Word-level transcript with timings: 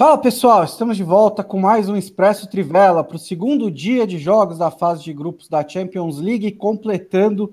Fala 0.00 0.16
pessoal, 0.16 0.64
estamos 0.64 0.96
de 0.96 1.02
volta 1.02 1.44
com 1.44 1.60
mais 1.60 1.86
um 1.86 1.94
Expresso 1.94 2.48
Trivela 2.48 3.04
para 3.04 3.16
o 3.16 3.18
segundo 3.18 3.70
dia 3.70 4.06
de 4.06 4.18
jogos 4.18 4.56
da 4.56 4.70
fase 4.70 5.04
de 5.04 5.12
grupos 5.12 5.46
da 5.46 5.62
Champions 5.68 6.18
League, 6.18 6.52
completando 6.52 7.52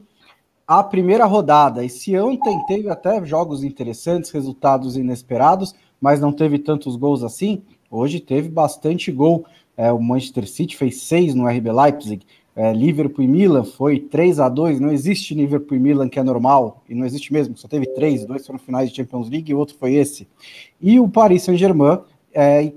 a 0.65 0.81
primeira 0.81 1.25
rodada. 1.25 1.83
Esse 1.83 2.17
ontem 2.17 2.57
teve 2.65 2.89
até 2.89 3.21
jogos 3.25 3.65
interessantes, 3.65 4.31
resultados 4.31 4.95
inesperados, 4.95 5.75
mas 5.99 6.21
não 6.21 6.31
teve 6.31 6.57
tantos 6.57 6.95
gols 6.95 7.21
assim. 7.21 7.63
Hoje 7.91 8.21
teve 8.21 8.47
bastante 8.47 9.11
gol. 9.11 9.45
É, 9.75 9.91
o 9.91 10.01
Manchester 10.01 10.47
City 10.47 10.77
fez 10.77 11.01
seis 11.01 11.35
no 11.35 11.49
RB 11.49 11.69
Leipzig. 11.69 12.25
É, 12.55 12.71
Liverpool 12.71 13.25
e 13.25 13.27
Milan 13.27 13.65
foi 13.65 13.99
3 13.99 14.39
a 14.39 14.47
2 14.47 14.79
Não 14.79 14.91
existe 14.91 15.35
Liverpool 15.35 15.75
e 15.75 15.79
Milan 15.81 16.07
que 16.07 16.17
é 16.17 16.23
normal, 16.23 16.81
e 16.89 16.95
não 16.95 17.05
existe 17.05 17.31
mesmo, 17.31 17.55
só 17.55 17.67
teve 17.67 17.85
três, 17.87 18.25
dois 18.25 18.47
foram 18.47 18.57
finais 18.57 18.89
de 18.89 18.95
Champions 18.95 19.29
League 19.29 19.51
e 19.51 19.53
outro 19.53 19.75
foi 19.77 19.93
esse. 19.93 20.27
E 20.81 20.99
o 20.99 21.07
Paris 21.07 21.43
Saint-Germain 21.43 21.99
é, 22.37 22.71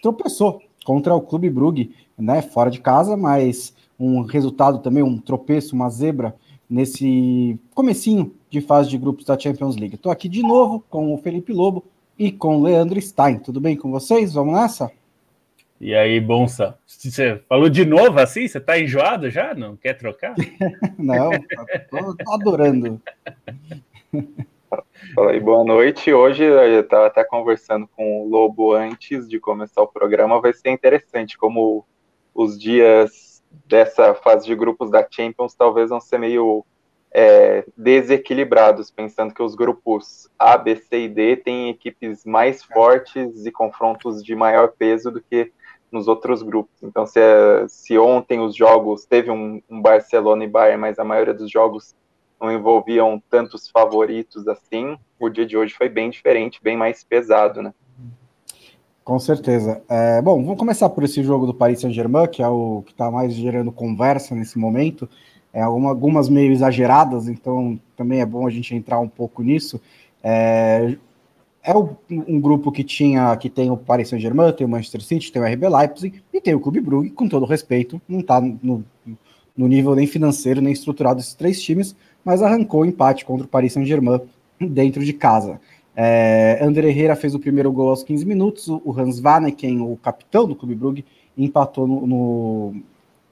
tropeçou 0.00 0.62
contra 0.84 1.12
o 1.12 1.20
Clube 1.20 1.50
Brugge, 1.50 1.90
né, 2.16 2.40
fora 2.40 2.70
de 2.70 2.80
casa, 2.80 3.16
mas 3.16 3.74
um 3.98 4.22
resultado 4.22 4.78
também, 4.78 5.02
um 5.02 5.18
tropeço, 5.18 5.74
uma 5.74 5.90
zebra 5.90 6.34
nesse 6.68 7.58
comecinho 7.74 8.32
de 8.48 8.60
fase 8.60 8.88
de 8.88 8.96
grupos 8.96 9.24
da 9.24 9.36
Champions 9.36 9.76
League. 9.76 9.96
Estou 9.96 10.12
aqui 10.12 10.28
de 10.28 10.42
novo 10.42 10.84
com 10.88 11.12
o 11.12 11.18
Felipe 11.18 11.52
Lobo 11.52 11.84
e 12.16 12.30
com 12.30 12.58
o 12.58 12.62
Leandro 12.62 13.02
Stein. 13.02 13.40
Tudo 13.40 13.60
bem 13.60 13.76
com 13.76 13.90
vocês? 13.90 14.32
Vamos 14.32 14.54
nessa? 14.54 14.92
E 15.80 15.94
aí, 15.94 16.20
Bonsa, 16.20 16.78
você 16.86 17.42
falou 17.48 17.68
de 17.68 17.84
novo 17.84 18.20
assim? 18.20 18.46
Você 18.46 18.58
está 18.58 18.78
enjoado 18.78 19.28
já? 19.28 19.54
Não 19.54 19.76
quer 19.76 19.94
trocar? 19.94 20.34
Não, 20.96 21.30
tô 21.88 22.32
adorando. 22.32 23.00
Fala 24.70 25.32
aí, 25.32 25.40
boa 25.40 25.64
noite. 25.64 26.12
Hoje 26.12 26.44
eu 26.44 26.80
estava 26.80 27.08
até 27.08 27.24
conversando 27.24 27.88
com 27.88 28.22
o 28.22 28.28
Lobo 28.28 28.72
antes 28.72 29.28
de 29.28 29.40
começar 29.40 29.82
o 29.82 29.88
programa. 29.88 30.40
Vai 30.40 30.52
ser 30.52 30.70
interessante 30.70 31.36
como 31.36 31.84
os 32.32 32.56
dias 32.56 33.42
dessa 33.66 34.14
fase 34.14 34.46
de 34.46 34.54
grupos 34.54 34.88
da 34.88 35.04
Champions 35.10 35.54
talvez 35.54 35.90
vão 35.90 36.00
ser 36.00 36.18
meio 36.18 36.64
é, 37.12 37.64
desequilibrados, 37.76 38.92
pensando 38.92 39.34
que 39.34 39.42
os 39.42 39.56
grupos 39.56 40.30
A, 40.38 40.56
B, 40.56 40.76
C 40.76 41.00
e 41.00 41.08
D 41.08 41.36
têm 41.36 41.70
equipes 41.70 42.24
mais 42.24 42.62
fortes 42.62 43.44
e 43.44 43.50
confrontos 43.50 44.22
de 44.22 44.36
maior 44.36 44.68
peso 44.78 45.10
do 45.10 45.20
que 45.20 45.52
nos 45.90 46.06
outros 46.06 46.42
grupos. 46.42 46.80
Então, 46.80 47.04
se, 47.04 47.20
se 47.66 47.98
ontem 47.98 48.38
os 48.38 48.54
jogos 48.54 49.04
teve 49.04 49.32
um, 49.32 49.60
um 49.68 49.82
Barcelona 49.82 50.44
e 50.44 50.48
Bayern, 50.48 50.80
mas 50.80 51.00
a 51.00 51.04
maioria 51.04 51.34
dos 51.34 51.50
jogos 51.50 51.96
não 52.40 52.52
envolviam 52.52 53.22
tantos 53.28 53.68
favoritos 53.68 54.48
assim. 54.48 54.96
O 55.18 55.28
dia 55.28 55.44
de 55.44 55.56
hoje 55.56 55.74
foi 55.74 55.88
bem 55.88 56.08
diferente, 56.08 56.60
bem 56.62 56.76
mais 56.76 57.04
pesado, 57.04 57.62
né? 57.62 57.74
Com 59.04 59.18
certeza. 59.18 59.82
É, 59.88 60.22
bom, 60.22 60.42
vamos 60.42 60.58
começar 60.58 60.88
por 60.88 61.04
esse 61.04 61.22
jogo 61.22 61.46
do 61.46 61.52
Paris 61.52 61.80
Saint-Germain, 61.80 62.28
que 62.28 62.42
é 62.42 62.48
o 62.48 62.82
que 62.86 62.92
está 62.92 63.10
mais 63.10 63.34
gerando 63.34 63.72
conversa 63.72 64.34
nesse 64.34 64.58
momento. 64.58 65.08
É, 65.52 65.62
algumas 65.62 66.28
meio 66.28 66.52
exageradas, 66.52 67.26
então 67.26 67.78
também 67.96 68.20
é 68.20 68.26
bom 68.26 68.46
a 68.46 68.50
gente 68.50 68.74
entrar 68.74 69.00
um 69.00 69.08
pouco 69.08 69.42
nisso. 69.42 69.80
É, 70.22 70.96
é 71.62 71.74
um 71.74 72.40
grupo 72.40 72.70
que 72.70 72.84
tinha, 72.84 73.36
que 73.36 73.50
tem 73.50 73.70
o 73.70 73.76
Paris 73.76 74.08
Saint-Germain, 74.08 74.52
tem 74.52 74.66
o 74.66 74.70
Manchester 74.70 75.02
City, 75.02 75.32
tem 75.32 75.42
o 75.42 75.44
RB 75.44 75.68
Leipzig 75.68 76.22
e 76.32 76.40
tem 76.40 76.54
o 76.54 76.60
Clube 76.60 76.80
Brugge, 76.80 77.10
com 77.10 77.28
todo 77.28 77.44
respeito, 77.44 78.00
não 78.08 78.20
está 78.20 78.40
no, 78.40 78.84
no 79.56 79.68
nível 79.68 79.94
nem 79.94 80.06
financeiro 80.06 80.60
nem 80.60 80.72
estruturado 80.72 81.16
desses 81.16 81.34
três 81.34 81.60
times, 81.60 81.94
mas 82.24 82.42
arrancou 82.42 82.82
o 82.82 82.86
empate 82.86 83.24
contra 83.24 83.46
o 83.46 83.48
Paris 83.48 83.72
Saint-Germain 83.72 84.20
dentro 84.60 85.04
de 85.04 85.12
casa. 85.12 85.60
É, 85.96 86.58
André 86.62 86.88
Herrera 86.88 87.16
fez 87.16 87.34
o 87.34 87.38
primeiro 87.38 87.70
gol 87.72 87.90
aos 87.90 88.02
15 88.02 88.24
minutos, 88.24 88.68
o 88.68 88.94
Hans 88.96 89.18
Vanneken, 89.18 89.80
o 89.80 89.96
capitão 89.96 90.46
do 90.46 90.54
Clube 90.54 90.74
Brugge, 90.74 91.04
empatou 91.36 91.86
no, 91.86 92.06
no, 92.06 92.74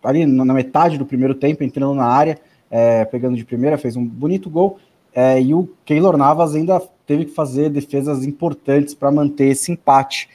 ali 0.03 0.27
na 0.27 0.53
metade 0.53 0.99
do 0.99 1.07
primeiro 1.07 1.35
tempo, 1.35 1.63
entrando 1.63 1.95
na 1.95 2.07
área, 2.07 2.39
é, 2.71 3.05
pegando 3.05 3.37
de 3.37 3.45
primeira, 3.45 3.79
fez 3.79 3.97
um 3.97 4.05
bonito 4.05 4.51
gol, 4.51 4.79
é, 5.15 5.41
e 5.41 5.55
o 5.55 5.69
Keylor 5.85 6.17
Navas 6.17 6.55
ainda 6.55 6.81
teve 7.07 7.27
que 7.27 7.33
fazer 7.33 7.71
defesas 7.71 8.25
importantes 8.25 8.95
para 8.95 9.11
manter 9.11 9.47
esse 9.47 9.73
empate. 9.73 10.29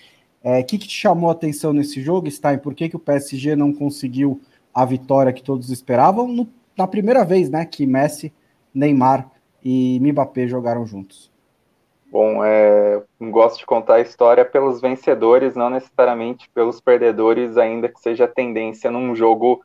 O 0.43 0.49
é, 0.49 0.63
que, 0.63 0.77
que, 0.77 0.87
te 0.87 0.95
chamou 0.95 1.29
a 1.29 1.33
atenção 1.33 1.71
nesse 1.71 2.01
jogo, 2.01 2.29
Stein? 2.29 2.57
Por 2.57 2.73
que, 2.73 2.89
que 2.89 2.95
o 2.95 2.99
PSG 2.99 3.55
não 3.55 3.71
conseguiu 3.71 4.41
a 4.73 4.83
vitória 4.83 5.31
que 5.31 5.43
todos 5.43 5.69
esperavam 5.69 6.27
no, 6.27 6.49
na 6.75 6.87
primeira 6.87 7.23
vez 7.23 7.49
né, 7.49 7.63
que 7.63 7.85
Messi 7.85 8.33
Neymar 8.73 9.29
e 9.63 9.99
Mbappé 9.99 10.47
jogaram 10.47 10.85
juntos? 10.85 11.31
Bom, 12.11 12.43
é, 12.45 13.01
gosto 13.19 13.59
de 13.59 13.65
contar 13.65 13.95
a 13.95 14.01
história 14.01 14.45
pelos 14.45 14.79
vencedores, 14.79 15.55
não 15.55 15.69
necessariamente 15.69 16.49
pelos 16.53 16.79
perdedores, 16.79 17.57
ainda 17.57 17.89
que 17.89 17.99
seja 17.99 18.25
a 18.25 18.27
tendência 18.27 18.91
num 18.91 19.15
jogo 19.15 19.63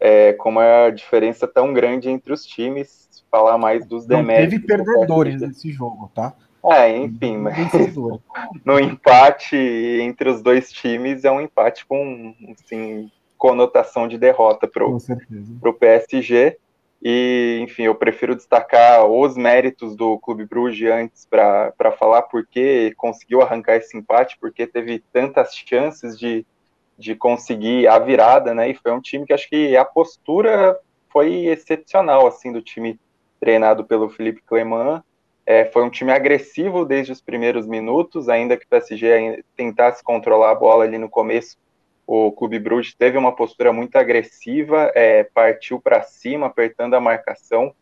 é, 0.00 0.32
como 0.32 0.60
é 0.60 0.86
a 0.86 0.90
diferença 0.90 1.46
tão 1.46 1.72
grande 1.72 2.10
entre 2.10 2.32
os 2.32 2.44
times, 2.44 3.24
falar 3.30 3.58
mais 3.58 3.86
dos 3.86 4.06
deméritos. 4.06 4.54
Teve 4.54 4.66
perdedores 4.66 5.40
nesse 5.40 5.70
jogo, 5.70 6.10
tá? 6.14 6.34
É, 6.64 6.96
enfim, 6.96 7.36
mas 7.36 7.54
no 8.64 8.80
empate 8.80 9.56
entre 9.56 10.30
os 10.30 10.42
dois 10.42 10.72
times 10.72 11.24
é 11.24 11.30
um 11.30 11.40
empate 11.40 11.84
com 11.86 12.34
assim, 12.50 13.10
conotação 13.36 14.08
de 14.08 14.16
derrota 14.16 14.66
para 14.66 14.84
o 14.84 15.74
PSG. 15.74 16.56
E, 17.06 17.58
enfim, 17.60 17.82
eu 17.82 17.94
prefiro 17.94 18.34
destacar 18.34 19.04
os 19.04 19.36
méritos 19.36 19.94
do 19.94 20.18
Clube 20.18 20.46
Bruges 20.46 20.90
antes 20.90 21.26
para 21.26 21.92
falar 21.98 22.22
por 22.22 22.46
que 22.46 22.94
conseguiu 22.96 23.42
arrancar 23.42 23.76
esse 23.76 23.94
empate, 23.94 24.38
porque 24.40 24.66
teve 24.66 25.04
tantas 25.12 25.54
chances 25.54 26.18
de, 26.18 26.46
de 26.98 27.14
conseguir 27.14 27.86
a 27.86 27.98
virada, 27.98 28.54
né? 28.54 28.70
E 28.70 28.74
foi 28.74 28.90
um 28.90 29.02
time 29.02 29.26
que 29.26 29.34
acho 29.34 29.46
que 29.50 29.76
a 29.76 29.84
postura 29.84 30.80
foi 31.10 31.44
excepcional, 31.44 32.26
assim, 32.26 32.50
do 32.50 32.62
time 32.62 32.98
treinado 33.38 33.84
pelo 33.84 34.08
Felipe 34.08 34.40
Clement. 34.40 35.02
É, 35.44 35.66
foi 35.66 35.84
um 35.84 35.90
time 35.90 36.10
agressivo 36.10 36.86
desde 36.86 37.12
os 37.12 37.20
primeiros 37.20 37.66
minutos, 37.66 38.30
ainda 38.30 38.56
que 38.56 38.64
o 38.64 38.68
PSG 38.68 39.44
tentasse 39.54 40.02
controlar 40.02 40.52
a 40.52 40.54
bola 40.54 40.84
ali 40.84 40.96
no 40.96 41.10
começo, 41.10 41.58
o 42.06 42.30
Clube 42.32 42.58
Bruges 42.58 42.94
teve 42.94 43.16
uma 43.16 43.34
postura 43.34 43.72
muito 43.72 43.96
agressiva, 43.96 44.92
é, 44.94 45.24
partiu 45.24 45.80
para 45.80 46.02
cima, 46.02 46.46
apertando 46.46 46.94
a 46.94 47.00
marcação. 47.00 47.74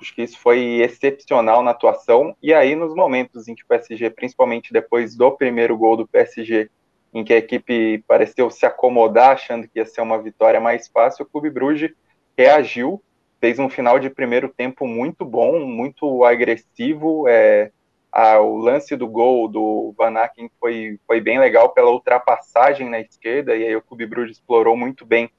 Acho 0.00 0.14
que 0.14 0.22
isso 0.22 0.38
foi 0.38 0.80
excepcional 0.80 1.62
na 1.62 1.70
atuação. 1.72 2.34
E 2.42 2.52
aí, 2.52 2.74
nos 2.74 2.94
momentos 2.94 3.48
em 3.48 3.54
que 3.54 3.62
o 3.62 3.66
PSG, 3.66 4.10
principalmente 4.10 4.72
depois 4.72 5.14
do 5.16 5.30
primeiro 5.32 5.76
gol 5.76 5.96
do 5.96 6.06
PSG, 6.06 6.70
em 7.12 7.24
que 7.24 7.32
a 7.32 7.38
equipe 7.38 8.04
pareceu 8.06 8.50
se 8.50 8.64
acomodar, 8.64 9.32
achando 9.32 9.66
que 9.66 9.78
ia 9.78 9.86
ser 9.86 10.00
uma 10.00 10.20
vitória 10.20 10.60
mais 10.60 10.88
fácil, 10.88 11.24
o 11.24 11.28
Clube 11.28 11.50
Bruges 11.50 11.92
reagiu, 12.36 13.02
fez 13.40 13.58
um 13.58 13.68
final 13.68 13.98
de 13.98 14.10
primeiro 14.10 14.48
tempo 14.48 14.86
muito 14.86 15.24
bom, 15.24 15.60
muito 15.60 16.24
agressivo, 16.24 17.26
é, 17.28 17.70
ah, 18.12 18.40
o 18.40 18.56
lance 18.56 18.96
do 18.96 19.06
gol 19.06 19.46
do 19.48 19.94
Van 19.96 20.18
Aken 20.18 20.50
foi, 20.58 20.98
foi 21.06 21.20
bem 21.20 21.38
legal 21.38 21.70
pela 21.70 21.90
ultrapassagem 21.90 22.88
na 22.88 23.00
esquerda, 23.00 23.56
e 23.56 23.64
aí 23.64 23.76
o 23.76 23.82
Clube 23.82 24.06
Bruges 24.06 24.36
explorou 24.36 24.76
muito 24.76 25.06
bem 25.06 25.30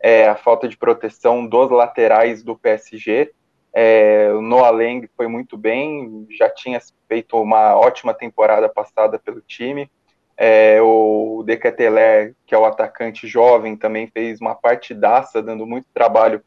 é, 0.00 0.28
a 0.28 0.36
falta 0.36 0.68
de 0.68 0.76
proteção 0.76 1.46
dos 1.46 1.70
laterais 1.70 2.42
do 2.42 2.56
PSG. 2.56 3.32
É, 3.72 4.30
o 4.32 4.40
Noah 4.40 4.70
Lang 4.70 5.08
foi 5.16 5.26
muito 5.26 5.56
bem, 5.56 6.26
já 6.30 6.48
tinha 6.48 6.80
feito 7.06 7.40
uma 7.40 7.74
ótima 7.76 8.14
temporada 8.14 8.68
passada 8.68 9.18
pelo 9.18 9.40
time. 9.40 9.90
É, 10.36 10.80
o 10.80 11.42
Decateler, 11.44 12.34
que 12.46 12.54
é 12.54 12.58
o 12.58 12.64
atacante 12.64 13.26
jovem, 13.26 13.76
também 13.76 14.06
fez 14.06 14.40
uma 14.40 14.54
partidaça, 14.54 15.42
dando 15.42 15.66
muito 15.66 15.86
trabalho 15.92 16.42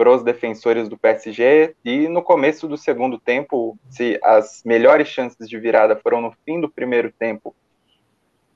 para 0.00 0.10
os 0.10 0.22
defensores 0.22 0.88
do 0.88 0.96
PSG. 0.96 1.74
E 1.84 2.08
no 2.08 2.22
começo 2.22 2.66
do 2.66 2.78
segundo 2.78 3.18
tempo, 3.18 3.78
se 3.90 4.18
as 4.24 4.62
melhores 4.64 5.08
chances 5.08 5.46
de 5.46 5.58
virada 5.58 5.94
foram 5.94 6.22
no 6.22 6.32
fim 6.42 6.58
do 6.58 6.70
primeiro 6.70 7.12
tempo, 7.12 7.54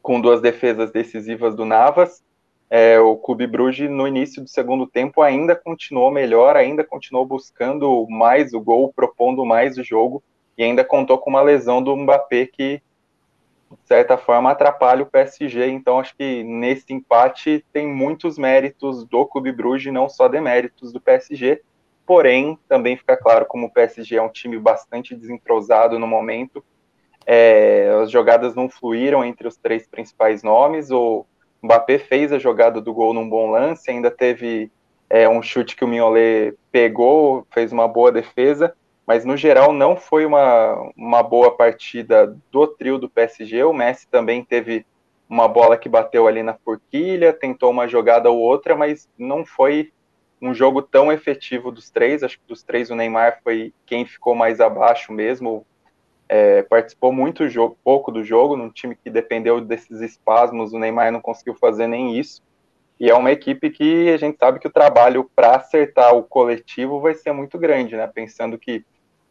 com 0.01 0.23
duas 0.23 0.41
defesas 0.41 0.91
decisivas 0.91 1.55
do 1.55 1.67
Navas, 1.67 2.25
é, 2.71 2.99
o 2.99 3.15
Clube 3.17 3.47
Bruges 3.47 3.91
no 3.91 4.09
início 4.09 4.41
do 4.41 4.49
segundo 4.49 4.87
tempo 4.87 5.21
ainda 5.21 5.55
continuou 5.55 6.11
melhor, 6.11 6.57
ainda 6.57 6.83
continuou 6.83 7.27
buscando 7.27 8.07
mais 8.09 8.55
o 8.55 8.61
gol, 8.61 8.91
propondo 8.97 9.45
mais 9.45 9.77
o 9.77 9.85
jogo 9.85 10.23
e 10.57 10.65
ainda 10.65 10.83
contou 10.83 11.19
com 11.19 11.29
uma 11.29 11.43
lesão 11.43 11.83
do 11.83 11.95
Mbappé 11.95 12.47
que 12.47 12.81
de 13.83 13.89
certa 13.89 14.17
forma, 14.17 14.51
atrapalha 14.51 15.03
o 15.03 15.07
PSG. 15.07 15.69
Então, 15.69 15.99
acho 15.99 16.17
que 16.17 16.43
nesse 16.45 16.93
empate 16.93 17.65
tem 17.73 17.87
muitos 17.87 18.39
méritos 18.39 19.05
do 19.05 19.27
Clube 19.27 19.53
Bruges, 19.53 19.93
não 19.93 20.09
só 20.09 20.29
deméritos 20.29 20.93
do 20.93 21.01
PSG. 21.01 21.61
Porém, 22.07 22.59
também 22.69 22.97
fica 22.97 23.17
claro 23.17 23.47
como 23.47 23.67
o 23.67 23.71
PSG 23.71 24.17
é 24.17 24.23
um 24.23 24.29
time 24.29 24.59
bastante 24.59 25.15
desentrosado 25.15 25.99
no 25.99 26.07
momento. 26.07 26.65
É, 27.27 27.91
as 28.03 28.11
jogadas 28.11 28.55
não 28.55 28.69
fluíram 28.69 29.25
entre 29.25 29.49
os 29.49 29.57
três 29.57 29.87
principais 29.87 30.43
nomes. 30.43 30.91
O 30.91 31.25
Mbappé 31.63 31.99
fez 31.99 32.33
a 32.33 32.39
jogada 32.39 32.81
do 32.81 32.93
gol 32.93 33.15
num 33.15 33.29
bom 33.29 33.51
lance, 33.51 33.91
ainda 33.91 34.11
teve 34.11 34.71
é, 35.09 35.29
um 35.29 35.43
chute 35.43 35.75
que 35.77 35.85
o 35.85 35.89
Mignolet 35.89 36.55
pegou, 36.71 37.47
fez 37.51 37.73
uma 37.73 37.89
boa 37.89 38.13
defesa 38.13 38.75
mas 39.07 39.25
no 39.25 39.37
geral 39.37 39.73
não 39.73 39.97
foi 39.97 40.25
uma, 40.25 40.93
uma 40.97 41.23
boa 41.23 41.55
partida 41.55 42.37
do 42.51 42.67
trio 42.67 42.99
do 42.99 43.09
PSG. 43.09 43.65
O 43.65 43.73
Messi 43.73 44.09
também 44.09 44.43
teve 44.43 44.87
uma 45.29 45.47
bola 45.47 45.77
que 45.77 45.89
bateu 45.89 46.27
ali 46.27 46.43
na 46.43 46.55
forquilha, 46.55 47.33
tentou 47.33 47.71
uma 47.71 47.87
jogada 47.87 48.31
ou 48.31 48.39
outra, 48.39 48.75
mas 48.75 49.09
não 49.19 49.45
foi 49.45 49.93
um 50.41 50.55
jogo 50.55 50.83
tão 50.83 51.13
efetivo 51.13 51.71
dos 51.71 51.91
três. 51.91 52.23
Acho 52.23 52.39
que 52.39 52.47
dos 52.47 52.63
três 52.63 52.91
o 52.91 52.95
Neymar 52.95 53.41
foi 53.43 53.73
quem 53.85 54.07
ficou 54.07 54.35
mais 54.35 54.61
abaixo 54.61 55.13
mesmo. 55.13 55.67
É, 56.27 56.63
participou 56.63 57.13
muito 57.13 57.49
jogo, 57.49 57.77
pouco 57.85 58.11
do 58.11 58.25
jogo, 58.25 58.57
num 58.57 58.71
time 58.71 58.97
que 58.97 59.11
dependeu 59.11 59.61
desses 59.61 60.01
espasmos, 60.01 60.73
o 60.73 60.79
Neymar 60.79 61.13
não 61.13 61.21
conseguiu 61.21 61.55
fazer 61.55 61.87
nem 61.87 62.19
isso. 62.19 62.43
E 62.99 63.11
é 63.11 63.15
uma 63.15 63.31
equipe 63.31 63.71
que 63.71 64.09
a 64.11 64.17
gente 64.17 64.39
sabe 64.39 64.59
que 64.59 64.67
o 64.67 64.73
trabalho 64.73 65.31
para 65.37 65.57
acertar 65.57 66.15
o 66.15 66.23
coletivo 66.23 67.01
vai 67.01 67.15
ser 67.15 67.33
muito 67.33 67.59
grande, 67.59 67.97
né? 67.97 68.07
Pensando 68.07 68.59
que 68.59 68.85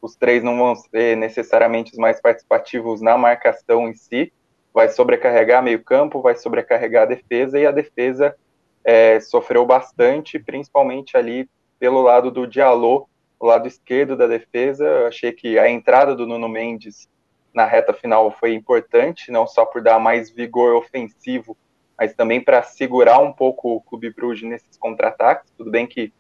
os 0.04 0.18
três 0.18 0.44
não 0.44 0.58
vão 0.58 0.76
ser 0.76 1.16
necessariamente 1.16 1.94
os 1.94 1.98
mais 1.98 2.20
participativos 2.20 3.02
na 3.02 3.18
marcação 3.18 3.88
em 3.88 3.94
si, 3.94 4.34
vai 4.74 4.90
sobrecarregar 4.90 5.64
meio 5.64 5.82
campo, 5.82 6.22
vai 6.22 6.36
sobrecarregar 6.36 7.04
a 7.04 7.06
defesa, 7.06 7.58
e 7.58 7.66
a 7.66 7.72
defesa 7.72 8.36
é, 8.84 9.22
sofreu 9.22 9.66
bastante, 9.66 10.38
principalmente 10.38 11.16
ali 11.16 11.50
pelo 11.80 12.02
lado 12.02 12.30
do 12.30 12.46
Diallo, 12.46 13.08
o 13.40 13.46
lado 13.46 13.66
esquerdo 13.66 14.18
da 14.18 14.28
defesa. 14.28 14.84
Eu 14.84 15.08
achei 15.08 15.32
que 15.32 15.58
a 15.58 15.70
entrada 15.70 16.14
do 16.14 16.28
Nuno 16.28 16.50
Mendes 16.50 17.08
na 17.54 17.64
reta 17.64 17.94
final 17.94 18.30
foi 18.30 18.54
importante, 18.54 19.32
não 19.32 19.48
só 19.48 19.66
por 19.66 19.82
dar 19.82 20.00
mais 20.00 20.30
vigor 20.30 20.76
ofensivo, 20.76 21.56
mas 21.98 22.14
também 22.14 22.42
para 22.42 22.62
segurar 22.62 23.20
um 23.20 23.32
pouco 23.32 23.76
o 23.76 23.82
Clube 23.82 24.14
Bruges 24.14 24.50
nesses 24.50 24.76
contra-ataques. 24.76 25.50
Tudo 25.58 25.72
bem 25.72 25.88
que 25.88 26.12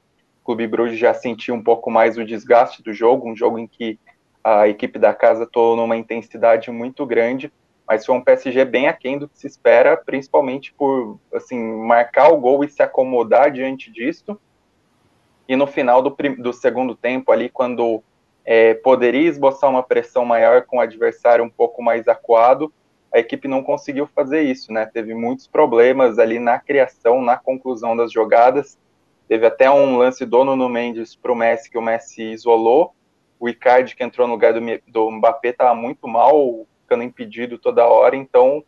Clube 0.43 0.67
Bruges 0.67 0.99
já 0.99 1.13
sentiu 1.13 1.55
um 1.55 1.63
pouco 1.63 1.89
mais 1.89 2.17
o 2.17 2.25
desgaste 2.25 2.83
do 2.83 2.93
jogo, 2.93 3.29
um 3.29 3.35
jogo 3.35 3.57
em 3.57 3.67
que 3.67 3.99
a 4.43 4.67
equipe 4.67 4.99
da 4.99 5.13
casa 5.13 5.43
atuou 5.43 5.75
numa 5.75 5.95
intensidade 5.95 6.69
muito 6.69 7.05
grande, 7.05 7.51
mas 7.87 8.05
foi 8.05 8.15
um 8.15 8.23
PSG 8.23 8.65
bem 8.65 8.87
aquém 8.87 9.17
do 9.17 9.27
que 9.27 9.39
se 9.39 9.47
espera, 9.47 9.95
principalmente 9.95 10.73
por 10.73 11.19
assim 11.33 11.57
marcar 11.59 12.31
o 12.31 12.37
gol 12.37 12.63
e 12.63 12.69
se 12.69 12.81
acomodar 12.81 13.51
diante 13.51 13.91
disso. 13.91 14.37
E 15.47 15.55
no 15.55 15.67
final 15.67 16.01
do, 16.01 16.15
do 16.37 16.53
segundo 16.53 16.95
tempo, 16.95 17.31
ali, 17.31 17.49
quando 17.49 18.01
é, 18.45 18.73
poderia 18.73 19.27
esboçar 19.27 19.69
uma 19.69 19.83
pressão 19.83 20.25
maior 20.25 20.63
com 20.63 20.77
o 20.77 20.81
adversário 20.81 21.43
um 21.43 21.49
pouco 21.49 21.81
mais 21.81 22.07
acuado, 22.07 22.73
a 23.13 23.19
equipe 23.19 23.47
não 23.47 23.61
conseguiu 23.61 24.07
fazer 24.07 24.41
isso, 24.41 24.73
né? 24.73 24.85
Teve 24.85 25.13
muitos 25.13 25.45
problemas 25.45 26.17
ali 26.17 26.39
na 26.39 26.59
criação, 26.59 27.21
na 27.21 27.37
conclusão 27.37 27.95
das 27.95 28.11
jogadas. 28.11 28.77
Teve 29.27 29.45
até 29.45 29.69
um 29.71 29.97
lance 29.97 30.25
do 30.25 30.43
Nuno 30.43 30.69
Mendes 30.69 31.15
para 31.15 31.31
o 31.31 31.35
Messi, 31.35 31.69
que 31.69 31.77
o 31.77 31.81
Messi 31.81 32.23
isolou. 32.31 32.93
O 33.39 33.49
Icardi, 33.49 33.95
que 33.95 34.03
entrou 34.03 34.27
no 34.27 34.33
lugar 34.33 34.53
do, 34.53 34.61
do 34.87 35.11
Mbappé, 35.11 35.49
estava 35.49 35.73
muito 35.75 36.07
mal, 36.07 36.67
ficando 36.81 37.03
impedido 37.03 37.57
toda 37.57 37.85
hora, 37.85 38.15
então 38.15 38.63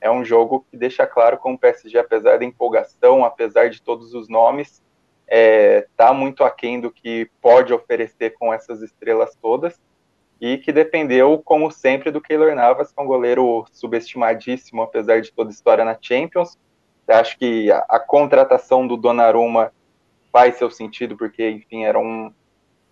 é 0.00 0.10
um 0.10 0.24
jogo 0.24 0.66
que 0.70 0.76
deixa 0.76 1.06
claro 1.06 1.38
como 1.38 1.56
o 1.56 1.58
PSG, 1.58 1.98
apesar 1.98 2.38
da 2.38 2.44
empolgação, 2.44 3.24
apesar 3.24 3.70
de 3.70 3.80
todos 3.80 4.12
os 4.12 4.28
nomes, 4.28 4.82
está 5.26 5.28
é, 5.28 5.86
tá 5.96 6.12
muito 6.12 6.44
aquém 6.44 6.78
do 6.78 6.90
que 6.90 7.30
pode 7.40 7.72
oferecer 7.72 8.34
com 8.38 8.52
essas 8.52 8.82
estrelas 8.82 9.34
todas, 9.40 9.80
e 10.40 10.58
que 10.58 10.72
dependeu, 10.72 11.40
como 11.42 11.70
sempre, 11.70 12.10
do 12.10 12.20
Keylor 12.20 12.54
Navas, 12.54 12.92
que 12.92 13.00
é 13.00 13.02
um 13.02 13.06
goleiro 13.06 13.64
subestimadíssimo, 13.72 14.82
apesar 14.82 15.22
de 15.22 15.32
toda 15.32 15.48
a 15.48 15.52
história 15.52 15.84
na 15.84 15.96
Champions. 15.98 16.58
Acho 17.08 17.38
que 17.38 17.70
a, 17.70 17.78
a 17.88 17.98
contratação 17.98 18.86
do 18.86 18.96
Donnarumma 18.96 19.72
faz 20.34 20.56
seu 20.56 20.68
sentido, 20.68 21.16
porque, 21.16 21.48
enfim, 21.48 21.84
era 21.84 21.96
um, 21.96 22.28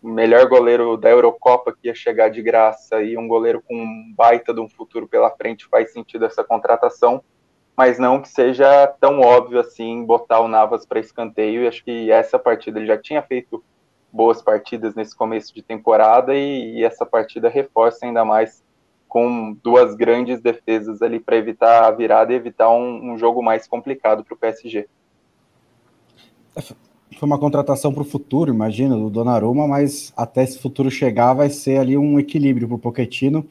melhor 0.00 0.48
goleiro 0.48 0.96
da 0.96 1.10
Eurocopa 1.10 1.72
que 1.72 1.88
ia 1.88 1.94
chegar 1.94 2.28
de 2.28 2.40
graça 2.40 3.02
e 3.02 3.18
um 3.18 3.26
goleiro 3.26 3.60
com 3.60 3.74
um 3.74 4.14
baita 4.16 4.54
de 4.54 4.60
um 4.60 4.68
futuro 4.68 5.08
pela 5.08 5.28
frente 5.28 5.66
faz 5.66 5.92
sentido 5.92 6.24
essa 6.24 6.44
contratação, 6.44 7.20
mas 7.76 7.98
não 7.98 8.22
que 8.22 8.28
seja 8.28 8.86
tão 9.00 9.18
óbvio 9.18 9.58
assim 9.58 10.04
botar 10.04 10.38
o 10.38 10.46
Navas 10.46 10.86
para 10.86 11.00
escanteio. 11.00 11.64
E 11.64 11.66
acho 11.66 11.84
que 11.84 12.12
essa 12.12 12.38
partida 12.38 12.78
ele 12.78 12.86
já 12.86 12.96
tinha 12.96 13.20
feito 13.22 13.60
boas 14.12 14.40
partidas 14.40 14.94
nesse 14.94 15.16
começo 15.16 15.52
de 15.52 15.62
temporada 15.62 16.36
e, 16.36 16.76
e 16.78 16.84
essa 16.84 17.04
partida 17.04 17.48
reforça 17.48 18.06
ainda 18.06 18.24
mais 18.24 18.62
com 19.08 19.52
duas 19.64 19.96
grandes 19.96 20.40
defesas 20.40 21.02
ali 21.02 21.18
para 21.18 21.36
evitar 21.36 21.86
a 21.86 21.90
virada 21.90 22.32
e 22.32 22.36
evitar 22.36 22.70
um, 22.70 23.12
um 23.12 23.18
jogo 23.18 23.42
mais 23.42 23.66
complicado 23.66 24.24
para 24.24 24.34
o 24.34 24.38
PSG 24.38 24.88
foi 27.18 27.26
uma 27.26 27.38
contratação 27.38 27.92
para 27.92 28.02
o 28.02 28.06
futuro, 28.06 28.52
imagina, 28.52 28.96
do 28.96 29.10
Donnarumma, 29.10 29.66
mas 29.66 30.12
até 30.16 30.42
esse 30.42 30.58
futuro 30.58 30.90
chegar 30.90 31.34
vai 31.34 31.50
ser 31.50 31.78
ali 31.78 31.96
um 31.96 32.18
equilíbrio 32.18 32.66
para 32.68 32.76
o 32.76 32.78
Pochettino, 32.78 33.46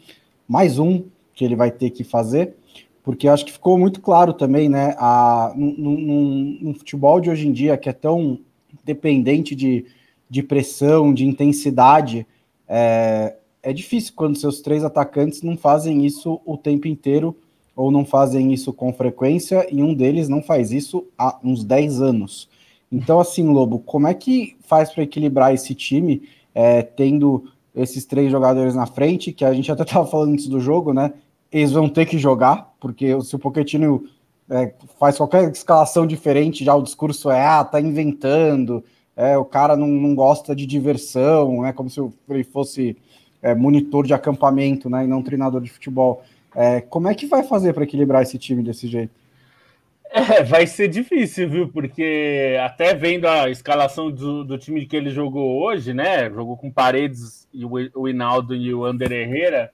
mais 0.48 0.80
um 0.80 1.04
que 1.34 1.46
ele 1.46 1.56
vai 1.56 1.72
ter 1.72 1.90
que 1.90 2.04
fazer, 2.04 2.56
porque 3.04 3.28
acho 3.28 3.46
que 3.46 3.52
ficou 3.52 3.78
muito 3.78 4.02
claro 4.02 4.34
também, 4.34 4.70
né, 4.70 4.96
a, 4.98 5.54
no, 5.56 6.74
futebol 6.74 7.20
de 7.20 7.30
hoje 7.30 7.48
em 7.48 7.52
dia, 7.52 7.78
que 7.78 7.90
é 7.90 7.94
tão 7.94 8.40
dependente 8.84 9.56
de, 9.56 9.86
de 10.30 10.44
pressão, 10.44 11.14
de 11.14 11.26
intensidade, 11.26 12.26
é, 12.68 13.36
é 13.64 13.74
difícil 13.74 14.14
quando 14.16 14.38
seus 14.38 14.62
três 14.62 14.84
atacantes 14.84 15.42
não 15.42 15.58
fazem 15.58 16.06
isso 16.06 16.42
o 16.46 16.58
tempo 16.58 16.88
inteiro, 16.88 17.36
ou 17.76 17.90
não 17.90 18.06
fazem 18.06 18.54
isso 18.54 18.74
com 18.74 18.94
frequência, 18.94 19.68
e 19.72 19.82
um 19.82 19.94
deles 19.94 20.28
não 20.28 20.42
faz 20.42 20.72
isso 20.72 21.06
há 21.18 21.40
uns 21.44 21.64
10 21.64 22.02
anos. 22.02 22.50
Então, 22.92 23.20
assim, 23.20 23.48
Lobo, 23.48 23.80
como 23.80 24.08
é 24.08 24.14
que 24.14 24.58
faz 24.62 24.92
para 24.92 25.04
equilibrar 25.04 25.54
esse 25.54 25.74
time, 25.74 26.24
é, 26.54 26.82
tendo 26.82 27.46
esses 27.74 28.06
três 28.06 28.30
jogadores 28.30 28.76
na 28.76 28.86
frente, 28.86 29.32
que 29.32 29.46
a 29.46 29.54
gente 29.54 29.72
até 29.72 29.84
estava 29.84 30.06
falando 30.06 30.34
antes 30.34 30.48
do 30.48 30.60
jogo, 30.60 30.94
né? 30.94 31.14
Eles 31.52 31.72
vão 31.72 31.88
ter 31.88 32.06
que 32.06 32.18
jogar, 32.18 32.74
porque 32.80 33.20
se 33.22 33.36
o 33.36 33.40
Pochettino 33.40 34.04
é, 34.50 34.74
faz 35.00 35.18
qualquer 35.18 35.50
escalação 35.52 36.06
diferente, 36.06 36.66
já 36.66 36.76
o 36.76 36.82
discurso 36.82 37.30
é, 37.30 37.46
ah, 37.46 37.64
tá 37.64 37.80
inventando, 37.80 38.84
é, 39.16 39.38
o 39.38 39.46
cara 39.46 39.76
não, 39.76 39.88
não 39.88 40.16
gosta 40.16 40.56
de 40.56 40.66
diversão, 40.66 41.66
é 41.66 41.72
como 41.72 41.90
se 41.90 42.02
ele 42.30 42.44
fosse 42.44 42.98
é, 43.42 43.56
monitor 43.56 44.06
de 44.06 44.14
acampamento, 44.14 44.90
né, 44.90 45.04
e 45.04 45.08
não 45.08 45.22
treinador 45.22 45.62
de 45.62 45.70
futebol. 45.70 46.24
É, 46.54 46.82
como 46.82 47.08
é 47.08 47.16
que 47.16 47.26
vai 47.26 47.44
fazer 47.44 47.74
para 47.74 47.84
equilibrar 47.84 48.22
esse 48.22 48.38
time 48.38 48.62
desse 48.62 48.88
jeito? 48.88 49.21
É, 50.14 50.44
vai 50.44 50.68
ser 50.68 50.90
difícil, 50.90 51.50
viu? 51.50 51.70
Porque 51.70 52.58
até 52.62 52.94
vendo 52.94 53.26
a 53.28 53.50
escalação 53.50 54.12
do, 54.12 54.44
do 54.44 54.58
time 54.58 54.86
que 54.86 54.98
ele 54.98 55.10
jogou 55.10 55.64
hoje, 55.64 55.94
né? 55.94 56.30
Jogou 56.30 56.58
com 56.58 56.70
Paredes 56.70 57.48
e 57.54 57.64
o, 57.66 58.08
Hinaldo 58.10 58.54
e 58.54 58.74
o 58.74 58.84
Ander 58.84 59.10
Herrera. 59.10 59.72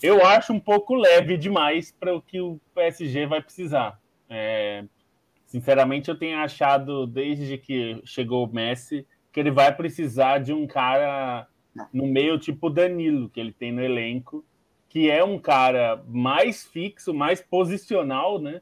Eu 0.00 0.24
acho 0.24 0.52
um 0.52 0.60
pouco 0.60 0.94
leve 0.94 1.36
demais 1.36 1.90
para 1.90 2.14
o 2.14 2.22
que 2.22 2.40
o 2.40 2.60
PSG 2.72 3.26
vai 3.26 3.42
precisar. 3.42 3.98
É, 4.28 4.84
sinceramente, 5.44 6.08
eu 6.08 6.16
tenho 6.16 6.38
achado, 6.38 7.04
desde 7.04 7.58
que 7.58 8.00
chegou 8.04 8.46
o 8.46 8.52
Messi, 8.54 9.04
que 9.32 9.40
ele 9.40 9.50
vai 9.50 9.74
precisar 9.74 10.38
de 10.38 10.52
um 10.52 10.68
cara 10.68 11.48
no 11.92 12.06
meio 12.06 12.38
tipo 12.38 12.70
Danilo, 12.70 13.28
que 13.28 13.40
ele 13.40 13.52
tem 13.52 13.72
no 13.72 13.82
elenco, 13.82 14.44
que 14.88 15.10
é 15.10 15.24
um 15.24 15.38
cara 15.38 16.00
mais 16.06 16.64
fixo, 16.64 17.12
mais 17.12 17.40
posicional, 17.40 18.40
né? 18.40 18.60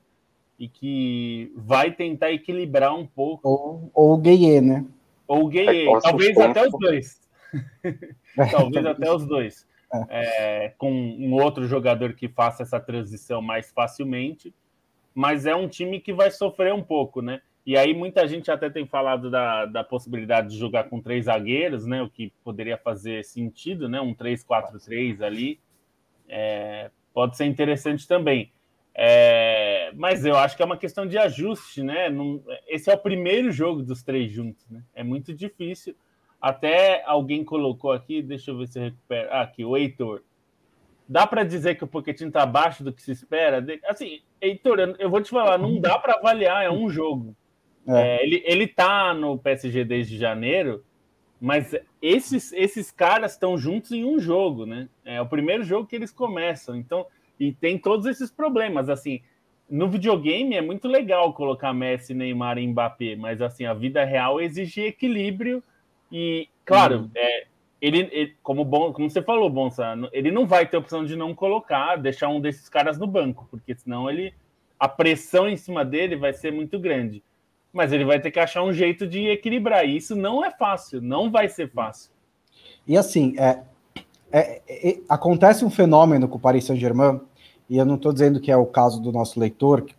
E 0.59 0.69
que 0.69 1.53
vai 1.57 1.93
tentar 1.93 2.33
equilibrar 2.33 2.95
um 2.95 3.07
pouco. 3.07 3.49
Ou, 3.49 3.91
ou 3.95 4.15
o 4.15 4.19
Gueye, 4.19 4.61
né? 4.61 4.85
Ou 5.27 5.45
o 5.45 5.49
Gueye, 5.49 5.87
talvez 6.03 6.37
até 6.37 6.67
os 6.67 6.79
dois. 6.79 7.21
talvez 8.51 8.87
até 8.87 9.13
os 9.13 9.27
dois. 9.27 9.69
É. 10.11 10.67
é, 10.67 10.69
com 10.77 10.93
um 10.93 11.33
outro 11.33 11.67
jogador 11.67 12.13
que 12.13 12.29
faça 12.29 12.63
essa 12.63 12.79
transição 12.79 13.41
mais 13.41 13.73
facilmente, 13.73 14.53
mas 15.15 15.47
é 15.47 15.57
um 15.57 15.67
time 15.67 15.99
que 15.99 16.13
vai 16.13 16.31
sofrer 16.31 16.75
um 16.75 16.83
pouco, 16.83 17.23
né? 17.23 17.41
E 17.65 17.77
aí 17.77 17.95
muita 17.95 18.27
gente 18.27 18.51
até 18.51 18.69
tem 18.69 18.87
falado 18.87 19.31
da, 19.31 19.67
da 19.67 19.85
possibilidade 19.85 20.49
de 20.51 20.59
jogar 20.59 20.85
com 20.85 21.01
três 21.01 21.27
zagueiros, 21.27 21.87
né? 21.87 22.03
O 22.03 22.09
que 22.09 22.33
poderia 22.43 22.79
fazer 22.79 23.25
sentido, 23.25 23.89
né? 23.89 24.01
Um 24.01 24.15
3-4-3 24.15 25.23
ali. 25.23 25.61
É, 26.29 26.91
pode 27.13 27.37
ser 27.37 27.47
interessante 27.47 28.07
também. 28.07 28.51
É, 29.01 29.93
mas 29.95 30.25
eu 30.25 30.37
acho 30.37 30.57
que 30.57 30.63
é 30.63 30.67
uma 30.67 30.77
questão 30.77 31.07
de 31.07 31.17
ajuste, 31.17 31.85
né? 31.85 32.11
Não, 32.11 32.43
esse 32.67 32.91
é 32.91 32.95
o 32.95 32.99
primeiro 32.99 33.53
jogo 33.53 33.81
dos 33.81 34.03
três 34.03 34.33
juntos, 34.33 34.69
né? 34.69 34.83
É 34.93 35.05
muito 35.05 35.33
difícil. 35.33 35.95
Até 36.41 37.05
alguém 37.07 37.45
colocou 37.45 37.93
aqui, 37.93 38.21
deixa 38.21 38.51
eu 38.51 38.59
ver 38.59 38.67
se 38.67 38.77
eu 38.77 38.83
recupero. 38.83 39.29
Ah, 39.31 39.43
aqui, 39.43 39.65
o 39.65 39.77
Heitor. 39.77 40.25
Dá 41.09 41.29
para 41.29 41.45
dizer 41.45 41.77
que 41.77 41.85
o 41.85 41.87
Pochettino 41.87 42.29
está 42.29 42.43
abaixo 42.43 42.83
do 42.83 42.93
que 42.93 43.01
se 43.01 43.13
espera? 43.13 43.65
Assim, 43.87 44.21
Heitor, 44.41 44.81
eu 44.99 45.09
vou 45.09 45.23
te 45.23 45.31
falar, 45.31 45.59
não 45.59 45.81
dá 45.81 45.97
para 45.97 46.15
avaliar, 46.15 46.65
é 46.65 46.71
um 46.71 46.91
jogo. 46.91 47.37
É. 47.87 48.17
É, 48.17 48.25
ele, 48.25 48.43
ele 48.45 48.67
tá 48.67 49.15
no 49.15 49.39
PSG 49.39 49.85
desde 49.85 50.19
janeiro, 50.19 50.85
mas 51.41 51.73
esses, 52.03 52.53
esses 52.53 52.91
caras 52.91 53.35
estão 53.35 53.57
juntos 53.57 53.93
em 53.93 54.05
um 54.05 54.19
jogo, 54.19 54.67
né? 54.67 54.89
É 55.05 55.21
o 55.21 55.27
primeiro 55.27 55.63
jogo 55.63 55.87
que 55.87 55.95
eles 55.95 56.11
começam. 56.11 56.75
Então, 56.75 57.07
e 57.39 57.53
tem 57.53 57.79
todos 57.79 58.07
esses 58.07 58.31
problemas, 58.31 58.89
assim. 58.89 59.21
No 59.69 59.89
videogame 59.89 60.57
é 60.57 60.63
muito 60.63 60.89
legal 60.89 61.33
colocar 61.35 61.75
Messi, 61.75 62.15
Neymar 62.15 62.57
e 62.59 62.67
Mbappé, 62.67 63.17
mas 63.17 63.43
assim, 63.43 63.67
a 63.67 63.75
vida 63.75 64.03
real 64.03 64.41
exige 64.41 64.81
equilíbrio 64.81 65.63
e, 66.11 66.49
claro, 66.65 67.01
hum. 67.01 67.11
é, 67.15 67.47
ele, 67.81 68.09
ele, 68.11 68.35
como, 68.43 68.65
bom, 68.65 68.93
como 68.93 69.11
você 69.11 69.23
falou, 69.23 69.51
Bonsa, 69.51 69.95
ele 70.13 70.31
não 70.31 70.47
vai 70.47 70.67
ter 70.67 70.77
opção 70.77 71.05
de 71.05 71.15
não 71.15 71.35
colocar, 71.35 71.97
deixar 71.97 72.29
um 72.29 72.41
desses 72.41 72.69
caras 72.69 72.99
no 72.99 73.07
banco, 73.07 73.47
porque 73.51 73.75
senão 73.75 74.09
ele 74.11 74.33
a 74.79 74.89
pressão 74.89 75.49
em 75.49 75.57
cima 75.57 75.85
dele 75.85 76.17
vai 76.17 76.33
ser 76.33 76.53
muito 76.53 76.79
grande. 76.79 77.23
Mas 77.73 77.93
ele 77.93 78.05
vai 78.05 78.21
ter 78.21 78.31
que 78.31 78.39
achar 78.39 78.63
um 78.63 78.73
jeito 78.73 79.07
de 79.07 79.27
equilibrar. 79.27 79.85
E 79.85 79.97
isso 79.97 80.15
não 80.15 80.45
é 80.45 80.51
fácil, 80.51 81.03
não 81.03 81.31
vai 81.31 81.49
ser 81.49 81.71
fácil. 81.71 82.11
E 82.87 82.97
assim, 82.97 83.35
é, 83.39 83.63
é, 84.33 84.63
é, 84.69 85.01
acontece 85.09 85.65
um 85.65 85.71
fenômeno 85.71 86.29
com 86.29 86.37
o 86.37 86.41
Paris 86.41 86.65
Saint-Germain, 86.65 87.21
e 87.69 87.77
eu 87.77 87.85
não 87.85 87.97
estou 87.97 88.13
dizendo 88.13 88.41
que 88.41 88.51
é 88.51 88.57
o 88.57 88.67
caso 88.67 89.01
do 89.01 89.13
nosso 89.13 89.39
leitor, 89.39 89.83
que, 89.83 89.95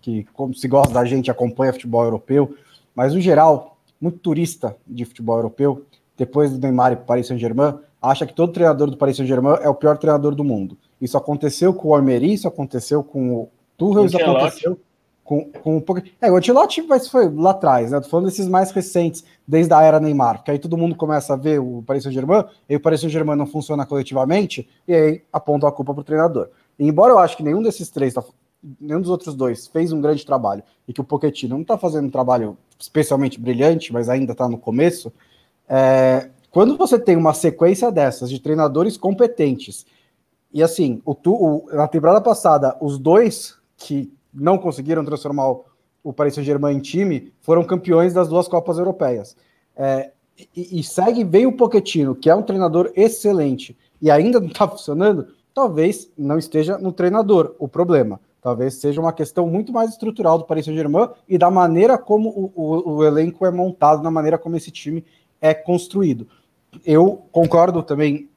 que, 0.00 0.24
como 0.32 0.54
se 0.54 0.66
gosta 0.66 0.92
da 0.92 1.04
gente, 1.04 1.30
acompanha 1.30 1.72
futebol 1.72 2.04
europeu, 2.04 2.56
mas 2.94 3.12
no 3.12 3.20
geral, 3.20 3.76
muito 4.00 4.18
turista 4.18 4.76
de 4.86 5.04
futebol 5.04 5.36
europeu, 5.36 5.84
depois 6.16 6.50
do 6.52 6.58
Neymar 6.58 6.92
e 6.92 6.96
Paris 6.96 7.26
Saint-Germain, 7.26 7.74
acha 8.00 8.26
que 8.26 8.32
todo 8.32 8.52
treinador 8.52 8.90
do 8.90 8.96
Paris 8.96 9.16
Saint-Germain 9.16 9.58
é 9.60 9.68
o 9.68 9.74
pior 9.74 9.98
treinador 9.98 10.34
do 10.34 10.44
mundo. 10.44 10.76
Isso 11.00 11.16
aconteceu 11.16 11.74
com 11.74 11.88
o 11.88 11.94
Almeri, 11.94 12.32
isso 12.32 12.46
aconteceu 12.46 13.02
com 13.02 13.34
o 13.34 13.48
Tuchel, 13.76 14.06
isso 14.06 14.16
aconteceu 14.16 14.78
com, 15.24 15.50
com 15.50 15.76
um 15.78 15.80
pouco. 15.80 16.02
É, 16.20 16.30
o 16.30 16.36
Antilote 16.36 16.84
foi 17.10 17.28
lá 17.30 17.50
atrás, 17.50 17.90
né? 17.90 18.00
Tô 18.00 18.08
falando 18.08 18.26
desses 18.26 18.46
mais 18.46 18.70
recentes, 18.70 19.24
desde 19.48 19.72
a 19.72 19.82
era 19.82 19.98
Neymar, 19.98 20.38
porque 20.38 20.50
aí 20.50 20.58
todo 20.58 20.76
mundo 20.76 20.94
começa 20.94 21.32
a 21.32 21.36
ver 21.36 21.58
o 21.58 21.82
Paris 21.86 22.02
Saint-Germain, 22.02 22.44
e 22.68 22.76
o 22.76 22.80
Paris 22.80 23.00
Saint-Germain 23.00 23.36
não 23.36 23.46
funciona 23.46 23.86
coletivamente, 23.86 24.68
e 24.86 24.94
aí 24.94 25.22
aponta 25.32 25.66
a 25.66 25.72
culpa 25.72 25.94
para 25.94 26.02
o 26.02 26.04
treinador. 26.04 26.48
Embora 26.78 27.12
eu 27.12 27.18
acho 27.18 27.36
que 27.36 27.42
nenhum 27.42 27.62
desses 27.62 27.90
três, 27.90 28.14
tá, 28.14 28.24
nenhum 28.80 29.00
dos 29.00 29.10
outros 29.10 29.34
dois 29.34 29.66
fez 29.66 29.92
um 29.92 30.00
grande 30.00 30.24
trabalho, 30.24 30.62
e 30.88 30.92
que 30.92 31.00
o 31.00 31.04
Pochettino 31.04 31.54
não 31.54 31.62
está 31.62 31.78
fazendo 31.78 32.06
um 32.06 32.10
trabalho 32.10 32.56
especialmente 32.78 33.40
brilhante, 33.40 33.92
mas 33.92 34.08
ainda 34.08 34.32
está 34.32 34.48
no 34.48 34.58
começo, 34.58 35.12
é, 35.68 36.30
quando 36.50 36.76
você 36.76 36.98
tem 36.98 37.16
uma 37.16 37.34
sequência 37.34 37.90
dessas 37.90 38.30
de 38.30 38.38
treinadores 38.40 38.96
competentes, 38.96 39.86
e 40.52 40.62
assim, 40.62 41.02
o, 41.04 41.16
o, 41.26 41.66
na 41.72 41.88
temporada 41.88 42.20
passada, 42.20 42.76
os 42.80 42.98
dois 42.98 43.56
que 43.76 44.12
não 44.32 44.56
conseguiram 44.56 45.04
transformar 45.04 45.50
o, 45.50 45.64
o 46.02 46.12
Paris 46.12 46.34
Saint-Germain 46.34 46.76
em 46.76 46.80
time, 46.80 47.32
foram 47.40 47.64
campeões 47.64 48.14
das 48.14 48.28
duas 48.28 48.46
Copas 48.46 48.78
Europeias. 48.78 49.36
É, 49.76 50.12
e, 50.56 50.78
e, 50.78 50.82
segue 50.84 51.24
bem 51.24 51.46
o 51.46 51.56
Pochettino, 51.56 52.14
que 52.14 52.28
é 52.28 52.34
um 52.34 52.42
treinador 52.42 52.92
excelente, 52.94 53.76
e 54.00 54.10
ainda 54.10 54.38
não 54.38 54.48
está 54.48 54.68
funcionando, 54.68 55.28
talvez 55.54 56.10
não 56.18 56.38
esteja 56.38 56.76
no 56.76 56.92
treinador 56.92 57.54
o 57.58 57.68
problema. 57.68 58.20
Talvez 58.42 58.74
seja 58.74 59.00
uma 59.00 59.12
questão 59.12 59.46
muito 59.46 59.72
mais 59.72 59.90
estrutural 59.90 60.36
do 60.36 60.44
Paris 60.44 60.66
Saint-Germain 60.66 61.08
e 61.26 61.38
da 61.38 61.50
maneira 61.50 61.96
como 61.96 62.28
o, 62.28 62.52
o, 62.54 62.96
o, 62.96 63.04
elenco 63.04 63.46
é 63.46 63.50
montado, 63.50 64.02
na 64.02 64.10
maneira 64.10 64.36
como 64.36 64.56
esse 64.56 64.70
time 64.70 65.02
é 65.40 65.54
construído. 65.54 66.26
Eu 66.84 67.22
concordo 67.32 67.82
também, 67.82 68.28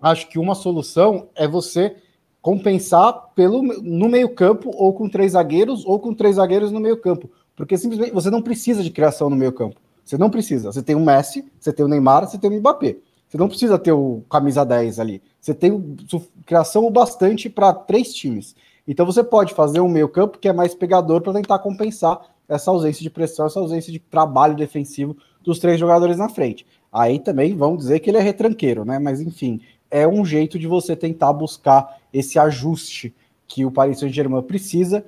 acho 0.00 0.28
que 0.28 0.38
uma 0.38 0.54
solução 0.54 1.28
é 1.36 1.46
você 1.46 1.94
compensar 2.42 3.32
pelo, 3.34 3.62
no 3.62 4.08
meio-campo, 4.08 4.70
ou 4.74 4.92
com 4.92 5.08
três 5.08 5.32
zagueiros, 5.32 5.84
ou 5.84 5.98
com 6.00 6.14
três 6.14 6.36
zagueiros 6.36 6.72
no 6.72 6.80
meio-campo. 6.80 7.30
Porque 7.54 7.76
simplesmente 7.76 8.12
você 8.12 8.30
não 8.30 8.42
precisa 8.42 8.82
de 8.82 8.90
criação 8.90 9.30
no 9.30 9.36
meio-campo. 9.36 9.80
Você 10.04 10.16
não 10.16 10.30
precisa. 10.30 10.72
Você 10.72 10.82
tem 10.82 10.94
o 10.94 11.00
Messi, 11.00 11.44
você 11.58 11.72
tem 11.72 11.84
o 11.84 11.88
Neymar, 11.88 12.28
você 12.28 12.38
tem 12.38 12.50
o 12.50 12.52
Mbappé. 12.52 12.96
Você 13.28 13.36
não 13.36 13.48
precisa 13.48 13.78
ter 13.78 13.92
o 13.92 14.22
camisa 14.30 14.64
10 14.64 15.00
ali. 15.00 15.22
Você 15.40 15.52
tem 15.52 15.96
criação 16.44 16.90
bastante 16.90 17.50
para 17.50 17.72
três 17.72 18.14
times. 18.14 18.54
Então 18.86 19.04
você 19.04 19.24
pode 19.24 19.52
fazer 19.52 19.80
um 19.80 19.88
meio-campo 19.88 20.38
que 20.38 20.48
é 20.48 20.52
mais 20.52 20.74
pegador 20.74 21.20
para 21.20 21.32
tentar 21.32 21.58
compensar 21.58 22.20
essa 22.48 22.70
ausência 22.70 23.02
de 23.02 23.10
pressão, 23.10 23.46
essa 23.46 23.58
ausência 23.58 23.92
de 23.92 23.98
trabalho 23.98 24.54
defensivo 24.54 25.16
dos 25.42 25.58
três 25.58 25.80
jogadores 25.80 26.16
na 26.16 26.28
frente. 26.28 26.64
Aí 26.92 27.18
também 27.18 27.56
vão 27.56 27.76
dizer 27.76 28.00
que 28.00 28.10
ele 28.10 28.18
é 28.18 28.20
retranqueiro, 28.20 28.84
né? 28.84 28.98
Mas 28.98 29.20
enfim, 29.20 29.60
é 29.90 30.06
um 30.06 30.24
jeito 30.24 30.58
de 30.58 30.66
você 30.66 30.94
tentar 30.94 31.32
buscar 31.32 31.98
esse 32.12 32.38
ajuste 32.38 33.14
que 33.46 33.64
o 33.64 33.70
Paris 33.70 33.98
Saint-Germain 33.98 34.42
precisa 34.42 35.04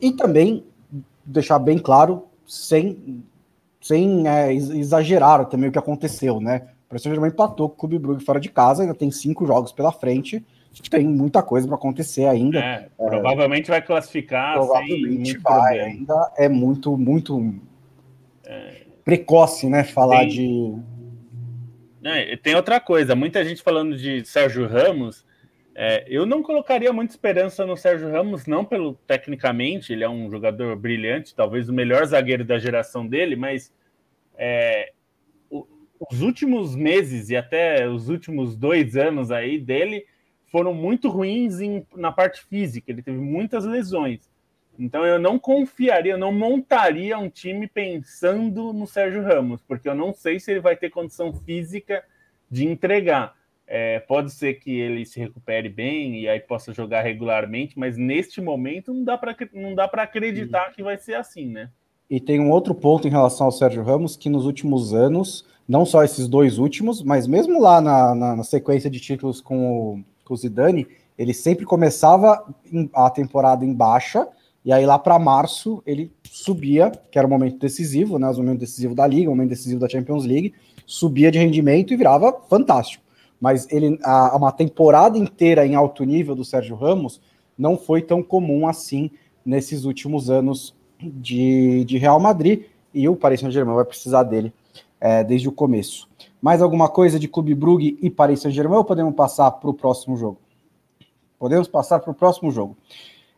e 0.00 0.12
também 0.12 0.64
deixar 1.24 1.58
bem 1.58 1.78
claro, 1.78 2.24
sem, 2.46 3.22
sem 3.80 4.26
é, 4.26 4.52
exagerar 4.52 5.46
também 5.46 5.68
o 5.68 5.72
que 5.72 5.78
aconteceu, 5.78 6.40
né? 6.40 6.68
O 6.88 6.90
Paris 6.90 7.02
Saint-Germain 7.02 7.28
empatou 7.28 7.68
com 7.68 7.74
o 7.74 7.78
Clube 7.78 7.98
Brugge 7.98 8.24
fora 8.24 8.40
de 8.40 8.48
casa, 8.48 8.82
ainda 8.82 8.94
tem 8.94 9.10
cinco 9.10 9.46
jogos 9.46 9.72
pela 9.72 9.92
frente, 9.92 10.42
tem 10.90 11.06
muita 11.06 11.42
coisa 11.42 11.66
para 11.66 11.76
acontecer 11.76 12.24
ainda. 12.24 12.58
É, 12.58 12.88
é, 12.98 13.06
provavelmente 13.06 13.68
vai 13.68 13.82
classificar. 13.82 14.54
Provavelmente 14.54 15.36
vai, 15.36 15.60
problema. 15.60 15.86
ainda 15.86 16.32
é 16.38 16.48
muito, 16.48 16.96
muito 16.96 17.54
é, 18.46 18.86
precoce, 19.04 19.68
né? 19.68 19.84
Falar 19.84 20.20
tem, 20.20 20.28
de 20.28 20.78
é, 22.02 22.36
tem 22.36 22.54
outra 22.54 22.80
coisa, 22.80 23.14
muita 23.14 23.44
gente 23.44 23.62
falando 23.62 23.94
de 23.94 24.24
Sérgio 24.24 24.66
Ramos. 24.66 25.26
É, 25.74 26.06
eu 26.08 26.24
não 26.24 26.42
colocaria 26.42 26.92
muita 26.92 27.12
esperança 27.12 27.66
no 27.66 27.76
Sérgio 27.76 28.10
Ramos, 28.10 28.46
não 28.46 28.64
pelo 28.64 28.94
tecnicamente, 29.06 29.92
ele 29.92 30.02
é 30.02 30.08
um 30.08 30.30
jogador 30.30 30.74
brilhante, 30.74 31.34
talvez 31.34 31.68
o 31.68 31.72
melhor 31.72 32.04
zagueiro 32.06 32.44
da 32.44 32.58
geração 32.58 33.06
dele, 33.06 33.36
mas 33.36 33.72
é, 34.36 34.92
os 36.10 36.22
últimos 36.22 36.74
meses 36.76 37.30
e 37.30 37.36
até 37.36 37.88
os 37.88 38.08
últimos 38.08 38.56
dois 38.56 38.96
anos 38.96 39.30
aí 39.30 39.58
dele 39.58 40.04
foram 40.50 40.72
muito 40.72 41.08
ruins 41.08 41.60
em, 41.60 41.86
na 41.94 42.12
parte 42.12 42.42
física. 42.44 42.90
Ele 42.90 43.02
teve 43.02 43.18
muitas 43.18 43.64
lesões. 43.64 44.28
Então 44.78 45.04
eu 45.04 45.18
não 45.18 45.38
confiaria, 45.38 46.12
eu 46.12 46.18
não 46.18 46.32
montaria 46.32 47.18
um 47.18 47.28
time 47.28 47.66
pensando 47.66 48.72
no 48.72 48.86
Sérgio 48.86 49.22
Ramos, 49.22 49.60
porque 49.62 49.88
eu 49.88 49.94
não 49.94 50.14
sei 50.14 50.38
se 50.38 50.52
ele 50.52 50.60
vai 50.60 50.76
ter 50.76 50.90
condição 50.90 51.32
física 51.32 52.04
de 52.48 52.64
entregar. 52.66 53.36
É, 53.66 53.98
pode 53.98 54.30
ser 54.32 54.54
que 54.54 54.70
ele 54.78 55.04
se 55.04 55.18
recupere 55.20 55.68
bem 55.68 56.20
e 56.20 56.28
aí 56.28 56.40
possa 56.40 56.72
jogar 56.72 57.02
regularmente, 57.02 57.78
mas 57.78 57.98
neste 57.98 58.40
momento 58.40 58.94
não 58.94 59.04
dá 59.04 59.18
para 59.18 59.36
não 59.52 59.74
dá 59.74 59.86
para 59.86 60.04
acreditar 60.04 60.72
que 60.72 60.82
vai 60.82 60.96
ser 60.96 61.14
assim, 61.14 61.46
né? 61.46 61.70
E 62.08 62.18
tem 62.18 62.40
um 62.40 62.50
outro 62.50 62.74
ponto 62.74 63.06
em 63.06 63.10
relação 63.10 63.46
ao 63.46 63.52
Sérgio 63.52 63.82
Ramos 63.82 64.16
que 64.16 64.30
nos 64.30 64.46
últimos 64.46 64.94
anos, 64.94 65.44
não 65.68 65.84
só 65.84 66.02
esses 66.02 66.26
dois 66.26 66.58
últimos, 66.58 67.02
mas 67.02 67.26
mesmo 67.26 67.60
lá 67.60 67.80
na, 67.80 68.14
na, 68.14 68.36
na 68.36 68.42
sequência 68.42 68.88
de 68.88 68.98
títulos 68.98 69.40
com 69.40 69.70
o, 69.70 70.04
com 70.24 70.32
o 70.32 70.36
Zidane, 70.36 70.86
ele 71.18 71.34
sempre 71.34 71.66
começava 71.66 72.42
a 72.94 73.10
temporada 73.10 73.64
em 73.64 73.74
baixa 73.74 74.26
e 74.64 74.72
aí 74.72 74.86
lá 74.86 74.98
para 74.98 75.18
março 75.18 75.82
ele 75.86 76.10
subia, 76.24 76.90
que 77.10 77.18
era 77.18 77.26
o 77.26 77.30
momento 77.30 77.58
decisivo, 77.58 78.18
né? 78.18 78.28
O 78.30 78.36
momento 78.36 78.60
decisivo 78.60 78.94
da 78.94 79.06
liga, 79.06 79.28
o 79.28 79.34
momento 79.34 79.50
decisivo 79.50 79.80
da 79.80 79.88
Champions 79.88 80.24
League, 80.24 80.54
subia 80.86 81.30
de 81.30 81.38
rendimento 81.38 81.92
e 81.92 81.96
virava 81.96 82.32
fantástico. 82.48 83.04
Mas 83.40 83.70
ele 83.70 83.98
a, 84.02 84.36
uma 84.36 84.52
temporada 84.52 85.18
inteira 85.18 85.66
em 85.66 85.74
alto 85.74 86.02
nível 86.04 86.34
do 86.34 86.44
Sérgio 86.44 86.76
Ramos 86.76 87.20
não 87.56 87.76
foi 87.76 88.00
tão 88.00 88.22
comum 88.22 88.66
assim 88.66 89.10
nesses 89.44 89.84
últimos 89.84 90.30
anos 90.30 90.74
de, 91.00 91.84
de 91.84 91.98
Real 91.98 92.18
Madrid 92.18 92.62
e 92.94 93.08
o 93.08 93.16
Paris 93.16 93.40
Saint-Germain 93.40 93.74
vai 93.74 93.84
precisar 93.84 94.22
dele 94.22 94.52
é, 95.00 95.22
desde 95.22 95.48
o 95.48 95.52
começo. 95.52 96.08
Mais 96.40 96.62
alguma 96.62 96.88
coisa 96.88 97.18
de 97.18 97.28
Clube 97.28 97.54
Brugge 97.54 97.98
e 98.00 98.10
Paris 98.10 98.40
Saint-Germain 98.40 98.78
ou 98.78 98.84
podemos 98.84 99.14
passar 99.14 99.50
para 99.50 99.70
o 99.70 99.74
próximo 99.74 100.16
jogo? 100.16 100.38
Podemos 101.38 101.68
passar 101.68 102.00
para 102.00 102.10
o 102.10 102.14
próximo 102.14 102.50
jogo. 102.50 102.76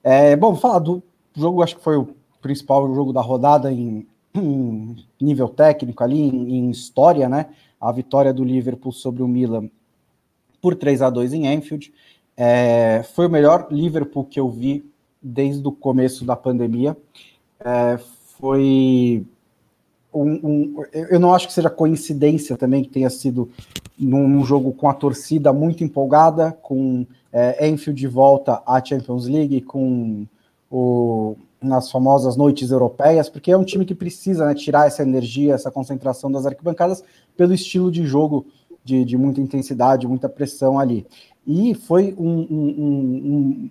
É, 0.03 0.35
bom, 0.37 0.55
falar 0.55 0.79
do 0.79 1.03
jogo 1.35 1.63
acho 1.63 1.77
que 1.77 1.83
foi 1.83 1.97
o 1.97 2.09
principal 2.41 2.93
jogo 2.95 3.13
da 3.13 3.21
rodada 3.21 3.71
em, 3.73 4.07
em 4.35 4.97
nível 5.21 5.49
técnico 5.49 6.03
ali, 6.03 6.21
em, 6.21 6.57
em, 6.57 6.71
história, 6.71 7.29
né? 7.29 7.47
A 7.81 7.93
vitória 7.93 8.33
do 8.33 8.45
Liverpool 8.45 8.93
sobre 8.93 9.23
o 9.23 9.29
Milan 9.29 9.69
por 10.61 10.75
3 10.75 11.03
a 11.03 11.11
2 11.11 11.33
em 11.33 11.49
Anfield. 11.49 11.93
É, 12.37 13.03
foi 13.15 13.27
o 13.27 13.31
melhor 13.31 13.69
Liverpool 13.71 14.25
que 14.25 14.41
eu 14.41 14.49
vi 14.49 14.85
desde 15.23 15.67
o 15.67 15.73
começo 15.73 16.25
da 16.25 16.37
pandemia. 16.37 16.97
É, 17.59 17.99
foi 18.39 19.27
um, 20.13 20.33
um, 20.33 20.85
eu 20.93 21.21
não 21.21 21.35
acho 21.35 21.47
que 21.47 21.53
seja 21.53 21.71
coincidência 21.71 22.57
também 22.57 22.83
que 22.83 22.91
tenha 22.91 23.11
sido 23.11 23.51
num, 23.99 24.45
jogo 24.45 24.73
com 24.73 24.89
a 24.89 24.95
torcida 24.95 25.53
muito 25.53 25.85
empolgada, 25.85 26.53
com 26.63 27.07
é, 27.33 27.69
Enfield 27.69 27.99
de 27.99 28.09
volta 28.09 28.63
à 28.67 28.83
Champions 28.85 29.27
League, 29.27 29.61
com 29.63 30.27
o, 30.71 31.37
nas 31.63 31.91
famosas 31.91 32.37
noites 32.37 32.71
europeias, 32.71 33.29
porque 33.29 33.53
é 33.53 33.57
um 33.57 33.65
time 33.65 33.85
que 33.85 33.95
precisa 33.95 34.47
né, 34.47 34.55
tirar 34.55 34.87
essa 34.87 35.03
energia, 35.03 35.55
essa 35.55 35.71
concentração 35.71 36.31
das 36.31 36.47
arquibancadas 36.47 37.05
pelo 37.37 37.53
estilo 37.53 37.91
de 37.91 38.07
jogo 38.07 38.47
de, 38.83 39.05
de 39.05 39.17
muita 39.17 39.41
intensidade, 39.41 40.09
muita 40.09 40.29
pressão 40.29 40.79
ali. 40.79 41.07
E 41.47 41.75
foi 41.75 42.15
um, 42.19 42.41
um, 42.51 42.69
um, 42.81 43.71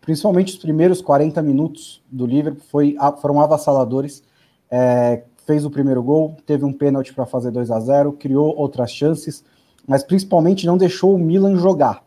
principalmente 0.00 0.52
os 0.52 0.58
primeiros 0.58 1.00
40 1.00 1.42
minutos 1.42 2.02
do 2.10 2.26
Liverpool 2.26 2.62
foi, 2.68 2.96
foram 3.20 3.40
avassaladores. 3.40 4.22
É, 4.70 5.24
fez 5.50 5.64
o 5.64 5.70
primeiro 5.70 6.00
gol, 6.00 6.36
teve 6.46 6.64
um 6.64 6.72
pênalti 6.72 7.12
para 7.12 7.26
fazer 7.26 7.50
2 7.50 7.72
a 7.72 7.80
0 7.80 8.12
criou 8.12 8.56
outras 8.56 8.92
chances, 8.92 9.44
mas 9.84 10.04
principalmente 10.04 10.64
não 10.64 10.78
deixou 10.78 11.12
o 11.12 11.18
Milan 11.18 11.56
jogar. 11.56 12.04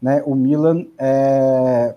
Né? 0.00 0.22
O 0.24 0.34
Milan 0.34 0.86
é, 0.96 1.94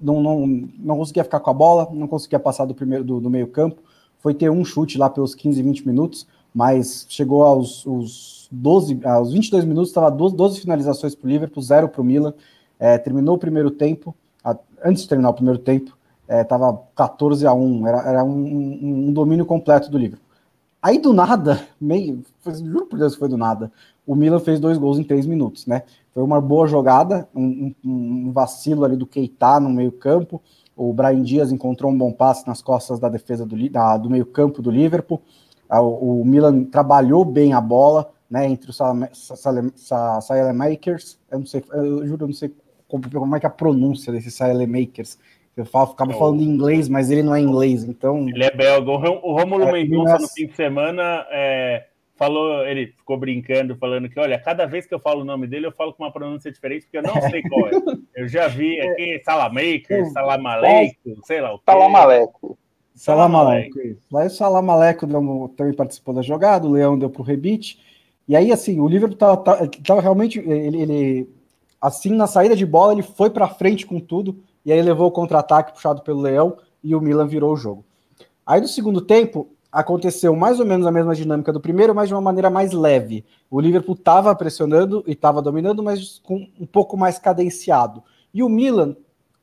não, 0.00 0.22
não, 0.22 0.46
não 0.46 0.98
conseguia 0.98 1.24
ficar 1.24 1.40
com 1.40 1.50
a 1.50 1.52
bola, 1.52 1.88
não 1.92 2.06
conseguia 2.06 2.38
passar 2.38 2.66
do 2.66 2.74
primeiro 2.74 3.02
do, 3.02 3.20
do 3.20 3.28
meio 3.28 3.48
campo. 3.48 3.82
Foi 4.20 4.32
ter 4.32 4.48
um 4.48 4.64
chute 4.64 4.96
lá 4.96 5.10
pelos 5.10 5.34
15, 5.34 5.60
20 5.60 5.88
minutos, 5.88 6.28
mas 6.54 7.04
chegou 7.08 7.42
aos, 7.42 7.84
aos 7.84 8.48
12, 8.52 9.00
aos 9.04 9.32
22 9.32 9.64
minutos, 9.64 9.90
estava 9.90 10.08
12, 10.08 10.36
12 10.36 10.60
finalizações 10.60 11.16
para 11.16 11.26
o 11.26 11.30
Liverpool, 11.30 11.60
zero 11.64 11.88
para 11.88 12.00
o 12.00 12.04
Milan. 12.04 12.32
É, 12.78 12.96
terminou 12.96 13.34
o 13.34 13.38
primeiro 13.38 13.72
tempo, 13.72 14.14
antes 14.84 15.02
de 15.02 15.08
terminar 15.08 15.30
o 15.30 15.34
primeiro 15.34 15.58
tempo, 15.58 15.97
estava 16.28 16.68
é, 16.70 16.96
14 16.96 17.46
a 17.46 17.52
1, 17.52 17.86
era, 17.86 17.98
era 18.02 18.24
um, 18.24 18.30
um, 18.30 19.08
um, 19.08 19.12
domínio 19.12 19.46
completo 19.46 19.90
do 19.90 19.98
Liverpool. 19.98 20.26
Aí 20.80 20.98
do 20.98 21.12
nada, 21.12 21.60
meio, 21.80 22.22
juro 22.44 22.86
por 22.86 22.98
Deus 22.98 23.14
que 23.14 23.18
foi 23.18 23.28
do 23.28 23.36
nada, 23.36 23.72
o 24.06 24.14
Milan 24.14 24.38
fez 24.38 24.60
dois 24.60 24.78
gols 24.78 24.98
em 24.98 25.04
três 25.04 25.26
minutos, 25.26 25.66
né? 25.66 25.82
Foi 26.14 26.22
uma 26.22 26.40
boa 26.40 26.66
jogada, 26.66 27.28
um, 27.34 27.74
um 27.84 28.32
vacilo 28.32 28.84
ali 28.84 28.96
do 28.96 29.06
Keita 29.06 29.60
no 29.60 29.70
meio 29.70 29.92
campo, 29.92 30.40
o 30.76 30.92
Brian 30.92 31.22
Dias 31.22 31.50
encontrou 31.50 31.90
um 31.90 31.98
bom 31.98 32.12
passe 32.12 32.46
nas 32.46 32.62
costas 32.62 32.98
da 33.00 33.08
defesa 33.08 33.44
do, 33.44 33.68
da, 33.68 33.96
do 33.96 34.08
meio 34.08 34.26
campo 34.26 34.62
do 34.62 34.70
Liverpool, 34.70 35.20
o, 35.70 36.20
o 36.20 36.24
Milan 36.24 36.64
trabalhou 36.64 37.24
bem 37.24 37.52
a 37.52 37.60
bola, 37.60 38.10
né, 38.30 38.48
entre 38.48 38.70
os 38.70 38.78
Makers, 40.54 41.18
eu 41.30 41.38
não 41.38 41.46
sei, 41.46 41.64
eu 41.72 42.06
juro, 42.06 42.24
eu 42.24 42.28
não 42.28 42.34
sei 42.34 42.54
como, 42.86 43.10
como 43.10 43.36
é 43.36 43.40
que 43.40 43.46
é 43.46 43.48
a 43.48 43.52
pronúncia 43.52 44.12
desses 44.12 44.38
Makers. 44.66 45.18
Eu 45.60 45.66
falo, 45.66 45.88
ficava 45.88 46.12
falando 46.14 46.42
inglês, 46.42 46.88
mas 46.88 47.10
ele 47.10 47.22
não 47.22 47.34
é 47.34 47.40
inglês, 47.40 47.84
então. 47.84 48.28
Ele 48.28 48.44
é 48.44 48.50
belga. 48.50 48.90
O 48.90 49.36
Rômulo 49.36 49.64
é, 49.64 49.72
Mendonça, 49.72 50.16
é... 50.16 50.18
no 50.18 50.28
fim 50.28 50.46
de 50.46 50.54
semana, 50.54 51.26
é, 51.30 51.84
falou, 52.16 52.66
ele 52.66 52.88
ficou 52.88 53.16
brincando, 53.16 53.76
falando 53.76 54.08
que, 54.08 54.18
olha, 54.18 54.38
cada 54.38 54.66
vez 54.66 54.86
que 54.86 54.94
eu 54.94 54.98
falo 54.98 55.22
o 55.22 55.24
nome 55.24 55.46
dele, 55.46 55.66
eu 55.66 55.72
falo 55.72 55.94
com 55.94 56.02
uma 56.02 56.12
pronúncia 56.12 56.50
diferente, 56.50 56.82
porque 56.82 56.98
eu 56.98 57.02
não 57.02 57.30
sei 57.30 57.42
qual 57.42 57.68
é. 57.68 57.72
Eu 58.18 58.26
já 58.26 58.48
vi 58.48 58.80
aqui 58.80 59.22
Salamaker, 59.24 60.10
Salamaleco, 60.10 61.24
sei 61.24 61.40
lá 61.40 61.54
o 61.54 61.58
quê. 61.58 61.64
Salamaleco. 61.66 62.58
Salamaleco. 62.92 63.78
Lá 64.10 64.24
o 64.24 64.30
Salamaleco 64.30 65.06
também 65.56 65.72
participou 65.72 66.12
da 66.12 66.20
jogada, 66.20 66.66
o 66.66 66.72
Leão 66.72 66.98
deu 66.98 67.08
pro 67.08 67.22
rebite. 67.22 67.78
E 68.26 68.34
aí, 68.34 68.50
assim, 68.50 68.80
o 68.80 68.88
Liverpool 68.88 69.16
tava, 69.16 69.36
tava 69.86 70.00
realmente. 70.00 70.40
Ele, 70.40 70.82
ele, 70.82 71.30
assim, 71.80 72.10
na 72.10 72.26
saída 72.26 72.56
de 72.56 72.66
bola, 72.66 72.92
ele 72.92 73.02
foi 73.02 73.30
para 73.30 73.48
frente 73.48 73.86
com 73.86 74.00
tudo, 74.00 74.42
e 74.68 74.72
aí 74.72 74.82
levou 74.82 75.06
o 75.08 75.10
contra-ataque 75.10 75.72
puxado 75.72 76.02
pelo 76.02 76.20
Leão, 76.20 76.58
e 76.84 76.94
o 76.94 77.00
Milan 77.00 77.26
virou 77.26 77.54
o 77.54 77.56
jogo. 77.56 77.82
Aí 78.46 78.60
no 78.60 78.68
segundo 78.68 79.00
tempo, 79.00 79.48
aconteceu 79.72 80.36
mais 80.36 80.60
ou 80.60 80.66
menos 80.66 80.86
a 80.86 80.92
mesma 80.92 81.14
dinâmica 81.14 81.50
do 81.50 81.58
primeiro, 81.58 81.94
mas 81.94 82.08
de 82.08 82.14
uma 82.14 82.20
maneira 82.20 82.50
mais 82.50 82.72
leve. 82.72 83.24
O 83.50 83.58
Liverpool 83.62 83.94
estava 83.94 84.34
pressionando 84.34 85.02
e 85.06 85.12
estava 85.12 85.40
dominando, 85.40 85.82
mas 85.82 86.18
com 86.22 86.46
um 86.60 86.66
pouco 86.66 86.98
mais 86.98 87.18
cadenciado. 87.18 88.02
E 88.34 88.42
o 88.42 88.48
Milan 88.50 88.94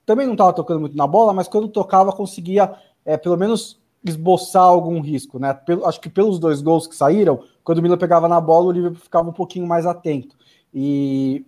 também 0.06 0.28
não 0.28 0.36
estava 0.36 0.54
tocando 0.54 0.80
muito 0.80 0.96
na 0.96 1.08
bola, 1.08 1.34
mas 1.34 1.48
quando 1.48 1.70
tocava 1.70 2.12
conseguia 2.12 2.72
é, 3.04 3.18
pelo 3.18 3.36
menos 3.36 3.82
esboçar 4.04 4.62
algum 4.62 5.02
risco, 5.02 5.40
né? 5.40 5.56
Pelo, 5.56 5.88
acho 5.88 6.00
que 6.00 6.08
pelos 6.08 6.38
dois 6.38 6.62
gols 6.62 6.86
que 6.86 6.96
saíram, 6.96 7.40
quando 7.64 7.80
o 7.80 7.82
Milan 7.82 7.98
pegava 7.98 8.28
na 8.28 8.40
bola, 8.40 8.68
o 8.68 8.72
Liverpool 8.72 9.02
ficava 9.02 9.28
um 9.28 9.34
pouquinho 9.34 9.66
mais 9.66 9.88
atento. 9.88 10.36
E, 10.72 11.44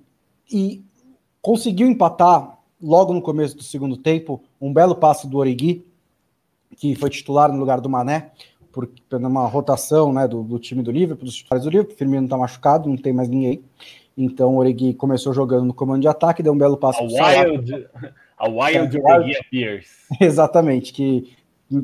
e 0.51 0.83
conseguiu 1.43 1.87
empatar 1.87 2.56
logo 2.81 3.13
no 3.13 3.21
começo 3.21 3.55
do 3.55 3.63
segundo 3.63 3.97
tempo, 3.97 4.43
um 4.59 4.71
belo 4.71 4.95
passe 4.95 5.27
do 5.27 5.37
Origi, 5.37 5.85
que 6.75 6.95
foi 6.95 7.09
titular 7.09 7.51
no 7.51 7.59
lugar 7.59 7.81
do 7.81 7.89
Mané, 7.89 8.31
por, 8.71 8.87
uma 9.11 9.47
rotação 9.47 10.13
né, 10.13 10.27
do, 10.27 10.43
do, 10.43 10.59
time 10.59 10.83
do 10.83 10.91
Liverpool, 10.91 11.25
dos 11.25 11.35
titulares 11.35 11.63
do 11.63 11.71
Liverpool, 11.71 11.95
o 11.95 11.97
Firmino 11.97 12.25
está 12.25 12.37
machucado, 12.37 12.87
não 12.87 12.97
tem 12.97 13.11
mais 13.11 13.27
ninguém. 13.27 13.63
Então 14.15 14.55
o 14.55 14.57
Origi 14.57 14.93
começou 14.93 15.33
jogando 15.33 15.65
no 15.65 15.73
comando 15.73 16.01
de 16.01 16.07
ataque, 16.07 16.43
deu 16.43 16.53
um 16.53 16.57
belo 16.57 16.77
passe 16.77 16.99
para 17.15 17.45
Wild, 17.45 17.87
a 18.37 18.47
Wild 18.47 18.99
Origi 19.01 19.37
appears. 19.39 19.87
Exatamente, 20.21 20.93
que 20.93 21.35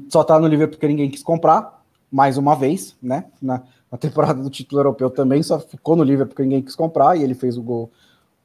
só 0.10 0.22
está 0.22 0.39
no 0.39 0.48
Liverpool 0.48 0.76
porque 0.76 0.88
ninguém 0.88 1.10
quis 1.10 1.24
comprar, 1.24 1.84
mais 2.12 2.38
uma 2.38 2.56
vez, 2.56 2.96
né? 3.02 3.26
Na, 3.41 3.63
na 3.91 3.98
temporada 3.98 4.41
do 4.41 4.50
título 4.50 4.82
europeu 4.82 5.10
também, 5.10 5.41
só 5.44 5.60
ficou 5.60 5.96
no 5.96 6.04
Liverpool 6.04 6.30
porque 6.30 6.44
ninguém 6.44 6.62
quis 6.62 6.76
comprar, 6.76 7.18
e 7.18 7.24
ele 7.24 7.34
fez 7.34 7.58
o 7.58 7.62
gol, 7.62 7.91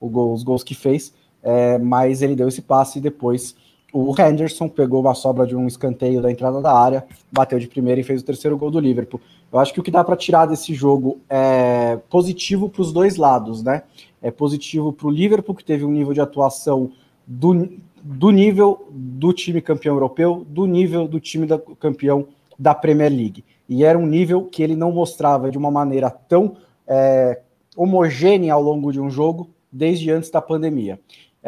o 0.00 0.08
gol 0.08 0.32
os 0.32 0.42
gols 0.42 0.62
que 0.62 0.74
fez, 0.74 1.12
é, 1.42 1.78
mas 1.78 2.22
ele 2.22 2.34
deu 2.34 2.48
esse 2.48 2.62
passe 2.62 2.98
e 2.98 3.02
depois 3.02 3.54
o 3.92 4.14
Henderson 4.20 4.68
pegou 4.68 5.00
uma 5.00 5.14
sobra 5.14 5.46
de 5.46 5.56
um 5.56 5.66
escanteio 5.66 6.20
da 6.20 6.30
entrada 6.30 6.60
da 6.60 6.72
área, 6.72 7.06
bateu 7.32 7.58
de 7.58 7.66
primeira 7.66 8.00
e 8.00 8.04
fez 8.04 8.20
o 8.20 8.24
terceiro 8.24 8.56
gol 8.58 8.70
do 8.70 8.78
Liverpool. 8.78 9.20
Eu 9.50 9.58
acho 9.58 9.72
que 9.72 9.80
o 9.80 9.82
que 9.82 9.90
dá 9.90 10.04
para 10.04 10.14
tirar 10.14 10.44
desse 10.44 10.74
jogo 10.74 11.18
é 11.28 11.98
positivo 12.10 12.68
para 12.68 12.82
os 12.82 12.92
dois 12.92 13.16
lados, 13.16 13.62
né? 13.62 13.82
É 14.20 14.30
positivo 14.30 14.92
para 14.92 15.06
o 15.06 15.10
Liverpool, 15.10 15.54
que 15.54 15.64
teve 15.64 15.86
um 15.86 15.90
nível 15.90 16.12
de 16.12 16.20
atuação 16.20 16.92
do, 17.26 17.68
do 18.02 18.30
nível 18.30 18.86
do 18.90 19.32
time 19.32 19.62
campeão 19.62 19.94
europeu, 19.94 20.44
do 20.46 20.66
nível 20.66 21.08
do 21.08 21.18
time 21.18 21.46
da, 21.46 21.58
campeão 21.58 22.26
da 22.58 22.74
Premier 22.74 23.10
League 23.10 23.42
e 23.68 23.84
era 23.84 23.98
um 23.98 24.06
nível 24.06 24.44
que 24.44 24.62
ele 24.62 24.74
não 24.74 24.90
mostrava 24.90 25.50
de 25.50 25.58
uma 25.58 25.70
maneira 25.70 26.10
tão 26.10 26.56
é, 26.86 27.40
homogênea 27.76 28.54
ao 28.54 28.62
longo 28.62 28.90
de 28.90 29.00
um 29.00 29.10
jogo 29.10 29.50
desde 29.70 30.10
antes 30.10 30.30
da 30.30 30.40
pandemia. 30.40 30.98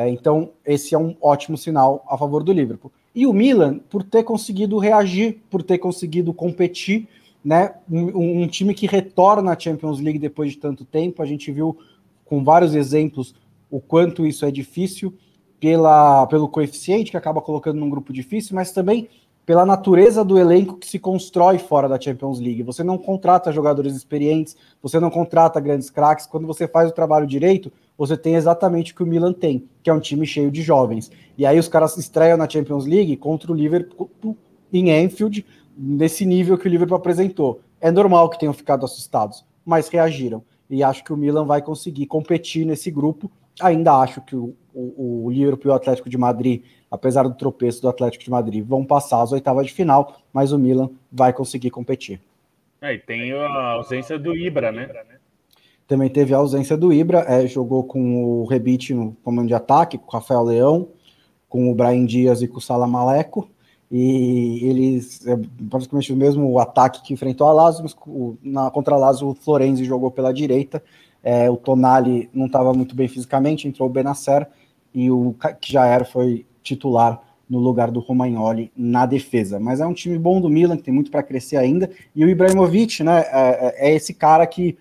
É, 0.00 0.08
então, 0.08 0.52
esse 0.64 0.94
é 0.94 0.98
um 0.98 1.14
ótimo 1.20 1.58
sinal 1.58 2.02
a 2.08 2.16
favor 2.16 2.42
do 2.42 2.54
Liverpool. 2.54 2.90
E 3.14 3.26
o 3.26 3.34
Milan, 3.34 3.80
por 3.90 4.02
ter 4.02 4.22
conseguido 4.22 4.78
reagir, 4.78 5.42
por 5.50 5.62
ter 5.62 5.76
conseguido 5.76 6.32
competir, 6.32 7.06
né? 7.44 7.74
Um, 7.90 8.44
um, 8.44 8.48
time 8.48 8.72
que 8.72 8.86
retorna 8.86 9.52
à 9.52 9.58
Champions 9.58 10.00
League 10.00 10.18
depois 10.18 10.52
de 10.52 10.56
tanto 10.56 10.86
tempo. 10.86 11.22
A 11.22 11.26
gente 11.26 11.52
viu 11.52 11.76
com 12.24 12.42
vários 12.42 12.74
exemplos 12.74 13.34
o 13.70 13.78
quanto 13.78 14.24
isso 14.24 14.46
é 14.46 14.50
difícil 14.50 15.12
pela, 15.60 16.26
pelo 16.28 16.48
coeficiente 16.48 17.10
que 17.10 17.16
acaba 17.18 17.42
colocando 17.42 17.78
num 17.78 17.90
grupo 17.90 18.10
difícil, 18.10 18.56
mas 18.56 18.72
também 18.72 19.06
pela 19.44 19.66
natureza 19.66 20.24
do 20.24 20.38
elenco 20.38 20.76
que 20.76 20.86
se 20.86 20.98
constrói 20.98 21.58
fora 21.58 21.88
da 21.88 22.00
Champions 22.00 22.38
League. 22.38 22.62
Você 22.62 22.84
não 22.84 22.96
contrata 22.96 23.52
jogadores 23.52 23.96
experientes, 23.96 24.56
você 24.82 25.00
não 25.00 25.10
contrata 25.10 25.60
grandes 25.60 25.90
craques. 25.90 26.26
Quando 26.26 26.46
você 26.46 26.68
faz 26.68 26.90
o 26.90 26.94
trabalho 26.94 27.26
direito, 27.26 27.72
você 27.98 28.16
tem 28.16 28.34
exatamente 28.34 28.92
o 28.92 28.96
que 28.96 29.02
o 29.02 29.06
Milan 29.06 29.32
tem, 29.32 29.68
que 29.82 29.90
é 29.90 29.92
um 29.92 30.00
time 30.00 30.26
cheio 30.26 30.50
de 30.50 30.62
jovens. 30.62 31.10
E 31.36 31.44
aí 31.44 31.58
os 31.58 31.68
caras 31.68 31.96
estreiam 31.96 32.36
na 32.36 32.48
Champions 32.48 32.86
League 32.86 33.16
contra 33.16 33.50
o 33.50 33.54
Liverpool 33.54 34.36
em 34.72 34.92
Anfield, 35.04 35.44
nesse 35.76 36.24
nível 36.24 36.56
que 36.56 36.68
o 36.68 36.70
Liverpool 36.70 36.96
apresentou. 36.96 37.60
É 37.80 37.90
normal 37.90 38.28
que 38.30 38.38
tenham 38.38 38.52
ficado 38.52 38.84
assustados, 38.84 39.44
mas 39.64 39.88
reagiram. 39.88 40.42
E 40.70 40.82
acho 40.82 41.02
que 41.02 41.12
o 41.12 41.16
Milan 41.16 41.44
vai 41.44 41.60
conseguir 41.60 42.06
competir 42.06 42.64
nesse 42.64 42.90
grupo. 42.90 43.30
Ainda 43.60 43.94
acho 43.94 44.20
que 44.20 44.36
o, 44.36 44.54
o, 44.72 45.24
o 45.26 45.30
Liverpool 45.30 45.70
e 45.70 45.74
o 45.74 45.76
Atlético 45.76 46.08
de 46.08 46.16
Madrid 46.16 46.62
apesar 46.90 47.22
do 47.22 47.34
tropeço 47.34 47.80
do 47.80 47.88
Atlético 47.88 48.24
de 48.24 48.30
Madrid. 48.30 48.66
Vão 48.66 48.84
passar 48.84 49.22
as 49.22 49.32
oitavas 49.32 49.66
de 49.66 49.72
final, 49.72 50.16
mas 50.32 50.52
o 50.52 50.58
Milan 50.58 50.90
vai 51.10 51.32
conseguir 51.32 51.70
competir. 51.70 52.20
É, 52.82 52.94
e 52.94 52.98
tem 52.98 53.32
a 53.32 53.72
ausência 53.72 54.18
do 54.18 54.34
Ibra, 54.34 54.72
né? 54.72 54.90
Também 55.86 56.08
teve 56.08 56.34
a 56.34 56.38
ausência 56.38 56.76
do 56.76 56.92
Ibra, 56.92 57.24
é, 57.28 57.46
jogou 57.46 57.84
com 57.84 58.24
o 58.24 58.44
Rebite 58.46 58.94
no 58.94 59.16
comando 59.22 59.48
de 59.48 59.54
ataque, 59.54 59.98
com 59.98 60.08
o 60.08 60.10
Rafael 60.12 60.42
Leão, 60.42 60.88
com 61.48 61.70
o 61.70 61.74
Brian 61.74 62.06
Dias 62.06 62.42
e 62.42 62.48
com 62.48 62.58
o 62.58 62.60
Salamaleco. 62.60 63.48
E 63.90 64.64
eles, 64.64 65.26
é 65.26 65.36
praticamente 65.68 66.12
o 66.12 66.16
mesmo 66.16 66.58
ataque 66.60 67.02
que 67.02 67.12
enfrentou 67.12 67.48
a 67.48 67.52
Lazio, 67.52 67.86
na, 68.42 68.70
contra 68.70 68.94
a 68.94 68.98
Lazio 68.98 69.28
o 69.28 69.34
Florenzi 69.34 69.84
jogou 69.84 70.10
pela 70.10 70.32
direita. 70.32 70.82
É, 71.22 71.50
o 71.50 71.56
Tonali 71.56 72.30
não 72.32 72.46
estava 72.46 72.72
muito 72.72 72.94
bem 72.94 73.08
fisicamente, 73.08 73.66
entrou 73.66 73.88
o 73.88 73.92
Benacer 73.92 74.46
e 74.94 75.10
o 75.10 75.34
que 75.60 75.72
já 75.72 75.86
era 75.86 76.04
foi 76.04 76.46
titular 76.62 77.20
no 77.48 77.58
lugar 77.58 77.90
do 77.90 77.98
Romagnoli 77.98 78.70
na 78.76 79.06
defesa. 79.06 79.58
Mas 79.58 79.80
é 79.80 79.86
um 79.86 79.92
time 79.92 80.16
bom 80.16 80.40
do 80.40 80.48
Milan, 80.48 80.76
que 80.76 80.84
tem 80.84 80.94
muito 80.94 81.10
para 81.10 81.22
crescer 81.22 81.56
ainda. 81.56 81.90
E 82.14 82.24
o 82.24 82.28
Ibrahimovic, 82.28 83.02
né, 83.02 83.22
é, 83.22 83.88
é, 83.88 83.90
é 83.90 83.94
esse 83.94 84.14
cara 84.14 84.46
que, 84.46 84.78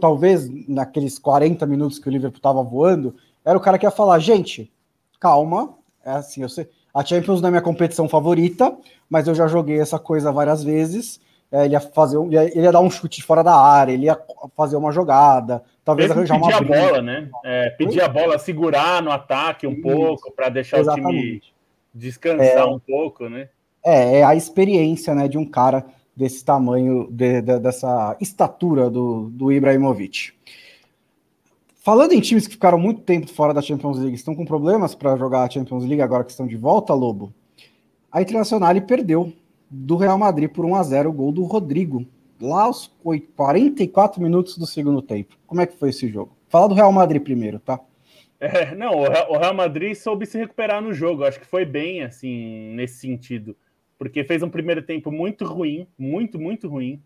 talvez 0.00 0.48
naqueles 0.66 1.18
40 1.18 1.66
minutos 1.66 1.98
que 1.98 2.08
o 2.08 2.12
Liverpool 2.12 2.38
estava 2.38 2.62
voando, 2.62 3.14
era 3.44 3.58
o 3.58 3.60
cara 3.60 3.78
que 3.78 3.84
ia 3.84 3.90
falar: 3.90 4.18
gente, 4.20 4.72
calma, 5.20 5.74
é 6.02 6.12
assim, 6.12 6.40
eu 6.40 6.48
sei, 6.48 6.66
a 6.96 7.04
Champions 7.04 7.42
não 7.42 7.48
é 7.48 7.50
minha 7.50 7.62
competição 7.62 8.08
favorita, 8.08 8.74
mas 9.08 9.28
eu 9.28 9.34
já 9.34 9.46
joguei 9.46 9.78
essa 9.78 9.98
coisa 9.98 10.32
várias 10.32 10.64
vezes. 10.64 11.20
É, 11.52 11.66
ele 11.66 11.74
ia 11.74 11.80
fazer, 11.80 12.16
ele 12.16 12.62
ia 12.62 12.72
dar 12.72 12.80
um 12.80 12.90
chute 12.90 13.22
fora 13.22 13.44
da 13.44 13.54
área, 13.54 13.92
ele 13.92 14.06
ia 14.06 14.18
fazer 14.56 14.76
uma 14.76 14.90
jogada, 14.90 15.62
talvez 15.84 16.08
Mesmo 16.08 16.20
arranjar 16.20 16.36
uma 16.38 16.58
pedir 16.58 16.74
a 16.74 16.80
bola, 16.80 17.02
né? 17.02 17.28
É, 17.44 17.70
pedir 17.70 18.00
a 18.00 18.08
bola, 18.08 18.38
segurar 18.38 19.02
no 19.02 19.12
ataque 19.12 19.66
um 19.66 19.72
Isso. 19.72 19.82
pouco 19.82 20.32
para 20.32 20.48
deixar 20.48 20.78
Exatamente. 20.78 21.08
o 21.08 21.20
time 21.20 21.42
descansar 21.94 22.46
é, 22.46 22.64
um 22.64 22.78
pouco, 22.78 23.28
né? 23.28 23.50
É, 23.84 24.20
é 24.20 24.24
a 24.24 24.34
experiência, 24.34 25.14
né, 25.14 25.28
de 25.28 25.36
um 25.36 25.44
cara 25.44 25.84
desse 26.16 26.42
tamanho, 26.42 27.08
de, 27.10 27.42
de, 27.42 27.58
dessa 27.58 28.16
estatura 28.22 28.88
do, 28.88 29.28
do 29.30 29.52
Ibrahimovic. 29.52 30.32
Falando 31.86 32.14
em 32.14 32.20
times 32.20 32.48
que 32.48 32.54
ficaram 32.54 32.80
muito 32.80 33.02
tempo 33.02 33.28
fora 33.28 33.54
da 33.54 33.62
Champions 33.62 33.96
League, 33.96 34.16
estão 34.16 34.34
com 34.34 34.44
problemas 34.44 34.92
para 34.92 35.16
jogar 35.16 35.44
a 35.44 35.48
Champions 35.48 35.84
League 35.84 36.02
agora 36.02 36.24
que 36.24 36.32
estão 36.32 36.44
de 36.44 36.56
volta, 36.56 36.92
Lobo. 36.92 37.32
A 38.10 38.20
Internacional 38.20 38.74
perdeu 38.82 39.32
do 39.70 39.94
Real 39.94 40.18
Madrid 40.18 40.50
por 40.50 40.64
1 40.64 40.74
a 40.74 40.82
0 40.82 41.10
o 41.10 41.12
gol 41.12 41.30
do 41.30 41.44
Rodrigo 41.44 42.04
lá 42.40 42.64
aos 42.64 42.88
44 43.04 44.20
minutos 44.20 44.58
do 44.58 44.66
segundo 44.66 45.00
tempo. 45.00 45.36
Como 45.46 45.60
é 45.60 45.66
que 45.66 45.78
foi 45.78 45.90
esse 45.90 46.08
jogo? 46.08 46.36
Fala 46.48 46.68
do 46.68 46.74
Real 46.74 46.90
Madrid 46.90 47.22
primeiro, 47.22 47.60
tá? 47.60 47.78
É, 48.40 48.74
não, 48.74 49.02
o 49.30 49.38
Real 49.38 49.54
Madrid 49.54 49.94
soube 49.94 50.26
se 50.26 50.36
recuperar 50.36 50.82
no 50.82 50.92
jogo. 50.92 51.22
Acho 51.22 51.38
que 51.38 51.46
foi 51.46 51.64
bem, 51.64 52.02
assim, 52.02 52.74
nesse 52.74 52.98
sentido. 52.98 53.56
Porque 53.96 54.24
fez 54.24 54.42
um 54.42 54.50
primeiro 54.50 54.82
tempo 54.82 55.12
muito 55.12 55.44
ruim, 55.44 55.86
muito, 55.96 56.36
muito 56.36 56.68
ruim. 56.68 57.00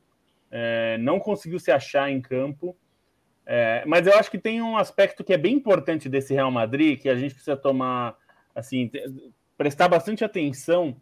É, 0.51 0.97
não 0.97 1.21
conseguiu 1.21 1.61
se 1.61 1.71
achar 1.71 2.11
em 2.11 2.19
campo. 2.19 2.75
É, 3.53 3.83
mas 3.85 4.07
eu 4.07 4.15
acho 4.15 4.31
que 4.31 4.39
tem 4.39 4.63
um 4.63 4.77
aspecto 4.77 5.25
que 5.25 5.33
é 5.33 5.37
bem 5.37 5.57
importante 5.57 6.09
desse 6.09 6.33
Real 6.33 6.53
Madrid, 6.53 7.01
que 7.01 7.09
a 7.09 7.17
gente 7.17 7.35
precisa 7.35 7.57
tomar 7.57 8.17
assim, 8.55 8.89
prestar 9.59 9.89
bastante 9.89 10.25
atenção, 10.25 10.97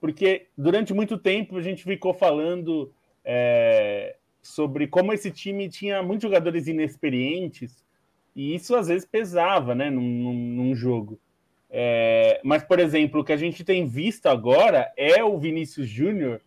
porque 0.00 0.46
durante 0.56 0.94
muito 0.94 1.18
tempo 1.18 1.58
a 1.58 1.60
gente 1.60 1.84
ficou 1.84 2.14
falando 2.14 2.90
é, 3.22 4.16
sobre 4.40 4.86
como 4.86 5.12
esse 5.12 5.30
time 5.30 5.68
tinha 5.68 6.02
muitos 6.02 6.22
jogadores 6.22 6.66
inexperientes 6.66 7.84
e 8.34 8.54
isso 8.54 8.74
às 8.74 8.88
vezes 8.88 9.06
pesava, 9.06 9.74
né, 9.74 9.90
num, 9.90 10.00
num 10.00 10.74
jogo. 10.74 11.20
É, 11.68 12.40
mas, 12.42 12.62
por 12.64 12.80
exemplo, 12.80 13.20
o 13.20 13.24
que 13.24 13.34
a 13.34 13.36
gente 13.36 13.64
tem 13.64 13.86
visto 13.86 14.28
agora 14.28 14.90
é 14.96 15.22
o 15.22 15.38
Vinícius 15.38 15.88
Júnior, 15.88 16.40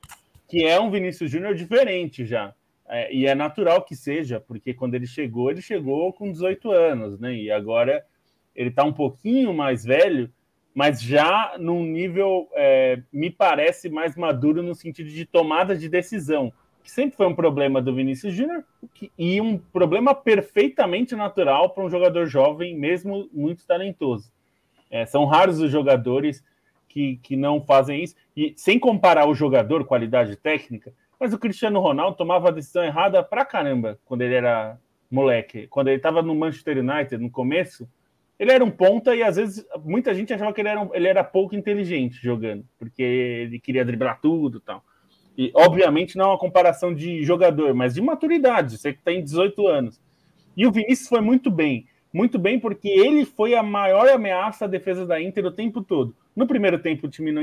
que 0.48 0.66
é 0.66 0.80
um 0.80 0.90
Vinícius 0.90 1.30
Júnior 1.30 1.54
diferente 1.54 2.26
já. 2.26 2.52
É, 2.88 3.14
e 3.14 3.26
é 3.26 3.34
natural 3.34 3.84
que 3.84 3.96
seja, 3.96 4.40
porque 4.40 4.74
quando 4.74 4.96
ele 4.96 5.08
chegou, 5.08 5.50
ele 5.50 5.62
chegou 5.62 6.14
com 6.14 6.32
18 6.32 6.72
anos, 6.72 7.20
né? 7.20 7.34
E 7.34 7.52
agora 7.52 8.06
ele 8.56 8.70
está 8.70 8.84
um 8.84 8.94
pouquinho 8.94 9.54
mais 9.54 9.84
velho, 9.84 10.32
mas 10.74 11.02
já 11.02 11.56
num 11.58 11.84
nível, 11.84 12.48
é, 12.54 13.02
me 13.12 13.30
parece, 13.30 13.90
mais 13.90 14.16
maduro 14.16 14.62
no 14.62 14.76
sentido 14.76 15.10
de 15.10 15.26
tomada 15.26 15.76
de 15.76 15.90
decisão 15.90 16.54
que 16.86 16.92
sempre 16.92 17.18
foi 17.18 17.26
um 17.26 17.34
problema 17.34 17.82
do 17.82 17.96
Vinícius 17.96 18.36
Júnior 18.36 18.64
e 19.18 19.42
um 19.42 19.58
problema 19.58 20.14
perfeitamente 20.14 21.16
natural 21.16 21.72
para 21.72 21.84
um 21.84 21.90
jogador 21.90 22.28
jovem, 22.28 22.78
mesmo 22.78 23.28
muito 23.34 23.66
talentoso. 23.66 24.32
É, 24.92 25.04
são 25.04 25.26
raros 25.26 25.60
os 25.60 25.72
jogadores 25.72 26.44
que, 26.88 27.18
que 27.24 27.36
não 27.36 27.60
fazem 27.60 28.04
isso. 28.04 28.16
E 28.38 28.54
sem 28.56 28.78
comparar 28.78 29.28
o 29.28 29.34
jogador, 29.34 29.84
qualidade 29.84 30.36
técnica, 30.36 30.94
mas 31.20 31.34
o 31.34 31.40
Cristiano 31.40 31.80
Ronaldo 31.80 32.18
tomava 32.18 32.50
a 32.50 32.52
decisão 32.52 32.84
errada 32.84 33.24
pra 33.24 33.46
caramba 33.46 34.00
quando 34.06 34.22
ele 34.22 34.36
era 34.36 34.78
moleque. 35.10 35.68
Quando 35.68 35.88
ele 35.88 35.98
estava 35.98 36.22
no 36.22 36.36
Manchester 36.36 36.78
United, 36.78 37.18
no 37.18 37.30
começo, 37.30 37.88
ele 38.38 38.52
era 38.52 38.64
um 38.64 38.72
ponta 38.72 39.16
e 39.16 39.24
às 39.24 39.38
vezes 39.38 39.66
muita 39.84 40.14
gente 40.14 40.34
achava 40.34 40.54
que 40.54 40.62
ele 40.62 40.70
era, 40.70 40.82
um, 40.82 40.94
ele 40.94 41.08
era 41.08 41.24
pouco 41.24 41.56
inteligente 41.56 42.22
jogando, 42.22 42.66
porque 42.78 43.02
ele 43.02 43.60
queria 43.60 43.86
driblar 43.86 44.20
tudo 44.20 44.58
e 44.58 44.62
tal. 44.62 44.84
E, 45.38 45.52
obviamente, 45.54 46.18
não 46.18 46.26
é 46.26 46.28
uma 46.30 46.38
comparação 46.38 46.94
de 46.94 47.24
jogador, 47.24 47.74
mas 47.74 47.94
de 47.94 48.02
maturidade. 48.02 48.78
Você 48.78 48.94
que 48.94 49.02
tem 49.02 49.24
18 49.24 49.68
anos. 49.68 50.02
E 50.56 50.66
o 50.66 50.72
Vinícius 50.72 51.10
foi 51.10 51.20
muito 51.20 51.52
bem. 51.52 51.88
Muito 52.14 52.40
bem, 52.40 52.58
porque 52.58 52.88
ele 52.88 53.26
foi 53.26 53.54
a 53.56 53.62
maior 53.62 54.08
ameaça 54.08 54.64
à 54.64 54.68
defesa 54.68 55.06
da 55.06 55.22
Inter 55.22 55.46
o 55.46 55.52
tempo 55.52 55.82
todo. 55.82 56.16
No 56.34 56.48
primeiro 56.48 56.80
tempo, 56.80 57.08
o 57.08 57.10
time 57.10 57.32
não, 57.34 57.42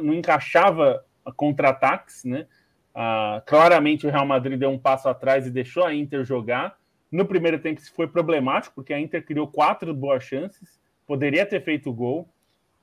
não 0.00 0.14
encaixava 0.14 1.04
contra-ataques, 1.36 2.24
né? 2.24 2.46
Ah, 2.94 3.42
claramente, 3.46 4.06
o 4.06 4.10
Real 4.10 4.26
Madrid 4.26 4.58
deu 4.58 4.70
um 4.70 4.78
passo 4.78 5.08
atrás 5.08 5.46
e 5.46 5.50
deixou 5.50 5.84
a 5.84 5.94
Inter 5.94 6.24
jogar. 6.24 6.76
No 7.10 7.26
primeiro 7.26 7.58
tempo, 7.58 7.80
isso 7.80 7.92
foi 7.94 8.06
problemático, 8.06 8.74
porque 8.74 8.92
a 8.92 9.00
Inter 9.00 9.24
criou 9.24 9.46
quatro 9.46 9.92
boas 9.94 10.24
chances, 10.24 10.80
poderia 11.06 11.44
ter 11.44 11.62
feito 11.62 11.92
gol. 11.92 12.28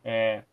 É... 0.04 0.44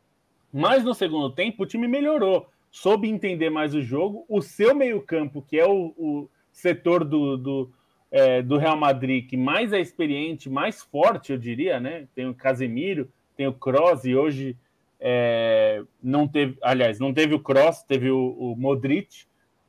Mas 0.53 0.85
no 0.85 0.95
segundo 0.95 1.31
tempo, 1.31 1.63
o 1.63 1.67
time 1.67 1.87
melhorou 1.87 2.49
soube 2.77 3.09
entender 3.09 3.49
mais 3.49 3.75
o 3.75 3.81
jogo. 3.81 4.27
O 4.29 4.43
seu 4.43 4.75
meio-campo, 4.75 5.41
que 5.41 5.59
é 5.59 5.67
o, 5.67 5.95
o 5.97 6.29
setor 6.53 7.05
do, 7.05 7.39
do, 7.39 7.73
é, 8.11 8.43
do, 8.43 8.59
Real 8.59 8.77
Madrid 8.77 9.27
que 9.27 9.37
mais 9.37 9.73
é 9.73 9.81
experiente, 9.81 10.51
mais 10.51 10.83
forte, 10.83 11.33
eu 11.33 11.39
diria, 11.39 11.81
né? 11.81 12.07
Tem 12.15 12.29
o 12.29 12.35
Casemiro, 12.35 13.11
tem 13.35 13.47
o 13.47 13.53
Kroos 13.53 14.05
e 14.05 14.15
hoje 14.15 14.57
é, 15.01 15.83
não 16.03 16.29
teve, 16.29 16.59
aliás, 16.61 16.99
não 16.99 17.15
teve 17.15 17.35
o 17.35 17.41
Kroos, 17.41 17.83
teve 17.83 18.11
o, 18.11 18.37
o 18.39 18.57
Modric, 18.57 19.26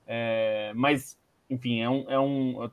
é, 0.07 0.71
mas 0.73 1.17
enfim, 1.49 1.81
é 1.81 1.89
um, 1.89 2.05
é 2.09 2.19
um, 2.19 2.69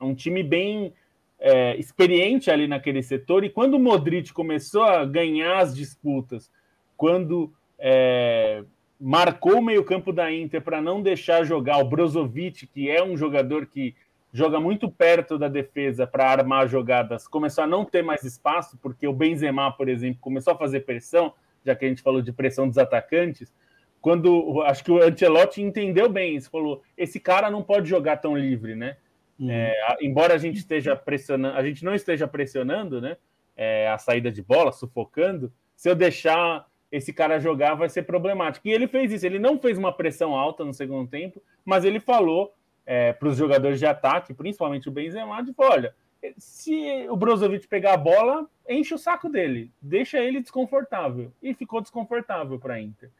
é 0.00 0.04
um 0.04 0.14
time 0.14 0.42
bem 0.42 0.92
é, 1.38 1.76
experiente 1.76 2.50
ali 2.50 2.66
naquele 2.68 3.02
setor. 3.02 3.44
E 3.44 3.50
quando 3.50 3.74
o 3.74 3.78
Modric 3.78 4.32
começou 4.32 4.82
a 4.82 5.04
ganhar 5.04 5.58
as 5.58 5.74
disputas, 5.74 6.50
quando 6.96 7.52
é, 7.78 8.62
marcou 9.00 9.58
o 9.58 9.62
meio-campo 9.62 10.12
da 10.12 10.30
Inter 10.30 10.60
para 10.60 10.82
não 10.82 11.02
deixar 11.02 11.44
jogar 11.44 11.78
o 11.78 11.88
Brozovic, 11.88 12.66
que 12.66 12.90
é 12.90 13.02
um 13.02 13.16
jogador 13.16 13.66
que 13.66 13.94
joga 14.32 14.60
muito 14.60 14.88
perto 14.88 15.38
da 15.38 15.48
defesa 15.48 16.06
para 16.06 16.30
armar 16.30 16.68
jogadas, 16.68 17.26
começou 17.26 17.64
a 17.64 17.66
não 17.66 17.84
ter 17.84 18.02
mais 18.02 18.22
espaço, 18.22 18.78
porque 18.80 19.08
o 19.08 19.12
Benzema, 19.12 19.72
por 19.72 19.88
exemplo, 19.88 20.20
começou 20.20 20.52
a 20.52 20.58
fazer 20.58 20.80
pressão, 20.80 21.32
já 21.64 21.74
que 21.74 21.84
a 21.84 21.88
gente 21.88 22.02
falou 22.02 22.22
de 22.22 22.32
pressão 22.32 22.68
dos 22.68 22.78
atacantes. 22.78 23.52
Quando 24.00 24.62
acho 24.62 24.82
que 24.82 24.90
o 24.90 25.02
Ancelotti 25.02 25.60
entendeu 25.60 26.08
bem 26.08 26.36
isso, 26.36 26.50
falou: 26.50 26.82
esse 26.96 27.20
cara 27.20 27.50
não 27.50 27.62
pode 27.62 27.88
jogar 27.88 28.16
tão 28.16 28.36
livre, 28.36 28.74
né? 28.74 28.96
Uhum. 29.38 29.50
É, 29.50 29.96
embora 30.00 30.34
a 30.34 30.38
gente 30.38 30.58
esteja 30.58 30.96
pressionando, 30.96 31.56
a 31.56 31.62
gente 31.62 31.84
não 31.84 31.94
esteja 31.94 32.26
pressionando, 32.26 33.00
né? 33.00 33.16
É, 33.56 33.88
a 33.88 33.98
saída 33.98 34.30
de 34.30 34.42
bola, 34.42 34.72
sufocando. 34.72 35.52
Se 35.76 35.88
eu 35.88 35.94
deixar 35.94 36.66
esse 36.90 37.12
cara 37.12 37.38
jogar 37.38 37.74
vai 37.74 37.88
ser 37.88 38.02
problemático. 38.02 38.66
E 38.66 38.72
ele 38.72 38.88
fez 38.88 39.12
isso, 39.12 39.24
ele 39.24 39.38
não 39.38 39.58
fez 39.58 39.78
uma 39.78 39.92
pressão 39.92 40.34
alta 40.34 40.64
no 40.64 40.74
segundo 40.74 41.08
tempo, 41.08 41.42
mas 41.64 41.84
ele 41.84 42.00
falou 42.00 42.52
é, 42.84 43.12
para 43.12 43.28
os 43.28 43.36
jogadores 43.36 43.78
de 43.78 43.86
ataque, 43.86 44.34
principalmente 44.34 44.88
o 44.88 44.92
Benzema, 44.92 45.42
de 45.42 45.54
olha, 45.56 45.94
se 46.36 47.06
o 47.08 47.16
Brozovic 47.16 47.66
pegar 47.68 47.94
a 47.94 47.96
bola, 47.96 48.48
enche 48.68 48.94
o 48.94 48.98
saco 48.98 49.28
dele, 49.28 49.70
deixa 49.80 50.18
ele 50.18 50.40
desconfortável. 50.40 51.32
E 51.42 51.54
ficou 51.54 51.80
desconfortável 51.80 52.58
para 52.58 52.74
a 52.74 52.80
Inter. 52.80 53.10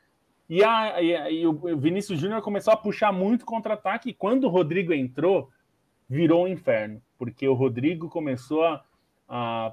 E, 0.51 0.65
a, 0.65 1.01
e, 1.01 1.15
a, 1.15 1.31
e 1.31 1.47
o 1.47 1.79
Vinícius 1.79 2.19
Júnior 2.19 2.43
começou 2.43 2.75
a 2.75 2.77
puxar 2.77 3.13
muito 3.13 3.47
contra-ataque, 3.47 4.11
e 4.11 4.13
quando 4.13 4.45
o 4.45 4.49
Rodrigo 4.49 4.93
entrou, 4.93 5.49
virou 6.09 6.43
um 6.43 6.49
inferno, 6.49 7.01
porque 7.17 7.47
o 7.47 7.55
Rodrigo 7.55 8.09
começou 8.09 8.65
a, 8.65 8.83
a 9.29 9.73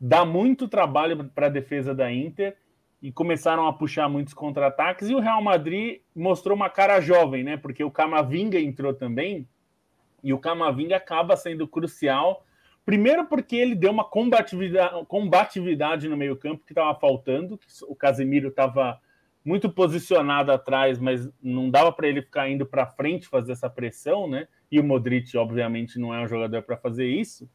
dar 0.00 0.24
muito 0.24 0.66
trabalho 0.66 1.26
para 1.26 1.46
a 1.46 1.50
defesa 1.50 1.94
da 1.94 2.12
Inter, 2.12 2.56
e 3.00 3.12
começaram 3.12 3.68
a 3.68 3.72
puxar 3.72 4.08
muitos 4.08 4.34
contra-ataques. 4.34 5.08
E 5.08 5.14
o 5.14 5.20
Real 5.20 5.40
Madrid 5.40 6.00
mostrou 6.14 6.56
uma 6.56 6.68
cara 6.68 7.00
jovem, 7.00 7.44
né? 7.44 7.56
Porque 7.56 7.82
o 7.82 7.90
Camavinga 7.90 8.58
entrou 8.58 8.92
também, 8.92 9.48
e 10.24 10.34
o 10.34 10.38
Camavinga 10.38 10.96
acaba 10.96 11.36
sendo 11.36 11.68
crucial. 11.68 12.44
Primeiro, 12.84 13.26
porque 13.26 13.54
ele 13.54 13.76
deu 13.76 13.92
uma 13.92 14.04
combatividade, 14.04 15.06
combatividade 15.06 16.08
no 16.08 16.16
meio-campo 16.16 16.64
que 16.66 16.72
estava 16.72 16.98
faltando, 16.98 17.56
que 17.56 17.66
o 17.86 17.94
Casemiro 17.94 18.48
estava 18.48 19.00
muito 19.44 19.70
posicionado 19.70 20.52
atrás, 20.52 20.98
mas 20.98 21.28
não 21.42 21.70
dava 21.70 21.90
para 21.92 22.08
ele 22.08 22.22
ficar 22.22 22.48
indo 22.48 22.66
para 22.66 22.86
frente 22.86 23.26
fazer 23.26 23.52
essa 23.52 23.70
pressão, 23.70 24.28
né? 24.28 24.46
E 24.70 24.78
o 24.78 24.84
Modric, 24.84 25.36
obviamente, 25.36 25.98
não 25.98 26.14
é 26.14 26.22
um 26.22 26.28
jogador 26.28 26.62
para 26.62 26.76
fazer 26.76 27.06
isso 27.06 27.48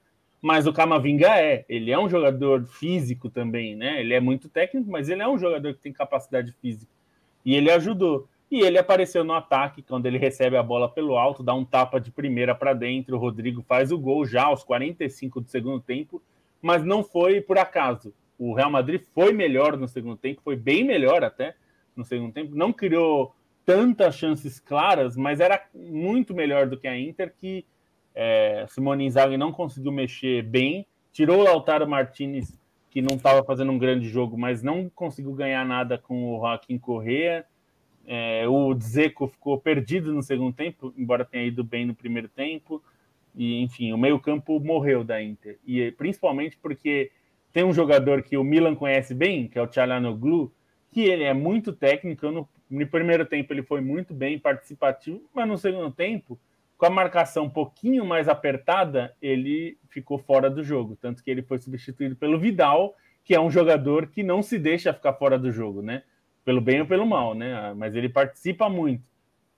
mas 0.46 0.68
o 0.68 0.74
Camavinga 0.74 1.40
é. 1.40 1.66
Ele 1.68 1.90
é 1.90 1.98
um 1.98 2.08
jogador 2.08 2.68
físico 2.68 3.32
também, 3.32 3.76
né? 3.76 4.00
Ele 4.00 4.14
é 4.14 4.20
muito 4.20 4.48
técnico, 4.48 4.88
mas 4.92 5.10
ele 5.10 5.24
é 5.24 5.28
um 5.28 5.40
jogador 5.40 5.74
que 5.74 5.82
tem 5.82 5.92
capacidade 5.92 6.52
física. 6.62 6.92
E 7.44 7.56
ele 7.56 7.72
ajudou. 7.72 8.30
E 8.52 8.62
ele 8.62 8.78
apareceu 8.78 9.24
no 9.24 9.34
ataque 9.34 9.82
quando 9.82 10.06
ele 10.06 10.20
recebe 10.20 10.56
a 10.56 10.62
bola 10.62 10.88
pelo 10.88 11.18
alto, 11.18 11.42
dá 11.42 11.56
um 11.56 11.66
tapa 11.66 12.00
de 12.00 12.12
primeira 12.12 12.54
para 12.54 12.74
dentro. 12.74 13.16
O 13.16 13.20
Rodrigo 13.20 13.64
faz 13.64 13.92
o 13.92 13.98
gol 13.98 14.24
já 14.24 14.44
aos 14.44 14.64
45 14.64 15.42
do 15.42 15.48
segundo 15.48 15.80
tempo, 15.80 16.22
mas 16.62 16.84
não 16.84 17.04
foi 17.04 17.42
por 17.42 17.58
acaso. 17.58 18.14
O 18.38 18.54
Real 18.54 18.70
Madrid 18.70 19.02
foi 19.16 19.34
melhor 19.34 19.76
no 19.76 19.88
segundo 19.88 20.16
tempo, 20.16 20.44
foi 20.44 20.56
bem 20.56 20.84
melhor 20.84 21.24
até 21.24 21.56
no 21.96 22.04
segundo 22.04 22.34
tempo. 22.34 22.56
Não 22.56 22.72
criou 22.74 23.34
tantas 23.66 24.16
chances 24.16 24.60
claras, 24.60 25.18
mas 25.18 25.40
era 25.40 25.62
muito 25.74 26.34
melhor 26.34 26.68
do 26.68 26.78
que 26.78 26.88
a 26.88 26.98
Inter, 26.98 27.34
que 27.36 27.66
é, 28.14 28.66
Simone 28.70 29.06
Inzaghi 29.06 29.38
não 29.38 29.52
conseguiu 29.52 29.92
mexer 29.92 30.44
bem, 30.44 30.86
tirou 31.12 31.40
o 31.40 31.44
Lautaro 31.44 31.88
Martinez, 31.88 32.58
que 32.90 33.02
não 33.02 33.18
estava 33.18 33.44
fazendo 33.44 33.72
um 33.72 33.78
grande 33.78 34.08
jogo, 34.08 34.38
mas 34.38 34.64
não 34.64 34.90
conseguiu 34.90 35.34
ganhar 35.34 35.66
nada 35.66 35.98
com 35.98 36.34
o 36.34 36.40
Joaquim 36.40 36.78
Correa. 36.78 37.46
É, 38.08 38.48
o 38.48 38.74
Dzeko 38.74 39.28
ficou 39.28 39.60
perdido 39.60 40.14
no 40.14 40.22
segundo 40.22 40.54
tempo, 40.54 40.94
embora 40.98 41.26
tenha 41.26 41.46
ido 41.46 41.64
bem 41.64 41.86
no 41.86 41.96
primeiro 41.96 42.30
tempo. 42.30 42.82
E, 43.36 43.62
enfim, 43.62 43.92
o 43.92 43.98
meio-campo 43.98 44.60
morreu 44.62 45.04
da 45.04 45.22
Inter. 45.22 45.60
E 45.66 45.92
principalmente 45.92 46.58
porque 46.62 47.12
tem 47.52 47.66
um 47.66 47.74
jogador 47.74 48.22
que 48.24 48.38
o 48.38 48.44
Milan 48.44 48.76
conhece 48.76 49.14
bem, 49.14 49.48
que 49.48 49.60
é 49.60 49.62
o 49.62 49.68
Tchalanoglu, 49.68 50.54
que 50.96 51.04
ele 51.04 51.26
é 51.26 51.34
muito 51.34 51.74
técnico. 51.74 52.32
No, 52.32 52.48
no 52.70 52.88
primeiro 52.88 53.26
tempo 53.26 53.52
ele 53.52 53.62
foi 53.62 53.82
muito 53.82 54.14
bem 54.14 54.40
participativo, 54.40 55.22
mas 55.34 55.46
no 55.46 55.58
segundo 55.58 55.92
tempo 55.92 56.40
com 56.78 56.86
a 56.86 56.90
marcação 56.90 57.46
um 57.46 57.50
pouquinho 57.50 58.06
mais 58.06 58.30
apertada, 58.30 59.14
ele 59.22 59.78
ficou 59.90 60.18
fora 60.18 60.50
do 60.50 60.64
jogo. 60.64 60.96
Tanto 60.96 61.22
que 61.22 61.30
ele 61.30 61.42
foi 61.42 61.60
substituído 61.60 62.16
pelo 62.16 62.40
Vidal, 62.40 62.96
que 63.26 63.36
é 63.36 63.40
um 63.42 63.52
jogador 63.52 64.08
que 64.08 64.24
não 64.24 64.42
se 64.42 64.58
deixa 64.58 64.94
ficar 64.94 65.12
fora 65.16 65.38
do 65.38 65.52
jogo, 65.52 65.82
né? 65.82 66.04
Pelo 66.46 66.62
bem 66.62 66.80
ou 66.80 66.88
pelo 66.88 67.06
mal, 67.06 67.34
né? 67.34 67.74
Mas 67.74 67.94
ele 67.94 68.08
participa 68.08 68.70
muito. 68.70 69.04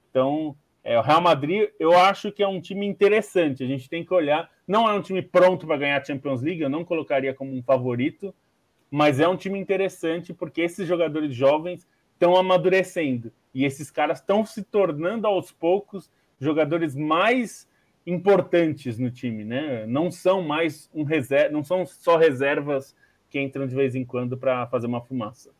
Então, 0.09 0.55
é, 0.83 0.97
o 0.97 1.03
Real 1.03 1.21
Madrid, 1.21 1.69
eu 1.79 1.95
acho 1.95 2.31
que 2.31 2.41
é 2.41 2.47
um 2.47 2.59
time 2.59 2.87
interessante. 2.87 3.63
A 3.63 3.67
gente 3.67 3.87
tem 3.87 4.03
que 4.03 4.13
olhar. 4.13 4.49
Não 4.67 4.89
é 4.89 4.93
um 4.93 5.03
time 5.03 5.21
pronto 5.21 5.67
para 5.67 5.77
ganhar 5.77 6.01
a 6.01 6.03
Champions 6.03 6.41
League, 6.41 6.61
eu 6.61 6.69
não 6.69 6.83
colocaria 6.83 7.31
como 7.31 7.55
um 7.55 7.61
favorito, 7.61 8.33
mas 8.89 9.19
é 9.19 9.27
um 9.27 9.37
time 9.37 9.59
interessante 9.59 10.33
porque 10.33 10.61
esses 10.61 10.87
jogadores 10.87 11.35
jovens 11.35 11.87
estão 12.13 12.35
amadurecendo 12.35 13.31
e 13.53 13.65
esses 13.65 13.91
caras 13.91 14.19
estão 14.19 14.45
se 14.45 14.63
tornando 14.63 15.27
aos 15.27 15.51
poucos 15.51 16.11
jogadores 16.39 16.95
mais 16.95 17.67
importantes 18.05 18.97
no 18.97 19.11
time, 19.11 19.43
né? 19.43 19.85
Não 19.85 20.09
são 20.09 20.41
mais 20.41 20.89
um 20.93 21.03
reserva, 21.03 21.51
não 21.51 21.63
são 21.63 21.85
só 21.85 22.17
reservas 22.17 22.95
que 23.29 23.39
entram 23.39 23.67
de 23.67 23.75
vez 23.75 23.95
em 23.95 24.05
quando 24.05 24.37
para 24.37 24.65
fazer 24.67 24.87
uma 24.87 25.01
fumaça. 25.01 25.51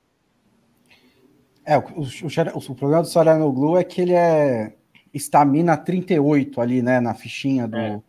É, 1.65 1.77
o, 1.77 1.81
o, 1.81 2.03
o, 2.03 2.71
o 2.71 2.75
problema 2.75 3.01
do 3.01 3.09
Saranoglu 3.09 3.77
é 3.77 3.83
que 3.83 4.01
ele 4.01 4.13
é 4.13 4.73
estamina 5.13 5.75
38 5.75 6.61
ali, 6.61 6.81
né, 6.81 6.99
na 7.01 7.13
fichinha 7.13 7.67
do. 7.67 7.77
É. 7.77 8.01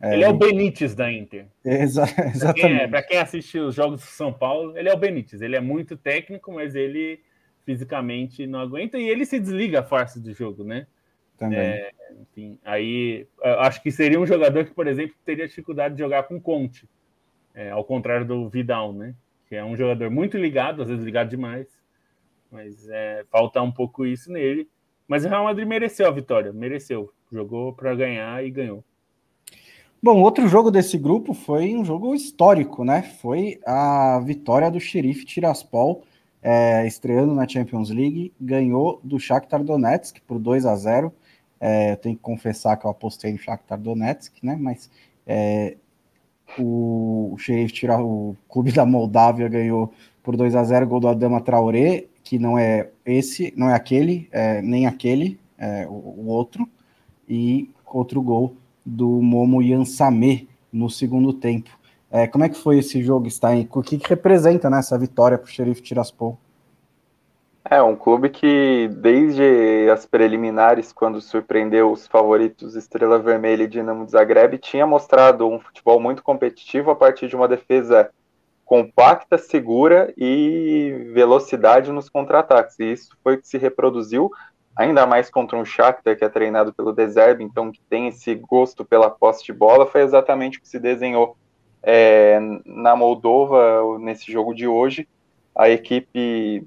É, 0.00 0.14
ele 0.14 0.24
é 0.24 0.28
o 0.28 0.34
Benítez 0.34 0.94
da 0.94 1.12
Inter. 1.12 1.46
Exa 1.64 2.04
exatamente. 2.34 2.88
Para 2.88 3.02
quem, 3.02 3.10
quem, 3.10 3.18
assiste 3.18 3.58
os 3.58 3.74
jogos 3.74 4.00
do 4.00 4.06
São 4.06 4.32
Paulo, 4.32 4.76
ele 4.76 4.88
é 4.88 4.94
o 4.94 4.96
Benítez. 4.96 5.42
Ele 5.42 5.56
é 5.56 5.60
muito 5.60 5.96
técnico, 5.96 6.52
mas 6.52 6.74
ele 6.74 7.20
fisicamente 7.66 8.46
não 8.46 8.60
aguenta 8.60 8.98
e 8.98 9.08
ele 9.08 9.26
se 9.26 9.38
desliga 9.38 9.80
a 9.80 9.84
força 9.84 10.18
do 10.18 10.32
jogo, 10.32 10.64
né? 10.64 10.86
Também. 11.36 11.58
É, 11.58 11.90
enfim, 12.20 12.58
aí 12.64 13.26
acho 13.58 13.82
que 13.82 13.90
seria 13.90 14.18
um 14.18 14.26
jogador 14.26 14.64
que, 14.64 14.72
por 14.72 14.86
exemplo, 14.86 15.14
teria 15.24 15.46
dificuldade 15.46 15.94
de 15.94 16.00
jogar 16.00 16.24
com 16.24 16.40
Conte, 16.40 16.88
é, 17.54 17.70
ao 17.70 17.84
contrário 17.84 18.26
do 18.26 18.48
Vidal, 18.48 18.92
né? 18.92 19.14
Que 19.48 19.56
é 19.56 19.64
um 19.64 19.76
jogador 19.76 20.10
muito 20.10 20.36
ligado, 20.36 20.82
às 20.82 20.88
vezes 20.88 21.04
ligado 21.04 21.28
demais, 21.28 21.66
mas 22.50 22.88
é, 22.88 23.24
falta 23.30 23.60
um 23.62 23.72
pouco 23.72 24.06
isso 24.06 24.32
nele. 24.32 24.68
Mas 25.06 25.24
o 25.24 25.28
Real 25.28 25.44
Madrid 25.44 25.66
mereceu 25.66 26.06
a 26.06 26.10
vitória, 26.10 26.52
mereceu. 26.52 27.12
Jogou 27.32 27.72
para 27.72 27.94
ganhar 27.94 28.44
e 28.44 28.50
ganhou. 28.50 28.84
Bom, 30.02 30.22
outro 30.22 30.48
jogo 30.48 30.70
desse 30.70 30.96
grupo 30.96 31.34
foi 31.34 31.76
um 31.76 31.84
jogo 31.84 32.14
histórico, 32.14 32.82
né? 32.84 33.02
Foi 33.02 33.60
a 33.66 34.18
vitória 34.20 34.70
do 34.70 34.80
Xerife 34.80 35.26
Tiraspol, 35.26 36.04
é, 36.42 36.86
estreando 36.86 37.34
na 37.34 37.46
Champions 37.46 37.90
League, 37.90 38.32
ganhou 38.40 38.98
do 39.04 39.20
Shakhtar 39.20 39.62
Donetsk 39.62 40.22
por 40.26 40.38
2 40.38 40.64
a 40.64 40.74
0. 40.74 41.12
É, 41.60 41.92
eu 41.92 41.96
tenho 41.98 42.16
que 42.16 42.22
confessar 42.22 42.78
que 42.78 42.86
eu 42.86 42.90
apostei 42.90 43.30
no 43.30 43.38
Shakhtar 43.38 43.78
Donetsk, 43.78 44.42
né? 44.42 44.56
Mas 44.58 44.90
é, 45.26 45.76
o, 46.58 47.36
Xerife 47.38 47.74
Tira, 47.74 48.02
o 48.02 48.34
clube 48.48 48.72
da 48.72 48.86
Moldávia 48.86 49.48
ganhou 49.48 49.92
por 50.22 50.34
2 50.34 50.56
a 50.56 50.64
0 50.64 50.86
gol 50.86 51.00
do 51.00 51.08
Adama 51.08 51.42
Traoré, 51.42 52.06
que 52.24 52.38
não 52.38 52.58
é 52.58 52.88
esse, 53.04 53.52
não 53.54 53.68
é 53.68 53.74
aquele, 53.74 54.30
é, 54.32 54.62
nem 54.62 54.86
aquele, 54.86 55.38
é, 55.58 55.86
o, 55.86 55.92
o 55.92 56.26
outro, 56.28 56.66
e 57.28 57.68
outro 57.84 58.22
gol 58.22 58.56
do 58.90 59.08
Momo 59.08 59.62
Yansame 59.62 60.48
no 60.72 60.90
segundo 60.90 61.32
tempo. 61.32 61.70
É, 62.10 62.26
como 62.26 62.44
é 62.44 62.48
que 62.48 62.56
foi 62.56 62.78
esse 62.78 63.02
jogo, 63.02 63.30
Stein? 63.30 63.68
O 63.72 63.82
que, 63.82 63.98
que 63.98 64.08
representa 64.08 64.68
né, 64.68 64.80
essa 64.80 64.98
vitória 64.98 65.38
para 65.38 65.46
o 65.46 65.50
Xerife 65.50 65.80
Tiraspol? 65.80 66.36
É, 67.64 67.80
um 67.80 67.94
clube 67.94 68.30
que 68.30 68.88
desde 68.88 69.88
as 69.92 70.04
preliminares, 70.06 70.92
quando 70.92 71.20
surpreendeu 71.20 71.92
os 71.92 72.06
favoritos 72.06 72.74
Estrela 72.74 73.18
Vermelha 73.18 73.62
e 73.62 73.68
Dinamo 73.68 74.08
Zagreb, 74.08 74.58
tinha 74.58 74.86
mostrado 74.86 75.46
um 75.46 75.60
futebol 75.60 76.00
muito 76.00 76.22
competitivo 76.22 76.90
a 76.90 76.96
partir 76.96 77.28
de 77.28 77.36
uma 77.36 77.46
defesa 77.46 78.10
compacta, 78.64 79.38
segura 79.38 80.12
e 80.16 81.10
velocidade 81.12 81.92
nos 81.92 82.08
contra-ataques. 82.08 82.78
E 82.80 82.92
isso 82.92 83.16
foi 83.22 83.34
o 83.34 83.40
que 83.40 83.46
se 83.46 83.58
reproduziu 83.58 84.32
ainda 84.76 85.06
mais 85.06 85.30
contra 85.30 85.58
um 85.58 85.64
Shakhtar 85.64 86.16
que 86.16 86.24
é 86.24 86.28
treinado 86.28 86.72
pelo 86.72 86.92
Deserbe, 86.92 87.44
então 87.44 87.70
que 87.70 87.80
tem 87.88 88.08
esse 88.08 88.34
gosto 88.34 88.84
pela 88.84 89.10
posse 89.10 89.44
de 89.44 89.52
bola, 89.52 89.86
foi 89.86 90.02
exatamente 90.02 90.58
o 90.58 90.60
que 90.60 90.68
se 90.68 90.78
desenhou 90.78 91.36
é, 91.82 92.38
na 92.64 92.94
Moldova 92.94 93.98
nesse 93.98 94.30
jogo 94.30 94.54
de 94.54 94.66
hoje. 94.66 95.08
A 95.54 95.68
equipe 95.68 96.66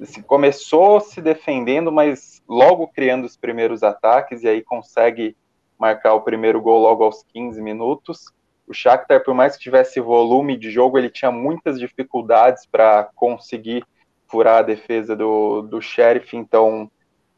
assim, 0.00 0.22
começou 0.22 1.00
se 1.00 1.20
defendendo, 1.20 1.90
mas 1.90 2.42
logo 2.48 2.88
criando 2.88 3.24
os 3.24 3.36
primeiros 3.36 3.82
ataques 3.82 4.42
e 4.42 4.48
aí 4.48 4.62
consegue 4.62 5.36
marcar 5.78 6.14
o 6.14 6.20
primeiro 6.20 6.60
gol 6.60 6.80
logo 6.80 7.04
aos 7.04 7.22
15 7.32 7.60
minutos. 7.62 8.26
O 8.66 8.74
Shakhtar, 8.74 9.24
por 9.24 9.34
mais 9.34 9.56
que 9.56 9.62
tivesse 9.62 9.98
volume 9.98 10.56
de 10.56 10.70
jogo, 10.70 10.98
ele 10.98 11.10
tinha 11.10 11.32
muitas 11.32 11.78
dificuldades 11.78 12.66
para 12.66 13.08
conseguir 13.14 13.84
furar 14.28 14.58
a 14.58 14.62
defesa 14.62 15.16
do, 15.16 15.62
do 15.62 15.80
Sheriff, 15.80 16.36
então 16.36 16.88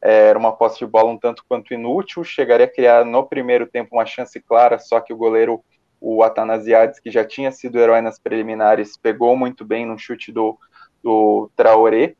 era 0.05 0.37
uma 0.37 0.51
posse 0.51 0.79
de 0.79 0.85
bola 0.85 1.09
um 1.09 1.17
tanto 1.17 1.45
quanto 1.47 1.73
inútil, 1.73 2.25
chegaria 2.25 2.65
a 2.65 2.69
criar 2.69 3.05
no 3.05 3.25
primeiro 3.25 3.65
tempo 3.65 3.95
uma 3.95 4.05
chance 4.05 4.37
clara, 4.41 4.77
só 4.77 4.99
que 4.99 5.13
o 5.13 5.17
goleiro, 5.17 5.63
o 6.01 6.21
Atanasiades, 6.21 6.99
que 6.99 7.09
já 7.09 7.23
tinha 7.23 7.51
sido 7.53 7.79
herói 7.79 8.01
nas 8.01 8.19
preliminares, 8.19 8.97
pegou 8.97 9.37
muito 9.37 9.63
bem 9.63 9.85
no 9.85 9.97
chute 9.97 10.29
do, 10.29 10.57
do 11.01 11.49
Traoré, 11.55 12.15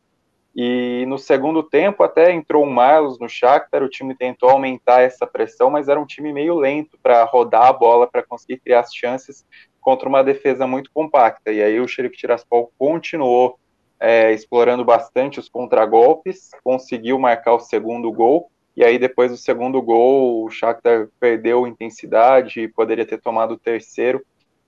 e 0.55 1.03
no 1.07 1.17
segundo 1.17 1.61
tempo 1.61 2.03
até 2.03 2.31
entrou 2.31 2.63
um 2.63 2.69
Marlos 2.69 3.19
no 3.19 3.27
Shakhtar, 3.27 3.83
o 3.83 3.89
time 3.89 4.15
tentou 4.15 4.49
aumentar 4.49 5.01
essa 5.01 5.27
pressão, 5.27 5.69
mas 5.69 5.89
era 5.89 5.99
um 5.99 6.05
time 6.05 6.31
meio 6.31 6.55
lento 6.55 6.97
para 7.03 7.21
rodar 7.25 7.65
a 7.65 7.73
bola, 7.73 8.07
para 8.07 8.23
conseguir 8.23 8.59
criar 8.59 8.79
as 8.81 8.93
chances 8.93 9.43
contra 9.81 10.07
uma 10.07 10.23
defesa 10.23 10.65
muito 10.65 10.89
compacta, 10.93 11.51
e 11.51 11.61
aí 11.61 11.81
o 11.81 11.87
Sheriff 11.87 12.15
Tiraspol 12.15 12.71
continuou 12.79 13.59
é, 14.03 14.33
explorando 14.33 14.83
bastante 14.83 15.39
os 15.39 15.47
contragolpes, 15.47 16.51
conseguiu 16.61 17.17
marcar 17.17 17.53
o 17.53 17.59
segundo 17.61 18.11
gol, 18.11 18.51
e 18.75 18.83
aí 18.83 18.99
depois 18.99 19.31
do 19.31 19.37
segundo 19.37 19.81
gol 19.81 20.43
o 20.43 20.49
Shakhtar 20.49 21.07
perdeu 21.21 21.65
intensidade 21.65 22.59
e 22.59 22.67
poderia 22.67 23.05
ter 23.05 23.21
tomado 23.21 23.51
o 23.53 23.57
terceiro. 23.57 24.21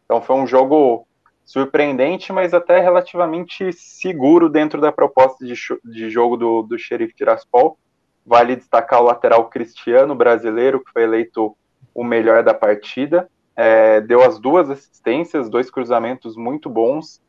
Então 0.05 0.21
foi 0.21 0.37
um 0.37 0.47
jogo 0.47 1.05
surpreendente, 1.43 2.31
mas 2.31 2.53
até 2.53 2.79
relativamente 2.79 3.73
seguro 3.73 4.47
dentro 4.47 4.79
da 4.79 4.89
proposta 4.89 5.45
de, 5.45 5.53
de 5.83 6.09
jogo 6.09 6.37
do, 6.37 6.61
do 6.61 6.79
Sheriff 6.79 7.13
Tiraspol. 7.13 7.77
Vale 8.25 8.55
destacar 8.55 9.01
o 9.01 9.05
lateral 9.05 9.49
Cristiano, 9.49 10.15
brasileiro, 10.15 10.81
que 10.81 10.93
foi 10.93 11.03
eleito 11.03 11.53
o 11.93 12.05
melhor 12.05 12.41
da 12.41 12.53
partida. 12.53 13.29
É, 13.53 13.99
deu 13.99 14.23
as 14.23 14.39
duas 14.39 14.69
assistências, 14.69 15.49
dois 15.49 15.69
cruzamentos 15.69 16.37
muito 16.37 16.69
bons, 16.69 17.21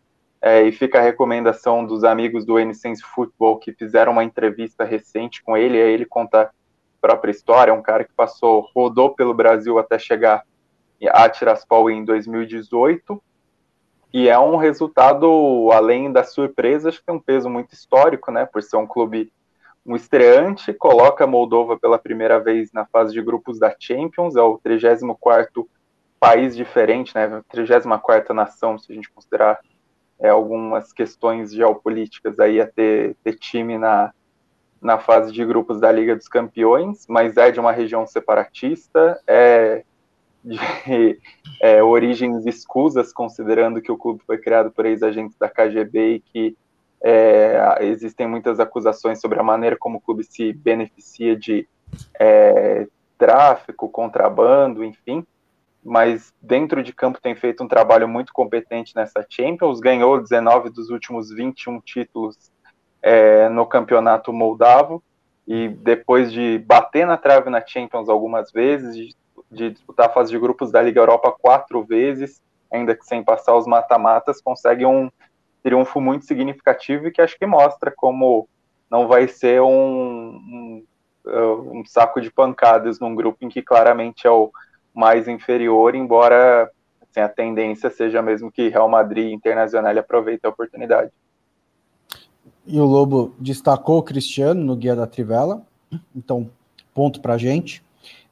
é, 0.46 0.62
e 0.62 0.70
fica 0.70 1.00
a 1.00 1.02
recomendação 1.02 1.84
dos 1.84 2.04
amigos 2.04 2.46
do 2.46 2.56
N-Sense 2.56 3.02
Football 3.02 3.58
que 3.58 3.72
fizeram 3.72 4.12
uma 4.12 4.22
entrevista 4.22 4.84
recente 4.84 5.42
com 5.42 5.56
ele, 5.56 5.76
aí 5.76 5.90
ele 5.90 6.06
conta 6.06 6.42
a 6.42 6.50
própria 7.00 7.32
história, 7.32 7.72
é 7.72 7.74
um 7.74 7.82
cara 7.82 8.04
que 8.04 8.12
passou, 8.12 8.70
rodou 8.72 9.12
pelo 9.12 9.34
Brasil 9.34 9.76
até 9.76 9.98
chegar 9.98 10.44
a 11.10 11.28
Tiraspol 11.28 11.90
em 11.90 12.04
2018, 12.04 13.20
e 14.14 14.28
é 14.28 14.38
um 14.38 14.54
resultado, 14.54 15.68
além 15.72 16.12
da 16.12 16.22
surpresa, 16.22 16.90
acho 16.90 17.00
que 17.00 17.06
tem 17.06 17.16
um 17.16 17.20
peso 17.20 17.50
muito 17.50 17.72
histórico, 17.72 18.30
né, 18.30 18.46
por 18.46 18.62
ser 18.62 18.76
um 18.76 18.86
clube 18.86 19.32
um 19.84 19.96
estreante, 19.96 20.72
coloca 20.72 21.24
a 21.24 21.28
Moldova 21.28 21.76
pela 21.76 21.98
primeira 21.98 22.38
vez 22.38 22.70
na 22.72 22.86
fase 22.86 23.12
de 23.12 23.20
grupos 23.20 23.58
da 23.58 23.74
Champions, 23.76 24.36
é 24.36 24.42
o 24.42 24.60
34º 24.60 25.66
país 26.20 26.54
diferente, 26.54 27.12
né, 27.16 27.42
34ª 27.52 28.32
nação, 28.32 28.78
se 28.78 28.92
a 28.92 28.94
gente 28.94 29.10
considerar 29.10 29.58
é, 30.18 30.28
algumas 30.28 30.92
questões 30.92 31.52
geopolíticas 31.52 32.38
aí 32.40 32.60
a 32.60 32.66
ter, 32.66 33.16
ter 33.22 33.34
time 33.34 33.78
na, 33.78 34.12
na 34.80 34.98
fase 34.98 35.32
de 35.32 35.44
grupos 35.44 35.80
da 35.80 35.90
Liga 35.92 36.16
dos 36.16 36.28
Campeões, 36.28 37.06
mas 37.08 37.36
é 37.36 37.50
de 37.50 37.60
uma 37.60 37.72
região 37.72 38.06
separatista, 38.06 39.20
é 39.26 39.84
de 40.44 40.58
é, 41.60 41.82
origens 41.82 42.46
escusas, 42.46 43.12
considerando 43.12 43.82
que 43.82 43.92
o 43.92 43.98
clube 43.98 44.22
foi 44.26 44.38
criado 44.38 44.70
por 44.70 44.86
ex-agentes 44.86 45.36
da 45.36 45.48
KGB 45.48 46.14
e 46.14 46.20
que 46.20 46.56
é, 47.02 47.78
existem 47.80 48.26
muitas 48.26 48.58
acusações 48.58 49.20
sobre 49.20 49.38
a 49.38 49.42
maneira 49.42 49.76
como 49.78 49.98
o 49.98 50.00
clube 50.00 50.24
se 50.24 50.52
beneficia 50.52 51.36
de 51.36 51.68
é, 52.18 52.86
tráfico, 53.18 53.88
contrabando, 53.88 54.82
enfim 54.82 55.26
mas 55.86 56.34
dentro 56.42 56.82
de 56.82 56.92
campo 56.92 57.20
tem 57.20 57.36
feito 57.36 57.62
um 57.62 57.68
trabalho 57.68 58.08
muito 58.08 58.32
competente 58.32 58.94
nessa 58.96 59.24
Champions, 59.30 59.78
ganhou 59.78 60.20
19 60.20 60.68
dos 60.68 60.90
últimos 60.90 61.30
21 61.30 61.80
títulos 61.80 62.50
é, 63.00 63.48
no 63.48 63.64
campeonato 63.64 64.32
moldavo, 64.32 65.00
e 65.46 65.68
depois 65.68 66.32
de 66.32 66.58
bater 66.58 67.06
na 67.06 67.16
trave 67.16 67.48
na 67.50 67.64
Champions 67.64 68.08
algumas 68.08 68.50
vezes, 68.50 68.96
de, 68.96 69.14
de 69.48 69.70
disputar 69.70 70.06
a 70.06 70.12
fase 70.12 70.32
de 70.32 70.38
grupos 70.40 70.72
da 70.72 70.82
Liga 70.82 71.00
Europa 71.00 71.30
quatro 71.30 71.84
vezes, 71.84 72.42
ainda 72.68 72.96
que 72.96 73.06
sem 73.06 73.22
passar 73.22 73.54
os 73.54 73.64
mata-matas, 73.64 74.40
consegue 74.40 74.84
um 74.84 75.08
triunfo 75.62 76.00
muito 76.00 76.26
significativo 76.26 77.06
e 77.06 77.12
que 77.12 77.22
acho 77.22 77.38
que 77.38 77.46
mostra 77.46 77.92
como 77.96 78.48
não 78.90 79.06
vai 79.06 79.28
ser 79.28 79.62
um, 79.62 79.68
um, 79.68 80.84
um 81.78 81.84
saco 81.84 82.20
de 82.20 82.30
pancadas 82.30 82.98
num 82.98 83.14
grupo 83.14 83.38
em 83.44 83.48
que 83.48 83.62
claramente 83.62 84.26
é 84.26 84.30
o 84.30 84.50
mais 84.96 85.28
inferior, 85.28 85.94
embora 85.94 86.70
assim, 87.02 87.20
a 87.20 87.28
tendência 87.28 87.90
seja 87.90 88.22
mesmo 88.22 88.50
que 88.50 88.70
Real 88.70 88.88
Madrid 88.88 89.30
e 89.30 89.34
Internacional 89.34 89.96
aproveitem 89.98 90.48
a 90.48 90.52
oportunidade. 90.52 91.10
E 92.66 92.80
o 92.80 92.84
Lobo 92.84 93.34
destacou 93.38 93.98
o 93.98 94.02
Cristiano 94.02 94.64
no 94.64 94.74
Guia 94.74 94.96
da 94.96 95.06
Trivela, 95.06 95.62
então 96.14 96.50
ponto 96.94 97.20
para 97.20 97.36
gente. 97.36 97.84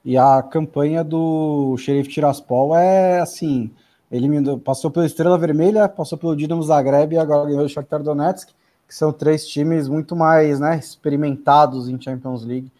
E 0.02 0.16
a 0.16 0.42
campanha 0.42 1.04
do 1.04 1.76
Xerife 1.78 2.08
Tiraspol 2.08 2.74
é 2.74 3.20
assim, 3.20 3.70
ele 4.10 4.28
passou 4.58 4.90
pela 4.90 5.06
Estrela 5.06 5.38
Vermelha, 5.38 5.88
passou 5.88 6.16
pelo 6.16 6.34
Dinamo 6.34 6.62
Zagreb 6.62 7.14
e 7.14 7.18
agora 7.18 7.48
ganhou 7.48 7.64
o 7.64 7.68
Shakhtar 7.68 8.02
Donetsk, 8.02 8.50
que 8.88 8.94
são 8.94 9.12
três 9.12 9.46
times 9.46 9.86
muito 9.86 10.16
mais 10.16 10.60
né, 10.60 10.78
experimentados 10.78 11.88
em 11.88 12.00
Champions 12.00 12.44
League 12.44 12.72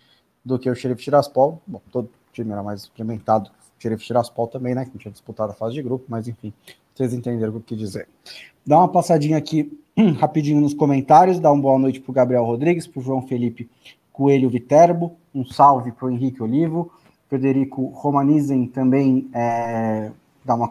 do 0.45 0.59
que 0.59 0.71
o 0.71 0.75
Xerife 0.75 1.03
Tiraspol. 1.03 1.63
Bom, 1.67 1.81
todo 1.91 2.11
time 2.33 2.51
era 2.51 2.63
mais 2.63 2.81
experimentado 2.81 3.51
Xerife 3.85 4.05
Tiraspol 4.05 4.49
também, 4.49 4.75
né? 4.75 4.85
Que 4.85 4.93
não 4.93 4.99
tinha 4.99 5.13
disputado 5.13 5.53
a 5.53 5.55
fase 5.55 5.75
de 5.75 5.83
grupo, 5.83 6.05
mas 6.09 6.27
enfim, 6.27 6.53
Vocês 6.95 7.13
entenderam 7.13 7.55
o 7.55 7.61
que 7.61 7.77
dizer. 7.77 8.09
Dá 8.67 8.79
uma 8.79 8.89
passadinha 8.89 9.37
aqui 9.37 9.79
rapidinho 10.19 10.61
nos 10.61 10.75
comentários, 10.75 11.39
dá 11.39 11.53
uma 11.53 11.63
boa 11.63 11.79
noite 11.79 12.01
para 12.01 12.11
o 12.11 12.15
Gabriel 12.15 12.45
Rodrigues, 12.45 12.87
para 12.87 13.01
o 13.01 13.03
João 13.03 13.23
Felipe 13.23 13.69
Coelho 14.13 14.49
Viterbo, 14.49 15.17
um 15.35 15.45
salve 15.45 15.93
para 15.93 16.07
o 16.07 16.11
Henrique 16.11 16.43
Olivo, 16.43 16.91
Federico 17.29 17.87
Romanizen 17.87 18.67
também 18.67 19.29
é, 19.35 20.13
dá 20.45 20.55
uma 20.55 20.69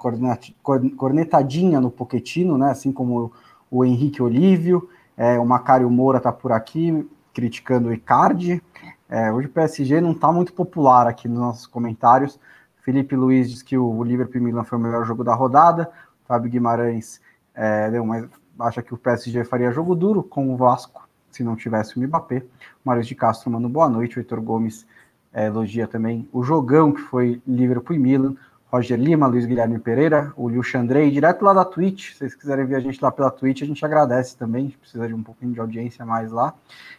cornetadinha 0.96 1.82
no 1.82 1.92
Poquetino, 1.92 2.58
né? 2.58 2.72
Assim 2.72 2.92
como 2.92 3.32
o 3.70 3.84
Henrique 3.84 4.22
Olívio, 4.22 4.90
é, 5.18 5.38
o 5.40 5.46
Macário 5.46 5.90
Moura 5.90 6.20
está 6.20 6.32
por 6.32 6.52
aqui 6.52 7.06
criticando 7.34 7.90
o 7.90 7.94
Icardi. 7.94 8.62
É, 9.10 9.32
hoje 9.32 9.48
o 9.48 9.52
PSG 9.52 10.00
não 10.00 10.12
está 10.12 10.32
muito 10.32 10.54
popular 10.54 11.08
aqui 11.08 11.28
nos 11.28 11.40
nossos 11.40 11.68
comentários. 11.68 12.40
Felipe 12.84 13.16
Luiz 13.16 13.50
diz 13.50 13.62
que 13.62 13.78
o 13.78 14.04
Liverpool 14.04 14.42
Milan 14.42 14.64
foi 14.64 14.78
o 14.78 14.82
melhor 14.82 15.06
jogo 15.06 15.24
da 15.24 15.34
rodada. 15.34 15.90
Fábio 16.28 16.52
Guimarães 16.52 17.20
é, 17.56 17.90
deu 17.90 18.06
mais, 18.06 18.26
acha 18.60 18.82
que 18.82 18.94
o 18.94 18.98
PSG 18.98 19.44
faria 19.44 19.72
jogo 19.72 19.96
duro 19.96 20.22
com 20.22 20.54
o 20.54 20.58
Vasco 20.58 21.08
se 21.32 21.44
não 21.44 21.56
tivesse 21.56 21.98
o 21.98 22.02
Mbappé. 22.02 22.44
Mário 22.84 23.04
de 23.04 23.16
Castro 23.16 23.50
manda 23.50 23.68
boa 23.68 23.90
noite. 23.90 24.18
O 24.18 24.20
Heitor 24.20 24.42
Gomes 24.42 24.86
é, 25.34 25.48
elogia 25.48 25.88
também 25.88 26.28
o 26.32 26.44
jogão 26.44 26.92
que 26.92 27.02
foi 27.02 27.42
Liverpool 27.48 27.96
e 27.96 28.00
Milan. 28.00 28.36
Roger 28.74 29.00
Lima, 29.00 29.28
Luiz 29.28 29.46
Guilherme 29.46 29.78
Pereira, 29.78 30.34
o 30.36 30.50
Liu 30.50 30.64
Chandrei, 30.64 31.12
direto 31.12 31.46
lá 31.46 31.54
da 31.54 31.64
Twitch. 31.64 32.14
Se 32.14 32.18
vocês 32.18 32.34
quiserem 32.34 32.66
ver 32.66 32.76
a 32.76 32.80
gente 32.80 33.00
lá 33.00 33.12
pela 33.12 33.30
Twitch, 33.30 33.62
a 33.62 33.68
gente 33.68 33.86
agradece 33.86 34.36
também. 34.36 34.62
A 34.62 34.66
gente 34.66 34.78
precisa 34.80 35.08
de 35.08 35.14
um 35.14 35.22
pouquinho 35.22 35.54
de 35.54 35.60
audiência 35.60 36.04
mais 36.04 36.32
lá. 36.32 36.56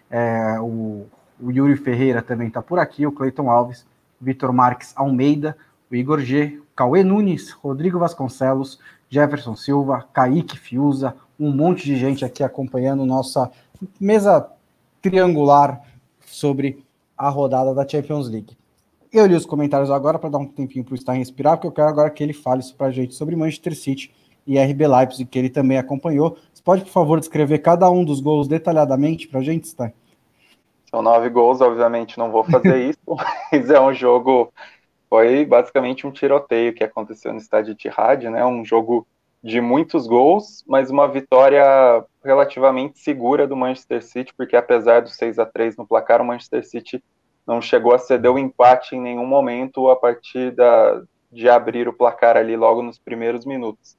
É, 0.09 0.57
o, 0.61 1.05
o, 1.41 1.51
Yuri 1.51 1.77
Ferreira 1.77 2.23
também 2.23 2.47
está 2.47 2.63
por 2.63 2.79
aqui, 2.79 3.05
o 3.05 3.11
Cleiton 3.11 3.51
Alves, 3.51 3.85
Vitor 4.21 4.53
Marques 4.53 4.93
Almeida, 4.95 5.57
Igor 5.97 6.21
G, 6.21 6.61
Cauê 6.75 7.05
Nunes, 7.05 7.51
Rodrigo 7.51 7.99
Vasconcelos, 7.99 8.79
Jefferson 9.09 9.55
Silva, 9.55 10.07
Kaique 10.13 10.59
Fiuza, 10.59 11.15
um 11.39 11.51
monte 11.51 11.85
de 11.85 11.97
gente 11.97 12.25
aqui 12.25 12.43
acompanhando 12.43 13.07
nossa 13.07 13.51
mesa 14.01 14.49
triangular 15.01 15.83
sobre 16.27 16.85
a 17.17 17.29
rodada 17.29 17.75
da 17.75 17.87
Champions 17.87 18.29
League. 18.29 18.57
Eu 19.13 19.27
li 19.27 19.35
os 19.35 19.47
comentários 19.47 19.91
agora 19.91 20.19
para 20.19 20.31
dar 20.31 20.39
um 20.39 20.47
tempinho 20.47 20.85
para 20.85 20.95
o 20.95 20.97
Stein 20.97 21.19
respirar, 21.19 21.57
porque 21.57 21.69
eu 21.69 21.73
quero 21.73 21.89
agora 21.89 22.11
que 22.11 22.23
ele 22.23 22.33
fale 22.33 22.63
para 22.77 22.89
a 22.89 22.91
gente 22.91 23.15
sobre 23.15 23.37
Manchester 23.37 23.77
City 23.77 24.13
e 24.47 24.59
RB 24.59 24.89
Leipzig, 24.89 25.25
que 25.25 25.39
ele 25.39 25.49
também 25.49 25.79
acompanhou. 25.79 26.37
Você 26.53 26.63
pode, 26.63 26.83
por 26.83 26.91
favor, 26.91 27.21
descrever 27.21 27.59
cada 27.59 27.89
um 27.91 28.05
dos 28.05 28.21
gols 28.21 28.49
detalhadamente 28.49 29.29
para 29.29 29.41
a 29.41 29.43
gente, 29.43 29.69
Stein? 29.69 29.93
São 30.91 31.03
nove 31.03 31.29
gols, 31.29 31.61
obviamente 31.61 32.19
não 32.19 32.31
vou 32.31 32.45
fazer 32.45 32.91
isso, 32.91 32.99
mas 33.53 33.71
é 33.71 33.81
um 33.81 33.93
jogo. 33.93 34.53
Foi 35.09 35.45
basicamente 35.45 36.07
um 36.07 36.11
tiroteio 36.11 36.75
que 36.75 36.85
aconteceu 36.85 37.33
no 37.33 37.39
estádio 37.39 37.75
de 37.75 37.89
Etihad, 37.89 38.25
né? 38.29 38.45
Um 38.45 38.65
jogo 38.65 39.07
de 39.43 39.61
muitos 39.61 40.07
gols, 40.07 40.65
mas 40.67 40.91
uma 40.91 41.07
vitória 41.07 41.63
relativamente 42.25 42.99
segura 42.99 43.47
do 43.47 43.55
Manchester 43.55 44.03
City, 44.03 44.33
porque 44.35 44.57
apesar 44.57 45.03
do 45.03 45.11
6 45.11 45.39
a 45.39 45.45
3 45.45 45.77
no 45.77 45.87
placar, 45.87 46.23
o 46.23 46.25
Manchester 46.25 46.67
City 46.67 47.05
não 47.47 47.61
chegou 47.61 47.95
a 47.95 47.99
ceder 47.99 48.33
o 48.33 48.39
empate 48.39 48.97
em 48.97 49.01
nenhum 49.01 49.27
momento 49.27 49.91
a 49.91 49.97
partir 49.97 50.51
da, 50.53 51.03
de 51.31 51.47
abrir 51.47 51.87
o 51.87 51.93
placar 51.93 52.39
ali 52.39 52.57
logo 52.57 52.81
nos 52.81 52.99
primeiros 52.99 53.45
minutos. 53.45 53.99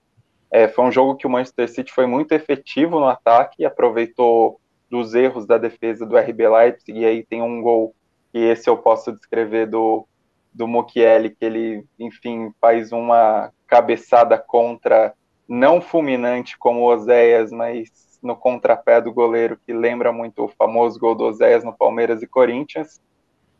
É, 0.49 0.67
foi 0.67 0.85
um 0.85 0.91
jogo 0.91 1.15
que 1.15 1.27
o 1.27 1.29
Manchester 1.29 1.69
City 1.69 1.93
foi 1.93 2.07
muito 2.07 2.31
efetivo 2.31 2.99
no 2.99 3.07
ataque, 3.07 3.65
aproveitou 3.65 4.59
dos 4.89 5.13
erros 5.13 5.45
da 5.45 5.59
defesa 5.59 6.05
do 6.05 6.17
RB 6.17 6.47
Leipzig, 6.47 6.99
e 6.99 7.05
aí 7.05 7.23
tem 7.23 7.43
um 7.43 7.61
gol 7.61 7.93
que 8.31 8.39
esse 8.39 8.67
eu 8.67 8.77
posso 8.77 9.11
descrever 9.11 9.67
do, 9.67 10.07
do 10.55 10.67
Mukiele, 10.67 11.29
que 11.29 11.43
ele, 11.43 11.85
enfim, 11.99 12.51
faz 12.61 12.91
uma 12.91 13.51
cabeçada 13.67 14.37
contra 14.37 15.13
não 15.47 15.81
fulminante 15.81 16.57
como 16.57 16.79
o 16.79 16.93
Oséias, 16.93 17.51
mas 17.51 18.17
no 18.23 18.35
contrapé 18.35 19.01
do 19.01 19.13
goleiro, 19.13 19.59
que 19.65 19.73
lembra 19.73 20.11
muito 20.11 20.45
o 20.45 20.47
famoso 20.47 20.99
gol 20.99 21.13
do 21.13 21.25
Oséias 21.25 21.63
no 21.63 21.75
Palmeiras 21.75 22.23
e 22.23 22.27
Corinthians. 22.27 22.99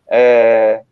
É, 0.08 0.84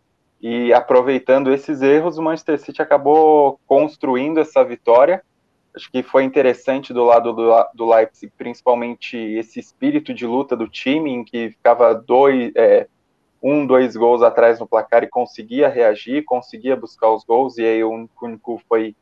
e 0.41 0.73
aproveitando 0.73 1.53
esses 1.53 1.81
erros, 1.81 2.17
o 2.17 2.21
Manchester 2.21 2.59
City 2.59 2.81
acabou 2.81 3.59
construindo 3.65 4.39
essa 4.39 4.63
vitória. 4.63 5.23
Acho 5.75 5.89
que 5.89 6.03
foi 6.03 6.23
interessante 6.23 6.93
do 6.93 7.03
lado 7.03 7.33
do, 7.33 7.51
do 7.73 7.89
Leipzig, 7.89 8.31
principalmente 8.37 9.17
esse 9.17 9.59
espírito 9.59 10.13
de 10.13 10.27
luta 10.27 10.55
do 10.55 10.67
time, 10.67 11.11
em 11.11 11.23
que 11.23 11.51
ficava 11.51 11.95
dois, 11.95 12.51
é, 12.55 12.87
um, 13.43 13.67
dois 13.67 13.93
gols 13.97 14.21
atrás 14.21 14.57
no 14.57 14.65
placar 14.65 15.03
e 15.03 15.09
conseguia 15.09 15.67
reagir, 15.67 16.23
conseguia 16.23 16.77
buscar 16.77 17.09
os 17.09 17.25
gols, 17.25 17.57
e 17.57 17.65
aí 17.65 17.83
o 17.83 17.91
único 18.21 18.61
foi 18.69 18.95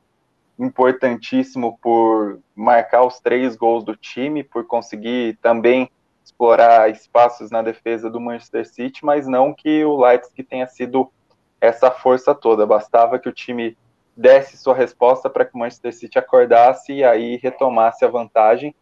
importantíssimo 0.58 1.78
por 1.80 2.40
marcar 2.56 3.04
os 3.04 3.20
três 3.20 3.56
gols 3.56 3.84
do 3.84 3.96
time, 3.96 4.44
por 4.44 4.66
conseguir 4.66 5.38
também 5.44 5.92
explorar 6.24 6.90
espaços 6.90 7.52
na 7.52 7.62
defesa 7.62 8.10
do 8.10 8.20
Manchester 8.20 8.68
City, 8.68 9.06
mas 9.06 9.28
não 9.28 9.54
que 9.54 9.86
o 9.86 9.98
Leipzig 10.04 10.44
tenha 10.44 10.68
sido 10.68 11.12
essa 11.60 11.92
força 11.92 12.34
toda. 12.34 12.66
Bastava 12.66 13.20
que 13.20 13.30
o 13.30 13.34
time 13.34 13.78
desse 14.18 14.58
sua 14.58 14.74
resposta 14.74 15.30
para 15.30 15.46
que 15.46 15.56
o 15.56 15.58
Manchester 15.60 15.94
City 15.94 16.18
acordasse 16.18 16.94
e 16.94 17.04
aí 17.04 17.38
retomasse 17.38 18.04
a 18.04 18.08
vantagem. 18.08 18.74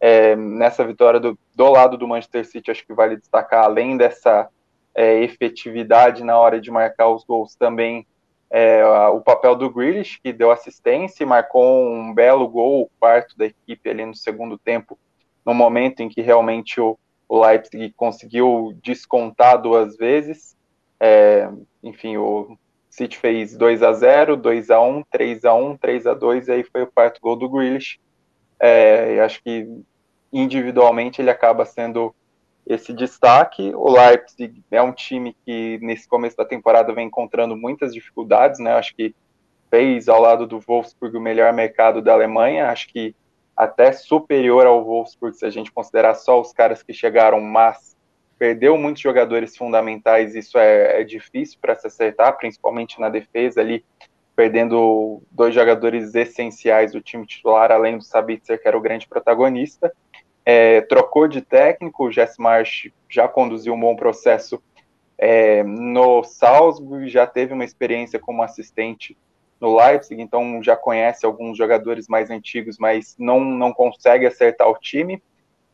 É, 0.00 0.36
nessa 0.36 0.84
vitória 0.84 1.18
do, 1.18 1.36
do 1.54 1.70
lado 1.70 1.96
do 1.96 2.06
Manchester 2.06 2.46
City, 2.46 2.70
acho 2.70 2.86
que 2.86 2.94
vale 2.94 3.16
destacar, 3.16 3.64
além 3.64 3.96
dessa 3.96 4.48
é, 4.98 5.22
efetividade 5.22 6.24
na 6.24 6.36
hora 6.36 6.60
de 6.60 6.72
marcar 6.72 7.08
os 7.08 7.24
gols, 7.24 7.54
também 7.54 8.04
é, 8.50 8.84
o 9.12 9.20
papel 9.20 9.54
do 9.54 9.70
Grealish, 9.70 10.18
que 10.20 10.32
deu 10.32 10.50
assistência 10.50 11.22
e 11.22 11.26
marcou 11.26 11.86
um 11.88 12.12
belo 12.12 12.48
gol, 12.48 12.82
o 12.82 12.90
quarto 12.98 13.38
da 13.38 13.46
equipe 13.46 13.88
ali 13.88 14.04
no 14.04 14.14
segundo 14.16 14.58
tempo, 14.58 14.98
no 15.46 15.54
momento 15.54 16.00
em 16.00 16.08
que 16.08 16.20
realmente 16.20 16.80
o, 16.80 16.98
o 17.28 17.40
Leipzig 17.40 17.94
conseguiu 17.96 18.76
descontar 18.82 19.62
duas 19.62 19.96
vezes. 19.96 20.56
É, 20.98 21.48
enfim, 21.80 22.16
o 22.16 22.58
City 22.90 23.16
fez 23.16 23.56
2 23.56 23.84
a 23.84 23.92
0 23.92 24.36
2 24.36 24.68
a 24.68 24.80
1 24.80 25.04
3 25.04 25.44
a 25.44 25.54
1 25.54 25.76
3 25.76 26.06
a 26.08 26.14
2 26.14 26.48
e 26.48 26.52
aí 26.52 26.64
foi 26.64 26.82
o 26.82 26.90
quarto 26.90 27.20
gol 27.20 27.36
do 27.36 27.48
Grealish. 27.48 28.00
É, 28.58 29.20
acho 29.20 29.40
que 29.44 29.64
individualmente 30.32 31.22
ele 31.22 31.30
acaba 31.30 31.64
sendo 31.64 32.12
esse 32.68 32.92
destaque. 32.92 33.72
O 33.74 33.90
Leipzig 33.90 34.62
é 34.70 34.82
um 34.82 34.92
time 34.92 35.34
que 35.44 35.78
nesse 35.80 36.06
começo 36.06 36.36
da 36.36 36.44
temporada 36.44 36.92
vem 36.92 37.06
encontrando 37.06 37.56
muitas 37.56 37.94
dificuldades, 37.94 38.60
né? 38.60 38.74
Acho 38.74 38.94
que 38.94 39.14
fez 39.70 40.08
ao 40.08 40.20
lado 40.20 40.46
do 40.46 40.60
Wolfsburg 40.60 41.16
o 41.16 41.20
melhor 41.20 41.52
mercado 41.52 42.02
da 42.02 42.12
Alemanha, 42.12 42.70
acho 42.70 42.88
que 42.88 43.14
até 43.56 43.90
superior 43.92 44.66
ao 44.66 44.84
Wolfsburg 44.84 45.36
se 45.36 45.44
a 45.44 45.50
gente 45.50 45.72
considerar 45.72 46.14
só 46.14 46.40
os 46.40 46.52
caras 46.52 46.82
que 46.82 46.92
chegaram, 46.92 47.40
mas 47.40 47.96
perdeu 48.38 48.76
muitos 48.76 49.02
jogadores 49.02 49.56
fundamentais, 49.56 50.34
isso 50.34 50.58
é, 50.58 51.00
é 51.00 51.04
difícil 51.04 51.58
para 51.60 51.74
se 51.74 51.86
acertar, 51.86 52.36
principalmente 52.36 53.00
na 53.00 53.08
defesa 53.08 53.60
ali, 53.60 53.84
perdendo 54.36 55.20
dois 55.30 55.54
jogadores 55.54 56.14
essenciais 56.14 56.92
do 56.92 57.00
time 57.00 57.26
titular, 57.26 57.72
além 57.72 57.98
do 57.98 58.04
Sabitzer, 58.04 58.60
que 58.62 58.68
era 58.68 58.78
o 58.78 58.80
grande 58.80 59.08
protagonista. 59.08 59.92
É, 60.50 60.80
trocou 60.80 61.28
de 61.28 61.42
técnico, 61.42 62.06
o 62.06 62.10
Jess 62.10 62.38
Marsh 62.38 62.88
já 63.06 63.28
conduziu 63.28 63.74
um 63.74 63.80
bom 63.80 63.94
processo 63.94 64.62
é, 65.18 65.62
no 65.62 66.24
Salzburg, 66.24 67.06
já 67.06 67.26
teve 67.26 67.52
uma 67.52 67.66
experiência 67.66 68.18
como 68.18 68.42
assistente 68.42 69.14
no 69.60 69.76
Leipzig, 69.76 70.22
então 70.22 70.62
já 70.62 70.74
conhece 70.74 71.26
alguns 71.26 71.58
jogadores 71.58 72.08
mais 72.08 72.30
antigos, 72.30 72.78
mas 72.78 73.14
não, 73.18 73.40
não 73.40 73.74
consegue 73.74 74.24
acertar 74.24 74.66
o 74.70 74.78
time. 74.78 75.22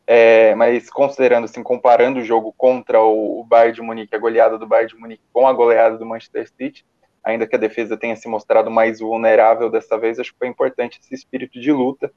É, 0.05 0.53
mas 0.55 0.89
considerando 0.89 1.45
assim, 1.45 1.63
comparando 1.63 2.19
o 2.19 2.25
jogo 2.25 2.53
contra 2.57 3.01
o, 3.01 3.39
o 3.39 3.43
Bayern 3.45 3.75
de 3.75 3.81
Munique, 3.81 4.13
a 4.13 4.19
goleada 4.19 4.57
do 4.57 4.67
Bayern 4.67 4.93
de 4.93 4.99
Munique 4.99 5.23
com 5.31 5.47
a 5.47 5.53
goleada 5.53 5.97
do 5.97 6.05
Manchester 6.05 6.49
City, 6.49 6.85
ainda 7.23 7.47
que 7.47 7.55
a 7.55 7.59
defesa 7.59 7.95
tenha 7.95 8.17
se 8.17 8.27
mostrado 8.27 8.69
mais 8.69 8.99
vulnerável 8.99 9.69
dessa 9.69 9.97
vez, 9.97 10.19
acho 10.19 10.33
que 10.33 10.37
foi 10.37 10.49
importante 10.49 10.99
esse 11.01 11.15
espírito 11.15 11.61
de 11.61 11.71
luta 11.71 12.11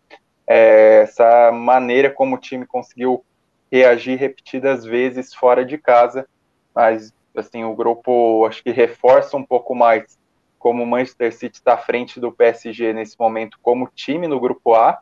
é, 0.49 1.03
essa 1.03 1.53
maneira 1.53 2.11
como 2.11 2.37
o 2.37 2.41
time 2.41 2.67
conseguiu 2.67 3.23
reagir 3.71 4.19
repetidas 4.19 4.85
vezes 4.85 5.35
fora 5.35 5.65
de 5.65 5.77
casa, 5.77 6.27
mas 6.75 7.13
assim 7.37 7.63
o 7.65 7.75
grupo 7.75 8.47
acho 8.47 8.63
que 8.65 8.71
reforça 8.71 9.37
um 9.37 9.45
pouco 9.45 9.75
mais 9.75 10.19
como 10.59 10.83
o 10.83 10.87
Manchester 10.87 11.33
City 11.33 11.59
está 11.59 11.75
à 11.75 11.79
frente 11.79 12.19
do 12.19 12.33
PSG 12.33 12.93
nesse 12.93 13.15
momento 13.19 13.59
como 13.63 13.91
time 13.95 14.27
no 14.27 14.41
grupo 14.41 14.75
A 14.75 14.99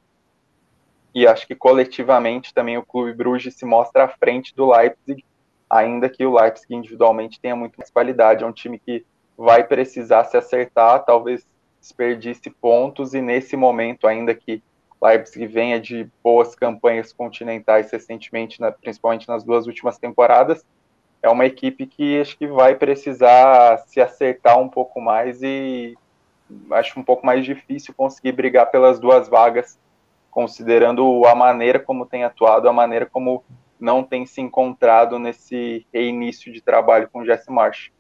e 1.15 1.27
acho 1.27 1.47
que 1.47 1.55
coletivamente 1.55 2.53
também 2.53 2.77
o 2.77 2.85
Clube 2.85 3.15
Bruges 3.15 3.55
se 3.55 3.65
mostra 3.65 4.05
à 4.05 4.09
frente 4.09 4.55
do 4.55 4.71
Leipzig, 4.71 5.25
ainda 5.71 6.11
que 6.11 6.27
o 6.27 6.35
Leipzig 6.39 6.75
individualmente 6.75 7.41
tenha 7.41 7.57
muito 7.57 7.77
mais 7.79 7.89
qualidade, 7.89 8.45
é 8.45 8.47
um 8.47 8.53
time 8.53 8.79
que 8.79 9.03
vai 9.35 9.65
precisar 9.65 10.25
se 10.25 10.37
acertar, 10.37 11.05
talvez 11.07 11.47
desperdice 11.81 12.51
pontos 12.51 13.15
e 13.15 13.23
nesse 13.23 13.57
momento 13.57 14.07
ainda 14.07 14.35
que 14.35 14.63
Leipzig 15.03 15.47
venha 15.47 15.81
de 15.81 16.09
boas 16.23 16.55
campanhas 16.55 17.13
continentais 17.13 17.91
recentemente, 17.91 18.61
na, 18.61 18.73
principalmente 18.73 19.29
nas 19.29 19.45
duas 19.45 19.67
últimas 19.67 19.99
temporadas, 19.99 20.65
é 21.23 21.29
uma 21.29 21.45
equipe 21.45 21.87
que 21.87 22.21
acho 22.21 22.37
que 22.39 22.47
vai 22.47 22.75
precisar 22.75 23.79
se 23.87 24.01
acertar 24.01 24.59
um 24.59 24.69
pouco 24.69 25.01
mais 25.01 25.43
e 25.43 25.97
acho 26.71 26.99
um 26.99 27.03
pouco 27.03 27.27
mais 27.27 27.45
difícil 27.45 27.93
conseguir 27.95 28.33
brigar 28.33 28.71
pelas 28.71 29.01
duas 29.01 29.29
vagas, 29.29 29.79
considerando 30.31 31.25
a 31.27 31.35
maneira 31.35 31.79
como 31.81 32.07
tem 32.07 32.25
atuado, 32.25 32.69
a 32.69 32.73
maneira 32.73 33.07
como 33.07 33.43
não 33.79 34.03
tem 34.03 34.25
se 34.25 34.41
encontrado 34.41 35.19
nesse 35.19 35.87
reinício 35.93 36.53
de 36.53 36.61
trabalho 36.61 37.09
com 37.13 37.21
o 37.21 37.25
Jesse 37.25 37.51
Marsh. 37.51 37.91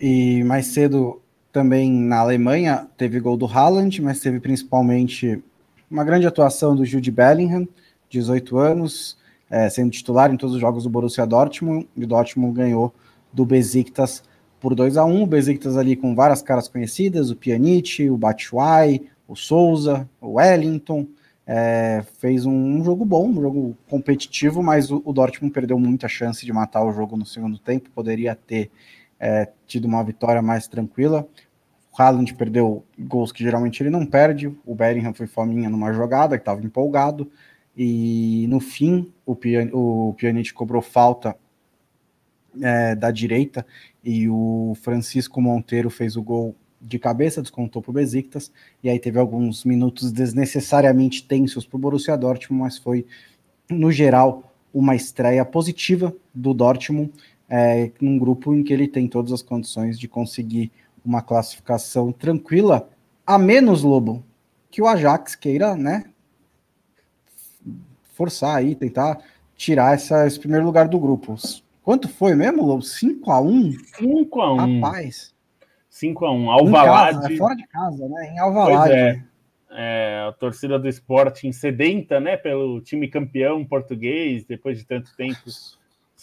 E 0.00 0.42
mais 0.44 0.66
cedo 0.66 1.21
também 1.52 1.92
na 1.92 2.18
Alemanha 2.18 2.86
teve 2.96 3.20
gol 3.20 3.36
do 3.36 3.46
Haaland, 3.46 4.00
mas 4.00 4.20
teve 4.20 4.40
principalmente 4.40 5.42
uma 5.90 6.02
grande 6.02 6.26
atuação 6.26 6.74
do 6.74 6.84
Jude 6.84 7.10
Bellingham, 7.10 7.68
18 8.08 8.56
anos, 8.56 9.18
é, 9.50 9.68
sendo 9.68 9.90
titular 9.90 10.32
em 10.32 10.36
todos 10.36 10.54
os 10.54 10.60
jogos 10.60 10.84
do 10.84 10.90
Borussia 10.90 11.26
Dortmund, 11.26 11.86
e 11.94 12.04
o 12.04 12.06
Dortmund 12.06 12.54
ganhou 12.54 12.94
do 13.30 13.44
Besiktas 13.44 14.22
por 14.58 14.74
2 14.74 14.96
a 14.96 15.04
1 15.04 15.22
O 15.22 15.26
Besiktas 15.26 15.76
ali 15.76 15.94
com 15.94 16.14
várias 16.14 16.40
caras 16.40 16.68
conhecidas, 16.68 17.30
o 17.30 17.36
Pjanic, 17.36 18.08
o 18.08 18.16
Batshuayi, 18.16 19.08
o 19.28 19.36
Souza, 19.36 20.08
o 20.20 20.34
Wellington, 20.34 21.06
é, 21.46 22.04
fez 22.18 22.46
um, 22.46 22.52
um, 22.52 22.84
jogo 22.84 23.04
bom, 23.04 23.28
um 23.28 23.42
jogo 23.42 23.76
competitivo, 23.88 24.62
mas 24.62 24.90
o, 24.90 25.02
o, 25.04 25.12
Dortmund 25.12 25.52
perdeu 25.52 25.78
muita 25.78 26.08
chance 26.08 26.46
de 26.46 26.52
matar 26.52 26.84
o 26.84 26.92
jogo 26.92 27.16
no 27.16 27.26
segundo 27.26 27.58
tempo, 27.58 27.90
poderia 27.90 28.34
ter 28.34 28.70
é, 29.22 29.48
tido 29.68 29.84
uma 29.84 30.02
vitória 30.02 30.42
mais 30.42 30.66
tranquila. 30.66 31.28
O 31.92 32.02
Haaland 32.02 32.34
perdeu 32.34 32.84
gols 32.98 33.30
que 33.30 33.44
geralmente 33.44 33.80
ele 33.80 33.90
não 33.90 34.04
perde, 34.04 34.52
o 34.66 34.74
Bellingham 34.74 35.14
foi 35.14 35.28
fominha 35.28 35.70
numa 35.70 35.92
jogada 35.92 36.36
que 36.36 36.42
estava 36.42 36.64
empolgado, 36.64 37.30
e 37.76 38.46
no 38.48 38.58
fim 38.58 39.12
o, 39.24 39.36
Pian, 39.36 39.70
o 39.72 40.12
Pjanic 40.14 40.52
cobrou 40.52 40.82
falta 40.82 41.36
é, 42.60 42.94
da 42.94 43.10
direita. 43.10 43.64
E 44.04 44.28
o 44.28 44.74
Francisco 44.82 45.40
Monteiro 45.40 45.88
fez 45.88 46.16
o 46.16 46.22
gol 46.22 46.56
de 46.80 46.98
cabeça, 46.98 47.40
descontou 47.40 47.80
para 47.80 47.90
o 47.90 47.94
Besiktas, 47.94 48.50
e 48.82 48.90
aí 48.90 48.98
teve 48.98 49.18
alguns 49.18 49.64
minutos 49.64 50.10
desnecessariamente 50.10 51.24
tensos 51.24 51.64
para 51.64 51.76
o 51.76 51.80
Borussia 51.80 52.16
Dortmund, 52.16 52.64
mas 52.64 52.76
foi, 52.76 53.06
no 53.70 53.92
geral, 53.92 54.52
uma 54.74 54.96
estreia 54.96 55.44
positiva 55.44 56.14
do 56.34 56.52
Dortmund, 56.52 57.12
é, 57.54 57.92
num 58.00 58.18
grupo 58.18 58.54
em 58.54 58.62
que 58.62 58.72
ele 58.72 58.88
tem 58.88 59.06
todas 59.06 59.30
as 59.30 59.42
condições 59.42 59.98
de 59.98 60.08
conseguir 60.08 60.72
uma 61.04 61.20
classificação 61.20 62.10
tranquila, 62.10 62.88
a 63.26 63.36
menos, 63.36 63.82
Lobo, 63.82 64.24
que 64.70 64.80
o 64.80 64.86
Ajax 64.86 65.34
queira, 65.34 65.76
né, 65.76 66.04
forçar 68.14 68.56
aí, 68.56 68.74
tentar 68.74 69.18
tirar 69.54 69.92
essa, 69.92 70.26
esse 70.26 70.40
primeiro 70.40 70.64
lugar 70.64 70.88
do 70.88 70.98
grupo. 70.98 71.34
Quanto 71.82 72.08
foi 72.08 72.34
mesmo, 72.34 72.64
Lobo? 72.64 72.82
5x1? 72.82 73.76
5x1. 74.00 74.80
Rapaz. 74.80 75.34
5x1. 75.90 76.48
Alvalade. 76.48 77.16
Casa, 77.18 77.34
é 77.34 77.36
fora 77.36 77.54
de 77.54 77.66
casa, 77.66 78.08
né? 78.08 78.32
Em 78.32 78.38
Alvalade. 78.38 78.94
É. 78.94 79.24
é. 79.72 80.26
a 80.26 80.32
torcida 80.32 80.78
do 80.78 80.88
esporte 80.88 81.52
sedenta, 81.52 82.18
né? 82.18 82.38
Pelo 82.38 82.80
time 82.80 83.08
campeão 83.08 83.62
português, 83.62 84.42
depois 84.44 84.78
de 84.78 84.86
tanto 84.86 85.14
tempo 85.14 85.50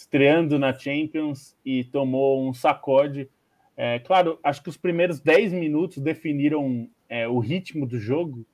estreando 0.00 0.58
na 0.58 0.72
Champions 0.72 1.54
e 1.64 1.84
tomou 1.84 2.42
um 2.48 2.54
sacode. 2.54 3.28
É, 3.76 3.98
claro, 3.98 4.38
acho 4.42 4.62
que 4.62 4.70
os 4.70 4.76
primeiros 4.76 5.20
10 5.20 5.52
minutos 5.52 5.98
definiram 5.98 6.88
é, 7.06 7.28
o 7.28 7.38
ritmo 7.38 7.86
do 7.86 7.98
jogo, 7.98 8.46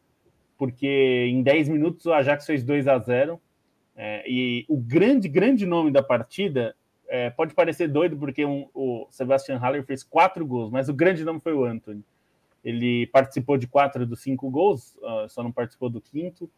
porque 0.58 1.26
em 1.30 1.42
10 1.42 1.68
minutos 1.68 2.04
o 2.06 2.12
Ajax 2.12 2.46
fez 2.46 2.64
2 2.64 2.88
a 2.88 2.98
0 2.98 3.40
é, 3.94 4.24
e 4.28 4.64
o 4.68 4.76
grande, 4.76 5.28
grande 5.28 5.64
nome 5.66 5.92
da 5.92 6.02
partida 6.02 6.74
é, 7.08 7.30
pode 7.30 7.54
parecer 7.54 7.86
doido, 7.86 8.16
porque 8.16 8.44
um, 8.44 8.68
o 8.74 9.06
Sebastian 9.10 9.58
Haller 9.58 9.84
fez 9.84 10.02
quatro 10.02 10.44
gols, 10.44 10.70
mas 10.70 10.88
o 10.88 10.94
grande 10.94 11.24
nome 11.24 11.38
foi 11.38 11.54
o 11.54 11.64
Anthony. 11.64 12.04
Ele 12.64 13.06
participou 13.06 13.56
de 13.56 13.68
quatro 13.68 14.04
dos 14.04 14.20
cinco 14.20 14.50
gols, 14.50 14.96
uh, 14.96 15.28
só 15.28 15.44
não 15.44 15.52
participou 15.52 15.88
do 15.88 16.00
quinto, 16.00 16.50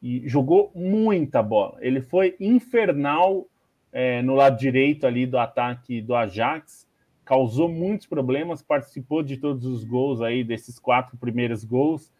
e 0.00 0.22
jogou 0.28 0.70
muita 0.76 1.42
bola. 1.42 1.76
Ele 1.80 2.00
foi 2.00 2.36
infernal 2.38 3.48
é, 3.92 4.22
no 4.22 4.34
lado 4.34 4.58
direito 4.58 5.06
ali 5.06 5.26
do 5.26 5.38
ataque 5.38 6.00
do 6.00 6.14
Ajax, 6.14 6.88
causou 7.24 7.68
muitos 7.68 8.06
problemas, 8.06 8.62
participou 8.62 9.22
de 9.22 9.36
todos 9.36 9.66
os 9.66 9.84
gols 9.84 10.22
aí, 10.22 10.42
desses 10.42 10.78
quatro 10.78 11.16
primeiros 11.16 11.62
gols, 11.64 12.10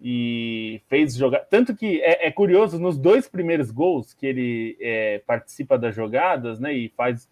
e 0.00 0.80
fez 0.88 1.14
jogar. 1.16 1.40
Tanto 1.40 1.76
que 1.76 2.00
é, 2.00 2.26
é, 2.26 2.30
curioso, 2.30 2.78
nos 2.78 2.98
dois 2.98 3.28
primeiros 3.28 3.70
gols 3.70 4.14
que 4.14 4.26
ele 4.26 4.76
é, 4.80 5.20
participa 5.26 5.78
das 5.78 5.94
jogadas, 5.94 6.58
né? 6.58 6.72
E 6.72 6.88
faz, 6.96 7.28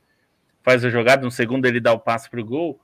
faz 0.63 0.85
a 0.85 0.91
jogada, 0.91 1.25
no 1.25 1.31
segundo 1.31 1.67
ele 1.67 1.81
dá 1.81 1.93
o 1.93 1.99
passe 1.99 2.29
para 2.29 2.41
o 2.41 2.45
gol. 2.45 2.81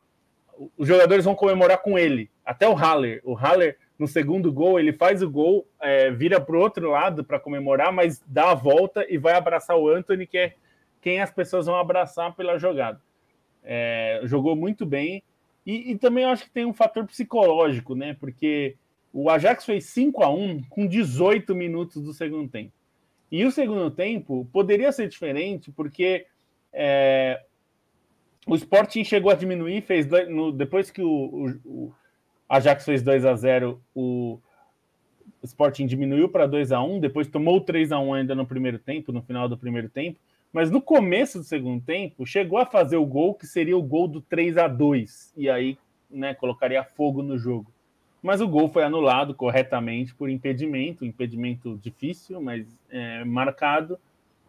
Os 0.76 0.86
jogadores 0.86 1.24
vão 1.24 1.34
comemorar 1.34 1.78
com 1.78 1.98
ele, 1.98 2.30
até 2.44 2.68
o 2.68 2.74
Haller. 2.74 3.20
O 3.24 3.34
Haller, 3.34 3.76
no 3.98 4.07
segundo 4.07 4.53
gol, 4.53 4.78
ele 4.78 4.92
faz 4.92 5.22
o 5.22 5.30
gol, 5.30 5.66
é, 5.80 6.11
vira 6.11 6.40
para 6.40 6.57
o 6.57 6.61
outro 6.61 6.90
lado 6.90 7.24
para 7.24 7.40
comemorar, 7.40 7.92
mas 7.92 8.22
dá 8.26 8.50
a 8.50 8.55
volta 8.55 9.05
e 9.09 9.18
vai 9.18 9.34
abraçar 9.34 9.76
o 9.76 9.88
Anthony, 9.88 10.26
que 10.26 10.38
é 10.38 10.55
quem 11.03 11.20
as 11.20 11.30
pessoas 11.30 11.66
vão 11.66 11.76
abraçar 11.76 12.34
pela 12.34 12.59
jogada. 12.59 13.00
É, 13.62 14.20
jogou 14.24 14.57
muito 14.57 14.86
bem. 14.86 15.22
E, 15.66 15.92
e 15.92 15.98
também 15.98 16.24
acho 16.24 16.44
que 16.44 16.50
tem 16.50 16.64
um 16.64 16.72
fator 16.72 17.05
psicológico, 17.07 17.94
né? 17.94 18.16
Porque 18.18 18.76
o 19.12 19.28
Ajax 19.28 19.64
fez 19.66 19.84
5 19.86 20.22
a 20.22 20.30
1 20.30 20.62
com 20.70 20.86
18 20.86 21.55
minutos 21.55 22.03
do 22.03 22.14
segundo 22.14 22.48
tempo. 22.48 22.72
E 23.30 23.44
o 23.44 23.50
segundo 23.50 23.90
tempo 23.90 24.48
poderia 24.53 24.92
ser 24.92 25.09
diferente, 25.09 25.70
porque 25.72 26.26
é, 26.72 27.42
o 28.46 28.55
Sporting 28.55 29.05
chegou 29.05 29.30
a 29.30 29.34
diminuir, 29.34 29.82
fez 29.82 30.07
dois, 30.07 30.28
no, 30.28 30.53
depois 30.53 30.90
que 30.90 31.03
o, 31.03 31.09
o, 31.09 31.48
o, 31.64 31.94
Ajax 32.48 32.84
fez 32.84 33.03
2 33.03 33.24
a 33.24 33.34
0 33.34 33.80
o 33.94 34.38
Sporting 35.42 35.86
diminuiu 35.86 36.28
para 36.28 36.46
2 36.46 36.72
a 36.72 36.82
1 36.82 37.00
depois 37.00 37.26
tomou 37.26 37.61
3 37.61 37.92
a 37.92 37.98
1 37.98 38.14
ainda 38.14 38.34
no 38.34 38.46
primeiro 38.46 38.78
tempo, 38.78 39.12
no 39.12 39.22
final 39.22 39.48
do 39.48 39.57
primeiro 39.57 39.88
tempo, 39.88 40.18
mas 40.53 40.70
no 40.70 40.82
começo 40.82 41.38
do 41.38 41.44
segundo 41.44 41.82
tempo 41.82 42.26
chegou 42.26 42.59
a 42.59 42.66
fazer 42.66 42.96
o 42.96 43.07
gol 43.07 43.34
que 43.34 43.46
seria 43.46 43.76
o 43.76 43.82
gol 43.82 44.07
do 44.07 44.20
3 44.20 44.59
a 44.59 44.68
2 44.68 45.32
e 45.36 45.48
aí 45.48 45.78
né, 46.11 46.34
colocaria 46.34 46.84
fogo 46.84 47.22
no 47.22 47.38
jogo 47.38 47.72
mas 48.22 48.40
o 48.40 48.46
gol 48.46 48.68
foi 48.68 48.84
anulado 48.84 49.34
corretamente 49.34 50.14
por 50.14 50.30
impedimento, 50.30 51.05
impedimento 51.05 51.76
difícil, 51.82 52.40
mas 52.40 52.64
é, 52.88 53.24
marcado. 53.24 53.98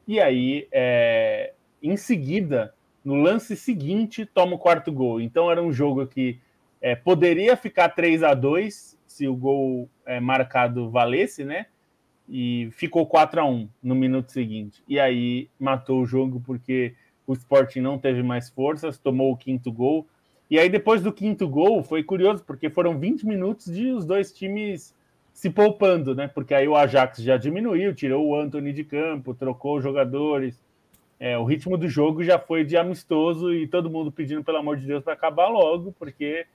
E 0.08 0.22
aí, 0.22 0.68
é, 0.72 1.54
em 1.82 1.98
seguida, 1.98 2.76
no 3.04 3.16
lance 3.16 3.56
seguinte, 3.56 4.28
toma 4.28 4.54
o 4.56 4.60
quarto 4.60 4.92
gol. 4.92 5.20
Então 5.20 5.50
era 5.50 5.62
um 5.62 5.74
jogo 5.74 6.06
que 6.06 6.40
é, 6.80 6.96
poderia 6.96 7.58
ficar 7.58 7.90
3 7.90 8.22
a 8.22 8.36
2 8.36 9.00
se 9.08 9.28
o 9.28 9.36
gol 9.36 9.90
é, 10.06 10.20
marcado 10.20 10.92
valesse, 10.92 11.44
né? 11.44 11.66
E 12.28 12.70
ficou 12.72 13.06
4 13.06 13.42
a 13.42 13.46
1 13.46 13.70
no 13.82 13.96
minuto 13.96 14.32
seguinte. 14.32 14.82
E 14.88 15.00
aí 15.00 15.50
matou 15.60 16.02
o 16.02 16.06
jogo 16.06 16.42
porque 16.46 16.96
o 17.28 17.34
Sporting 17.34 17.82
não 17.82 17.98
teve 17.98 18.24
mais 18.24 18.50
forças, 18.50 18.98
tomou 18.98 19.32
o 19.32 19.38
quinto 19.38 19.72
gol 19.72 20.08
e 20.54 20.60
aí, 20.60 20.70
depois 20.70 21.02
do 21.02 21.12
quinto 21.12 21.48
gol, 21.48 21.82
foi 21.82 22.04
curioso, 22.04 22.44
porque 22.44 22.70
foram 22.70 23.00
20 23.00 23.26
minutos 23.26 23.74
de 23.74 23.88
os 23.88 24.06
dois 24.06 24.32
times 24.32 24.96
se 25.34 25.50
poupando, 25.50 26.14
né? 26.14 26.28
Porque 26.28 26.54
aí 26.54 26.68
o 26.68 26.76
Ajax 26.76 27.24
já 27.24 27.38
diminuiu, 27.38 27.96
tirou 27.96 28.28
o 28.28 28.36
Anthony 28.40 28.72
de 28.72 28.84
campo, 28.84 29.34
trocou 29.34 29.78
os 29.78 29.84
jogadores. 29.84 30.62
É, 31.20 31.36
o 31.38 31.44
ritmo 31.44 31.76
do 31.76 31.88
jogo 31.88 32.24
já 32.24 32.38
foi 32.38 32.64
de 32.64 32.78
amistoso 32.78 33.52
e 33.52 33.68
todo 33.68 33.90
mundo 33.90 34.12
pedindo, 34.12 34.44
pelo 34.44 34.60
amor 34.60 34.78
de 34.78 34.86
Deus, 34.86 35.04
para 35.04 35.14
acabar 35.14 35.48
logo, 35.48 35.92
porque 35.98 36.46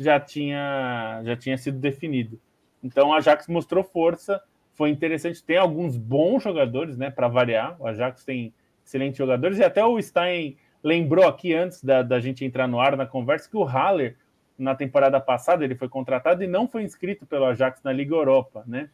já 0.00 0.18
tinha, 0.18 1.22
já 1.24 1.36
tinha 1.36 1.56
sido 1.56 1.78
definido. 1.78 2.40
Então 2.82 3.10
o 3.10 3.14
Ajax 3.14 3.46
mostrou 3.46 3.84
força, 3.84 4.42
foi 4.76 4.90
interessante. 4.90 5.42
Tem 5.42 5.56
alguns 5.56 5.96
bons 5.96 6.42
jogadores, 6.42 6.96
né? 6.96 7.10
Para 7.10 7.26
variar. 7.26 7.76
O 7.80 7.86
Ajax 7.86 8.24
tem 8.24 8.52
excelentes 8.84 9.18
jogadores 9.18 9.58
e 9.58 9.64
até 9.64 9.84
o 9.84 10.00
Stein 10.00 10.56
lembrou 10.82 11.26
aqui 11.26 11.52
antes 11.52 11.82
da, 11.82 12.02
da 12.02 12.20
gente 12.20 12.44
entrar 12.44 12.68
no 12.68 12.78
ar 12.78 12.96
na 12.96 13.06
conversa 13.06 13.50
que 13.50 13.56
o 13.56 13.64
Haller, 13.64 14.16
na 14.56 14.74
temporada 14.74 15.18
passada, 15.18 15.64
ele 15.64 15.74
foi 15.74 15.88
contratado 15.88 16.44
e 16.44 16.46
não 16.46 16.68
foi 16.68 16.84
inscrito 16.84 17.26
pelo 17.26 17.46
Ajax 17.46 17.82
na 17.82 17.92
Liga 17.92 18.14
Europa, 18.14 18.62
né? 18.66 18.90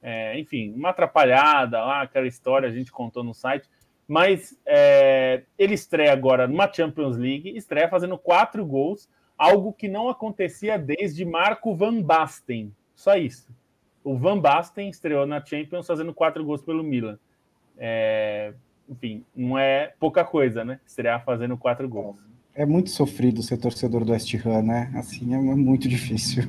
É, 0.00 0.38
enfim, 0.38 0.72
uma 0.74 0.90
atrapalhada 0.90 1.82
lá, 1.82 2.02
aquela 2.02 2.26
história 2.26 2.68
a 2.68 2.72
gente 2.72 2.92
contou 2.92 3.24
no 3.24 3.34
site. 3.34 3.68
Mas 4.06 4.56
é, 4.66 5.42
ele 5.58 5.74
estreia 5.74 6.12
agora 6.12 6.46
numa 6.46 6.70
Champions 6.72 7.16
League, 7.16 7.56
estreia 7.56 7.88
fazendo 7.88 8.18
quatro 8.18 8.64
gols, 8.64 9.08
algo 9.36 9.72
que 9.72 9.88
não 9.88 10.08
acontecia 10.08 10.78
desde 10.78 11.24
Marco 11.24 11.74
Van 11.74 12.02
Basten. 12.02 12.72
Só 12.94 13.16
isso. 13.16 13.48
O 14.04 14.16
Van 14.16 14.38
Basten 14.38 14.88
estreou 14.88 15.26
na 15.26 15.44
Champions 15.44 15.86
fazendo 15.86 16.12
quatro 16.12 16.44
gols 16.44 16.62
pelo 16.62 16.84
Milan. 16.84 17.18
É, 17.76 18.52
enfim, 18.88 19.24
não 19.34 19.58
é 19.58 19.92
pouca 19.98 20.24
coisa, 20.24 20.64
né? 20.64 20.78
Estrear 20.86 21.24
fazendo 21.24 21.56
quatro 21.56 21.88
gols. 21.88 22.16
É 22.54 22.64
muito 22.64 22.90
sofrido 22.90 23.42
ser 23.42 23.56
torcedor 23.56 24.04
do 24.04 24.12
West 24.12 24.32
Ham, 24.46 24.62
né? 24.62 24.92
Assim, 24.94 25.34
é 25.34 25.38
muito 25.38 25.88
difícil. 25.88 26.44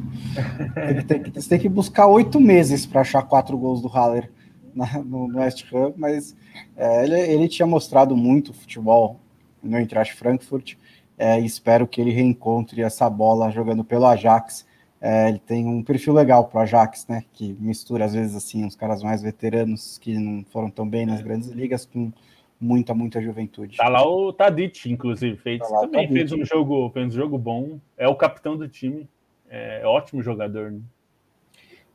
tem 1.08 1.24
que, 1.24 1.32
você 1.32 1.50
tem 1.50 1.60
que 1.60 1.70
buscar 1.70 2.06
oito 2.08 2.40
meses 2.40 2.86
para 2.86 3.02
achar 3.02 3.24
quatro 3.24 3.58
gols 3.58 3.82
do 3.82 3.88
Haller 3.88 4.30
na, 4.76 5.02
no, 5.02 5.28
no, 5.28 5.40
West 5.40 5.66
Ham, 5.74 5.94
mas 5.96 6.36
é, 6.76 7.06
ele, 7.06 7.20
ele 7.20 7.48
tinha 7.48 7.66
mostrado 7.66 8.16
muito 8.16 8.54
futebol 8.54 9.20
no 9.64 9.78
Eintracht 9.78 10.14
Frankfurt 10.14 10.76
é, 11.18 11.40
espero 11.40 11.88
que 11.88 12.02
ele 12.02 12.12
reencontre 12.12 12.82
essa 12.82 13.10
bola 13.10 13.50
jogando 13.50 13.84
pelo 13.84 14.06
Ajax. 14.06 14.66
É, 15.08 15.30
ele 15.30 15.38
tem 15.38 15.68
um 15.68 15.84
perfil 15.84 16.14
legal 16.14 16.46
para 16.46 16.58
o 16.58 16.62
Ajax, 16.64 17.06
né? 17.08 17.24
Que 17.32 17.56
mistura 17.60 18.06
às 18.06 18.16
vezes 18.16 18.36
assim 18.36 18.66
os 18.66 18.76
caras 18.76 19.04
mais 19.04 19.22
veteranos 19.22 20.00
que 20.00 20.18
não 20.18 20.44
foram 20.46 20.68
tão 20.68 20.90
bem 20.90 21.06
nas 21.06 21.22
grandes 21.22 21.50
ligas 21.50 21.86
com 21.86 22.12
muita, 22.60 22.92
muita 22.92 23.22
juventude. 23.22 23.78
Tá 23.78 23.88
lá 23.88 24.04
o 24.04 24.34
Tadic, 24.34 24.92
inclusive, 24.92 25.38
fez, 25.38 25.60
tá 25.60 25.82
também 25.82 26.08
fez 26.08 26.32
um 26.32 26.44
jogo, 26.44 26.90
fez 26.90 27.06
um 27.06 27.12
jogo 27.12 27.38
bom. 27.38 27.80
É 27.96 28.08
o 28.08 28.16
capitão 28.16 28.58
do 28.58 28.68
time, 28.68 29.08
é 29.48 29.86
ótimo 29.86 30.24
jogador. 30.24 30.72
Né? 30.72 30.80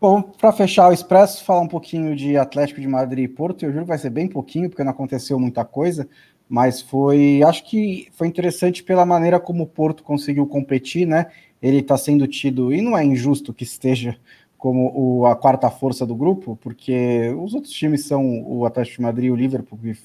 Bom, 0.01 0.23
para 0.23 0.53
fechar 0.53 0.89
o 0.89 0.93
Expresso, 0.93 1.43
falar 1.43 1.63
um 1.63 1.69
pouquinho 1.69 2.15
de 2.15 2.37
Atlético 2.37 2.81
de 2.81 2.87
Madrid 2.87 3.25
e 3.25 3.29
Porto. 3.29 3.65
Eu 3.65 3.73
juro 3.73 3.87
que 3.87 3.89
vai 3.89 3.99
ser 3.99 4.11
bem 4.11 4.29
pouquinho, 4.29 4.71
porque 4.71 4.85
não 4.85 4.93
aconteceu 4.93 5.37
muita 5.37 5.65
coisa, 5.65 6.09
mas 6.49 6.81
foi, 6.81 7.43
acho 7.43 7.69
que 7.69 8.07
foi 8.13 8.29
interessante 8.29 8.85
pela 8.85 9.05
maneira 9.05 9.41
como 9.41 9.65
o 9.65 9.67
Porto 9.67 10.05
conseguiu 10.05 10.47
competir, 10.47 11.09
né? 11.09 11.27
Ele 11.63 11.79
está 11.79 11.97
sendo 11.97 12.27
tido, 12.27 12.73
e 12.73 12.81
não 12.81 12.97
é 12.97 13.05
injusto 13.05 13.53
que 13.53 13.65
esteja 13.65 14.17
como 14.61 14.93
o, 14.95 15.27
a 15.27 15.35
quarta 15.35 15.71
força 15.71 16.05
do 16.05 16.15
grupo, 16.15 16.57
porque 16.61 17.35
os 17.39 17.55
outros 17.55 17.73
times 17.73 18.05
são 18.05 18.43
o 18.47 18.67
Atlético 18.67 18.97
de 18.97 19.03
Madrid 19.03 19.29
e 19.29 19.31
o 19.31 19.37
Liverpool, 19.37 19.79
que 19.79 19.97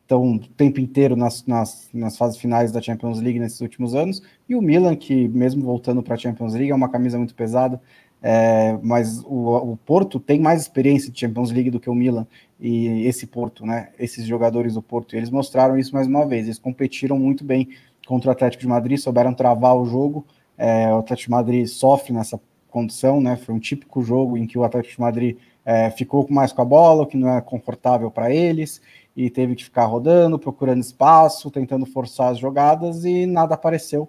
estão 0.00 0.36
o 0.36 0.38
tempo 0.38 0.80
inteiro 0.80 1.14
nas, 1.16 1.44
nas, 1.46 1.88
nas, 1.92 2.16
fases 2.16 2.38
finais 2.38 2.72
da 2.72 2.80
Champions 2.80 3.20
League 3.20 3.38
nesses 3.38 3.60
últimos 3.60 3.94
anos, 3.94 4.22
e 4.48 4.54
o 4.54 4.62
Milan, 4.62 4.96
que 4.96 5.28
mesmo 5.28 5.62
voltando 5.62 6.02
para 6.02 6.14
a 6.14 6.18
Champions 6.18 6.54
League, 6.54 6.70
é 6.70 6.74
uma 6.74 6.88
camisa 6.88 7.18
muito 7.18 7.34
pesada, 7.34 7.80
é, 8.22 8.78
mas 8.82 9.20
o, 9.24 9.72
o, 9.72 9.76
Porto 9.76 10.18
tem 10.18 10.40
mais 10.40 10.62
experiência 10.62 11.10
de 11.10 11.20
Champions 11.20 11.50
League 11.50 11.70
do 11.70 11.80
que 11.80 11.90
o 11.90 11.94
Milan, 11.94 12.26
e 12.58 13.06
esse 13.06 13.26
Porto, 13.26 13.66
né, 13.66 13.90
esses 13.98 14.24
jogadores 14.24 14.74
do 14.74 14.82
Porto, 14.82 15.14
eles 15.14 15.28
mostraram 15.28 15.76
isso 15.76 15.94
mais 15.94 16.06
uma 16.06 16.24
vez, 16.24 16.46
eles 16.46 16.58
competiram 16.58 17.18
muito 17.18 17.44
bem 17.44 17.68
contra 18.06 18.30
o 18.30 18.32
Atlético 18.32 18.62
de 18.62 18.68
Madrid, 18.68 18.98
souberam 18.98 19.34
travar 19.34 19.76
o 19.76 19.84
jogo, 19.84 20.24
é, 20.62 20.94
o 20.94 20.98
Atlético 20.98 21.32
Madrid 21.32 21.66
sofre 21.66 22.12
nessa 22.12 22.40
condição, 22.70 23.20
né, 23.20 23.34
foi 23.34 23.52
um 23.52 23.58
típico 23.58 24.00
jogo 24.00 24.36
em 24.36 24.46
que 24.46 24.56
o 24.56 24.62
Atlético 24.62 25.02
Madrid 25.02 25.36
é, 25.64 25.90
ficou 25.90 26.24
mais 26.30 26.52
com 26.52 26.62
a 26.62 26.64
bola, 26.64 27.02
o 27.02 27.06
que 27.06 27.16
não 27.16 27.28
é 27.28 27.40
confortável 27.40 28.12
para 28.12 28.32
eles, 28.32 28.80
e 29.16 29.28
teve 29.28 29.56
que 29.56 29.64
ficar 29.64 29.86
rodando, 29.86 30.38
procurando 30.38 30.80
espaço, 30.80 31.50
tentando 31.50 31.84
forçar 31.84 32.30
as 32.30 32.38
jogadas 32.38 33.04
e 33.04 33.26
nada 33.26 33.56
apareceu. 33.56 34.08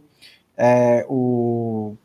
É, 0.56 1.04
o 1.10 1.96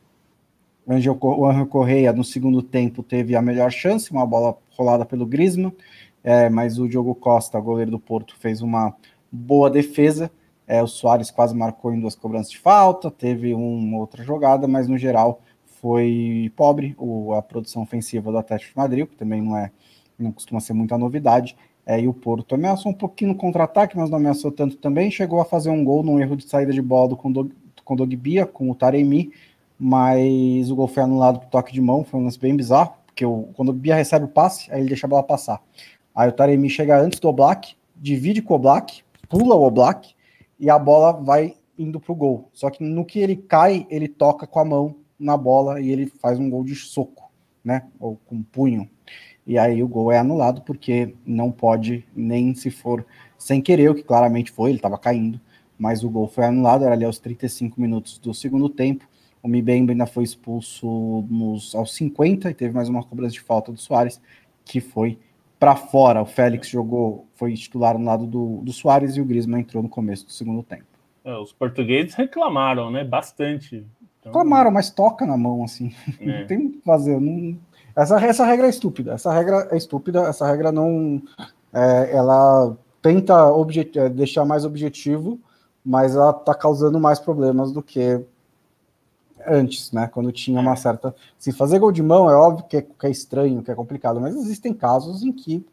Angel, 0.89 1.17
o 1.21 1.47
Angel 1.47 1.67
Correia, 1.67 2.11
no 2.15 2.25
segundo 2.25 2.63
tempo, 2.63 3.03
teve 3.03 3.37
a 3.37 3.43
melhor 3.43 3.71
chance, 3.71 4.11
uma 4.11 4.25
bola 4.25 4.57
rolada 4.71 5.05
pelo 5.05 5.27
Griezmann, 5.27 5.75
é, 6.25 6.49
mas 6.49 6.79
o 6.79 6.89
Diogo 6.89 7.15
Costa, 7.15 7.61
goleiro 7.61 7.91
do 7.91 8.01
Porto, 8.01 8.35
fez 8.39 8.63
uma 8.63 8.97
boa 9.31 9.69
defesa. 9.69 10.31
É, 10.69 10.83
o 10.83 10.87
Soares 10.87 11.31
quase 11.31 11.57
marcou 11.57 11.95
em 11.95 11.99
duas 11.99 12.15
cobranças 12.15 12.51
de 12.51 12.59
falta, 12.59 13.11
teve 13.11 13.55
uma 13.55 13.97
outra 13.97 14.23
jogada, 14.23 14.69
mas 14.69 14.87
no 14.87 14.99
geral 14.99 15.41
foi 15.81 16.53
pobre 16.55 16.95
o, 16.99 17.33
a 17.33 17.41
produção 17.41 17.83
ofensiva 17.83 18.31
do 18.31 18.37
Atlético 18.37 18.73
de 18.73 18.77
Madrid, 18.77 19.07
que 19.07 19.17
também 19.17 19.41
não 19.41 19.57
é 19.57 19.71
não 20.19 20.31
costuma 20.31 20.61
ser 20.61 20.75
muita 20.75 20.99
novidade. 20.99 21.57
É, 21.87 21.99
e 21.99 22.07
o 22.07 22.13
Porto 22.13 22.55
ameaçou 22.55 22.93
um 22.93 22.95
pouquinho 22.95 23.31
no 23.31 23.37
contra-ataque, 23.37 23.97
mas 23.97 24.11
não 24.11 24.19
ameaçou 24.19 24.51
tanto 24.51 24.77
também. 24.77 25.11
Chegou 25.11 25.41
a 25.41 25.45
fazer 25.45 25.71
um 25.71 25.83
gol 25.83 26.03
num 26.03 26.21
erro 26.21 26.37
de 26.37 26.47
saída 26.47 26.73
de 26.73 26.83
bola 26.83 27.09
do 27.09 27.17
Kondogbia 27.85 28.45
com 28.45 28.71
o 28.71 28.75
Taremi, 28.75 29.33
mas 29.79 30.71
o 30.71 30.77
gol 30.77 30.89
foi 30.89 31.05
anulado 31.05 31.41
por 31.41 31.49
toque 31.49 31.73
de 31.73 31.81
mão. 31.81 32.05
Foi 32.05 32.21
um 32.21 32.25
lance 32.25 32.39
bem 32.39 32.55
bizarro, 32.55 32.93
porque 33.07 33.25
o 33.25 33.45
Kondogbia 33.55 33.95
recebe 33.95 34.27
o 34.27 34.29
passe, 34.29 34.71
aí 34.71 34.81
ele 34.81 34.89
deixa 34.89 35.07
a 35.07 35.09
bola 35.09 35.23
passar. 35.23 35.63
Aí 36.15 36.29
o 36.29 36.33
Taremi 36.33 36.69
chega 36.69 37.01
antes 37.01 37.21
do 37.21 37.29
Oblak, 37.29 37.75
divide 37.97 38.43
com 38.43 38.53
o 38.53 38.57
Oblak, 38.57 39.03
pula 39.29 39.55
o 39.55 39.63
Oblak 39.63 40.18
e 40.59 40.71
a 40.71 40.79
bola 40.79 41.13
vai 41.13 41.57
indo 41.79 42.01
pro 42.01 42.15
gol. 42.15 42.49
Só 42.53 42.71
que 42.71 42.83
no 42.83 43.05
que 43.05 43.19
ele 43.19 43.37
cai, 43.37 43.87
ele 43.89 44.09
toca 44.09 44.47
com 44.47 44.59
a 44.59 44.65
mão 44.65 44.97
na 45.19 45.37
bola 45.37 45.81
e 45.81 45.91
ele 45.91 46.07
faz 46.07 46.39
um 46.39 46.51
gol 46.51 46.65
de 46.65 46.75
soco, 46.75 47.31
né? 47.65 47.87
Ou 48.01 48.19
com 48.27 48.43
punho 48.43 48.89
e 49.49 49.57
aí 49.57 49.83
o 49.83 49.89
gol 49.89 50.13
é 50.13 50.19
anulado 50.19 50.61
porque 50.61 51.15
não 51.25 51.51
pode 51.51 52.05
nem 52.15 52.55
se 52.55 52.71
for 52.71 53.07
sem 53.39 53.63
querer, 53.63 53.89
o 53.89 53.95
que 53.95 54.03
claramente 54.03 54.51
foi, 54.53 54.69
ele 54.69 54.79
estava 54.79 54.99
caindo, 54.99 55.41
mas 55.79 56.05
o 56.05 56.11
gol 56.11 56.29
foi 56.29 56.45
anulado, 56.45 56.85
era 56.85 56.93
ali 56.93 57.07
aos 57.07 57.19
35 57.19 57.81
minutos 57.81 58.19
do 58.19 58.35
segundo 58.35 58.69
tempo. 58.69 59.09
O 59.43 59.49
Mibemba 59.49 59.93
ainda 59.93 60.05
foi 60.05 60.25
expulso 60.25 61.25
nos, 61.31 61.75
aos 61.75 61.95
50 61.95 62.51
e 62.51 62.55
teve 62.55 62.75
mais 62.75 62.91
uma 62.91 63.03
cobrança 63.03 63.33
de 63.33 63.41
falta 63.41 63.73
do 63.73 63.79
Soares, 63.79 64.21
que 64.67 64.83
foi 64.83 65.19
para 65.59 65.77
fora. 65.77 66.23
O 66.23 66.27
Félix 66.27 66.69
jogou, 66.69 67.27
foi 67.35 67.55
titular 67.55 67.99
no 67.99 68.05
lado 68.05 68.27
do, 68.27 68.61
do 68.63 68.73
Soares 68.73 69.17
e 69.17 69.21
o 69.21 69.25
Griezmann 69.25 69.61
entrou 69.61 69.83
no 69.83 69.89
começo 69.89 70.27
do 70.27 70.33
segundo 70.33 70.63
tempo. 70.63 70.85
É, 71.25 71.37
os 71.37 71.53
portugueses 71.53 72.15
reclamaram, 72.15 72.91
né? 72.91 73.05
Bastante. 73.05 73.85
Então... 74.21 74.33
Reclamaram, 74.33 74.71
mas 74.71 74.91
toca 74.91 75.27
na 75.27 75.37
mão, 75.37 75.65
assim. 75.65 75.93
É. 76.21 76.27
Não 76.41 76.47
tem 76.47 76.67
o 76.67 76.71
que 76.73 76.81
fazer. 76.81 77.21
Não, 77.21 77.59
essa, 77.95 78.25
essa 78.25 78.47
regra 78.47 78.67
é 78.67 78.71
estúpida. 78.71 79.15
Essa 79.15 79.33
regra 79.33 79.69
é 79.71 79.77
estúpida. 79.77 80.21
Essa 80.23 80.47
regra 80.47 80.71
não. 80.71 81.21
É, 81.73 82.17
ela 82.17 82.77
tenta 83.03 83.35
é, 83.97 84.09
deixar 84.09 84.45
mais 84.45 84.65
objetivo, 84.65 85.41
mas 85.85 86.15
ela 86.15 86.31
está 86.31 86.55
causando 86.55 87.01
mais 87.01 87.19
problemas 87.19 87.73
do 87.73 87.83
que 87.83 88.25
antes, 89.47 89.93
né? 89.93 90.09
Quando 90.13 90.33
tinha 90.33 90.61
uma 90.61 90.77
certa. 90.77 91.15
Se 91.39 91.53
fazer 91.53 91.79
gol 91.79 91.93
de 91.93 92.03
mão 92.03 92.31
é 92.31 92.35
óbvio 92.35 92.67
que 92.67 92.77
é, 92.77 92.83
que 92.83 93.07
é, 93.07 93.11
estranho, 93.11 93.63
que 93.63 93.71
é 93.71 93.75
complicado, 93.75 94.21
mas 94.21 94.35
existem 94.37 94.73
casos 94.73 95.23
em 95.23 95.33
que 95.33 95.65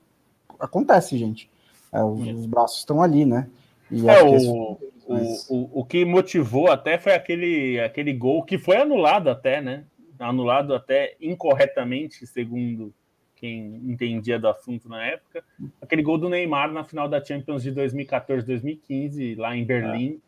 acontece, 0.60 1.18
gente. 1.18 1.50
É, 1.92 2.04
os, 2.04 2.20
os, 2.40 2.46
braços 2.46 2.80
estão 2.80 3.02
ali, 3.02 3.26
né? 3.26 3.48
E 3.90 4.10
é, 4.10 4.24
o, 4.24 4.78
mas... 5.08 5.50
o, 5.50 5.56
o, 5.56 5.80
o 5.82 5.86
que 5.86 6.04
motivou 6.04 6.70
até 6.70 6.98
foi 6.98 7.14
aquele, 7.14 7.80
aquele 7.80 8.14
gol 8.14 8.44
que 8.44 8.58
foi 8.58 8.78
anulado 8.78 9.30
até, 9.30 9.62
né? 9.62 9.86
anulado 10.20 10.74
até 10.74 11.16
incorretamente, 11.20 12.26
segundo 12.26 12.94
quem 13.36 13.82
entendia 13.86 14.40
do 14.40 14.48
assunto 14.48 14.88
na 14.88 15.06
época, 15.06 15.44
aquele 15.82 16.02
gol 16.02 16.18
do 16.18 16.30
Neymar 16.30 16.72
na 16.72 16.84
final 16.84 17.08
da 17.08 17.24
Champions 17.24 17.64
de 17.64 17.72
2014-2015, 17.74 19.38
lá 19.38 19.56
em 19.56 19.66
Berlim, 19.66 20.22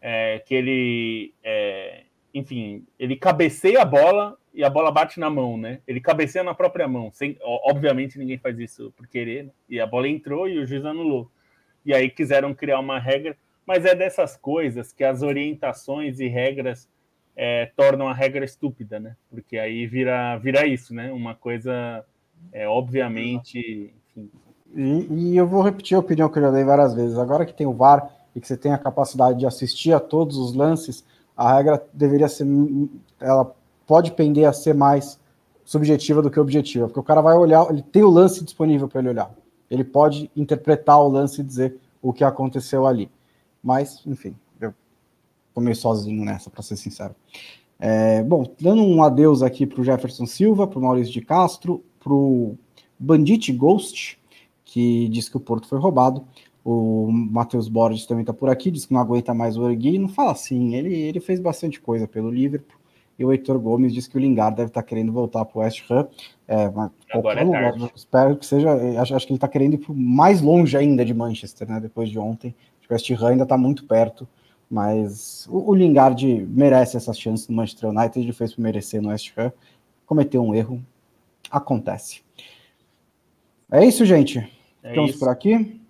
é. 0.00 0.34
É, 0.34 0.38
que 0.40 0.54
ele, 0.54 1.32
é, 1.42 2.02
enfim, 2.34 2.84
ele 2.98 3.16
cabeceia 3.16 3.82
a 3.82 3.84
bola 3.84 4.36
e 4.54 4.62
a 4.64 4.70
bola 4.70 4.90
bate 4.90 5.18
na 5.18 5.30
mão, 5.30 5.56
né? 5.56 5.80
Ele 5.86 6.00
cabeceia 6.00 6.44
na 6.44 6.54
própria 6.54 6.86
mão. 6.86 7.10
Sem, 7.12 7.38
obviamente 7.42 8.18
ninguém 8.18 8.38
faz 8.38 8.58
isso 8.58 8.92
por 8.96 9.06
querer, 9.06 9.44
né? 9.44 9.50
e 9.68 9.80
a 9.80 9.86
bola 9.86 10.08
entrou 10.08 10.48
e 10.48 10.58
o 10.58 10.66
juiz 10.66 10.84
anulou. 10.84 11.30
E 11.84 11.94
aí 11.94 12.08
quiseram 12.10 12.54
criar 12.54 12.78
uma 12.78 12.98
regra, 12.98 13.36
mas 13.66 13.84
é 13.84 13.94
dessas 13.94 14.36
coisas 14.36 14.92
que 14.92 15.04
as 15.04 15.22
orientações 15.22 16.20
e 16.20 16.28
regras 16.28 16.88
é, 17.36 17.70
tornam 17.76 18.08
a 18.08 18.14
regra 18.14 18.44
estúpida, 18.44 19.00
né? 19.00 19.16
Porque 19.30 19.58
aí 19.58 19.86
vira, 19.86 20.36
vira 20.38 20.66
isso, 20.66 20.94
né? 20.94 21.10
Uma 21.12 21.34
coisa, 21.34 22.04
é, 22.52 22.68
obviamente. 22.68 23.92
Enfim. 24.16 24.30
E, 24.74 25.32
e, 25.32 25.36
eu 25.36 25.46
vou 25.46 25.62
repetir 25.62 25.96
a 25.96 26.00
opinião 26.00 26.28
que 26.28 26.38
eu 26.38 26.42
já 26.42 26.50
dei 26.50 26.64
várias 26.64 26.94
vezes. 26.94 27.18
Agora 27.18 27.44
que 27.44 27.54
tem 27.54 27.66
o 27.66 27.72
VAR 27.72 28.10
e 28.34 28.40
que 28.40 28.46
você 28.46 28.56
tem 28.56 28.72
a 28.72 28.78
capacidade 28.78 29.38
de 29.38 29.46
assistir 29.46 29.92
a 29.92 30.00
todos 30.00 30.36
os 30.36 30.54
lances, 30.54 31.04
a 31.36 31.56
regra 31.56 31.84
deveria 31.92 32.28
ser. 32.28 32.46
Ela 33.20 33.54
pode 33.86 34.12
pender 34.12 34.46
a 34.46 34.52
ser 34.52 34.74
mais 34.74 35.20
subjetiva 35.64 36.20
do 36.22 36.30
que 36.30 36.40
objetiva, 36.40 36.86
porque 36.86 37.00
o 37.00 37.04
cara 37.04 37.20
vai 37.20 37.36
olhar, 37.36 37.70
ele 37.70 37.82
tem 37.82 38.02
o 38.02 38.10
lance 38.10 38.44
disponível 38.44 38.88
para 38.88 39.00
ele 39.00 39.10
olhar. 39.10 39.32
Ele 39.70 39.84
pode 39.84 40.30
interpretar 40.36 41.00
o 41.00 41.08
lance 41.08 41.40
e 41.40 41.44
dizer 41.44 41.78
o 42.00 42.12
que 42.12 42.24
aconteceu 42.24 42.86
ali. 42.86 43.10
Mas, 43.62 44.02
enfim, 44.06 44.34
tô 45.54 45.60
meio 45.60 45.76
sozinho 45.76 46.24
nessa, 46.24 46.50
para 46.50 46.62
ser 46.62 46.76
sincero. 46.76 47.14
É, 47.78 48.22
bom, 48.22 48.44
dando 48.60 48.82
um 48.82 49.02
adeus 49.02 49.42
aqui 49.42 49.66
para 49.66 49.80
o 49.80 49.84
Jefferson 49.84 50.26
Silva, 50.26 50.66
para 50.66 50.78
o 50.78 50.82
Maurício 50.82 51.12
de 51.12 51.20
Castro, 51.20 51.82
para 51.98 52.12
o 52.12 52.56
Bandit 52.98 53.52
Ghost, 53.52 54.18
que 54.64 55.08
diz 55.08 55.28
que 55.28 55.36
o 55.36 55.40
Porto 55.40 55.66
foi 55.66 55.78
roubado. 55.78 56.24
O 56.64 57.10
Matheus 57.10 57.68
Borges 57.68 58.06
também 58.06 58.22
está 58.22 58.32
por 58.32 58.48
aqui, 58.48 58.70
diz 58.70 58.86
que 58.86 58.92
não 58.92 59.00
aguenta 59.00 59.34
mais 59.34 59.56
o 59.56 59.62
Orgui. 59.62 59.98
Não 59.98 60.08
fala 60.08 60.32
assim, 60.32 60.74
ele, 60.74 60.94
ele 60.94 61.20
fez 61.20 61.40
bastante 61.40 61.80
coisa 61.80 62.06
pelo 62.06 62.30
Liverpool. 62.30 62.78
E 63.18 63.24
o 63.24 63.32
Heitor 63.32 63.58
Gomes 63.58 63.92
diz 63.92 64.08
que 64.08 64.16
o 64.16 64.20
Lingard 64.20 64.56
deve 64.56 64.68
estar 64.68 64.82
tá 64.82 64.86
querendo 64.86 65.12
voltar 65.12 65.44
para 65.44 65.58
o 65.58 65.62
West 65.62 65.82
Ham. 65.90 66.08
É, 66.48 66.72
Agora 67.12 67.40
é 67.40 67.44
lugar, 67.44 67.74
espero 67.94 68.36
que 68.36 68.46
seja. 68.46 68.70
Acho, 69.00 69.14
acho 69.14 69.26
que 69.26 69.32
ele 69.32 69.36
está 69.36 69.48
querendo 69.48 69.74
ir 69.74 69.84
mais 69.88 70.40
longe 70.40 70.76
ainda 70.76 71.04
de 71.04 71.12
Manchester, 71.12 71.68
né? 71.68 71.80
Depois 71.80 72.08
de 72.08 72.18
ontem. 72.18 72.54
O 72.88 72.92
West 72.92 73.10
Ham 73.10 73.28
ainda 73.28 73.42
está 73.42 73.56
muito 73.56 73.84
perto. 73.86 74.26
Mas 74.70 75.46
o, 75.50 75.70
o 75.70 75.74
Lingard 75.74 76.26
merece 76.48 76.96
essas 76.96 77.18
chances 77.18 77.46
no 77.46 77.54
Manchester 77.54 77.90
United, 77.90 78.20
ele 78.20 78.32
fez 78.32 78.54
por 78.54 78.62
merecer 78.62 79.02
no 79.02 79.10
West 79.10 79.30
Ham, 79.36 79.52
cometeu 80.06 80.42
um 80.42 80.54
erro, 80.54 80.82
acontece. 81.50 82.22
É 83.70 83.84
isso, 83.84 84.06
gente. 84.06 84.38
É 84.82 84.90
Ficamos 84.90 85.10
isso. 85.10 85.18
por 85.18 85.28
aqui. 85.28 85.81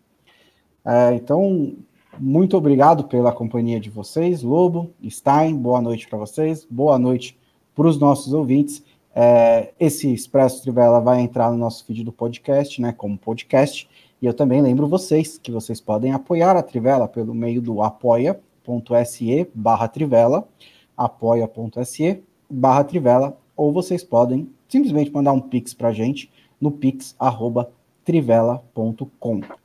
É, 0.85 1.14
então, 1.14 1.76
muito 2.18 2.57
obrigado 2.57 3.05
pela 3.05 3.33
companhia 3.33 3.78
de 3.78 3.89
vocês, 3.89 4.43
Lobo, 4.43 4.91
Stein, 5.09 5.57
boa 5.57 5.80
noite 5.80 6.09
para 6.09 6.18
vocês, 6.18 6.66
boa 6.68 6.99
noite 6.99 7.39
para 7.74 7.87
os 7.87 7.99
nossos 7.99 8.33
ouvintes. 8.33 8.83
É, 9.14 9.72
esse 9.78 10.12
Expresso 10.12 10.62
Trivela 10.62 11.01
vai 11.01 11.20
entrar 11.20 11.51
no 11.51 11.57
nosso 11.57 11.85
feed 11.85 12.03
do 12.03 12.12
podcast, 12.12 12.80
né, 12.80 12.93
como 12.93 13.16
podcast, 13.16 13.89
e 14.20 14.26
eu 14.26 14.35
também 14.35 14.61
lembro 14.61 14.89
vocês 14.89 15.39
que 15.39 15.51
vocês 15.51 15.80
podem 15.80 16.12
apoiar 16.12 16.57
a 16.57 16.62
Trivela 16.62 17.07
pelo 17.07 17.35
meio 17.35 17.61
do 17.62 17.83
apoia.se 17.83 19.49
barra 19.55 19.89
Trivela, 19.89 20.49
apoia.se 20.97 22.22
barra 22.51 22.85
Trivela, 22.85 23.39
ou 23.57 23.72
vocês 23.72 24.03
podem 24.03 24.51
simplesmente 24.68 25.12
mandar 25.12 25.33
um 25.33 25.41
pix 25.41 25.74
para 25.74 25.89
a 25.89 25.93
gente 25.93 26.30
no 26.61 26.70
pix@trivela.com. 26.70 27.82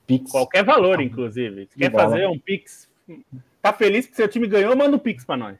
Pix. 0.05 0.31
Qualquer 0.31 0.63
valor, 0.63 1.01
inclusive. 1.01 1.67
Se 1.71 1.77
quer 1.77 1.91
fazer 1.91 2.27
um 2.27 2.39
pix, 2.39 2.87
tá 3.61 3.73
feliz 3.73 4.05
que 4.05 4.15
seu 4.15 4.27
time 4.27 4.47
ganhou, 4.47 4.75
manda 4.75 4.95
um 4.95 4.99
pix 4.99 5.25
para 5.25 5.37
nós. 5.37 5.57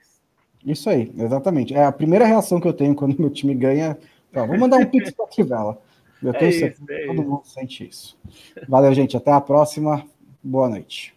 Isso 0.65 0.89
aí, 0.89 1.11
exatamente. 1.17 1.73
É 1.73 1.85
a 1.85 1.91
primeira 1.91 2.25
reação 2.25 2.59
que 2.59 2.67
eu 2.67 2.73
tenho 2.73 2.95
quando 2.95 3.17
meu 3.19 3.29
time 3.29 3.53
ganha. 3.53 3.97
Tá, 4.31 4.45
vou 4.45 4.57
mandar 4.57 4.77
um 4.77 4.85
pix 4.85 5.11
para 5.11 5.27
Trivela. 5.27 5.81
Eu 6.21 6.33
tenho 6.33 6.49
é 6.49 6.51
certeza 6.51 6.85
que 6.85 6.93
é 6.93 7.05
todo 7.07 7.23
mundo 7.23 7.41
sente 7.45 7.87
isso. 7.87 8.17
Valeu, 8.67 8.93
gente. 8.93 9.15
Até 9.15 9.31
a 9.31 9.41
próxima. 9.41 10.03
Boa 10.43 10.69
noite. 10.69 11.16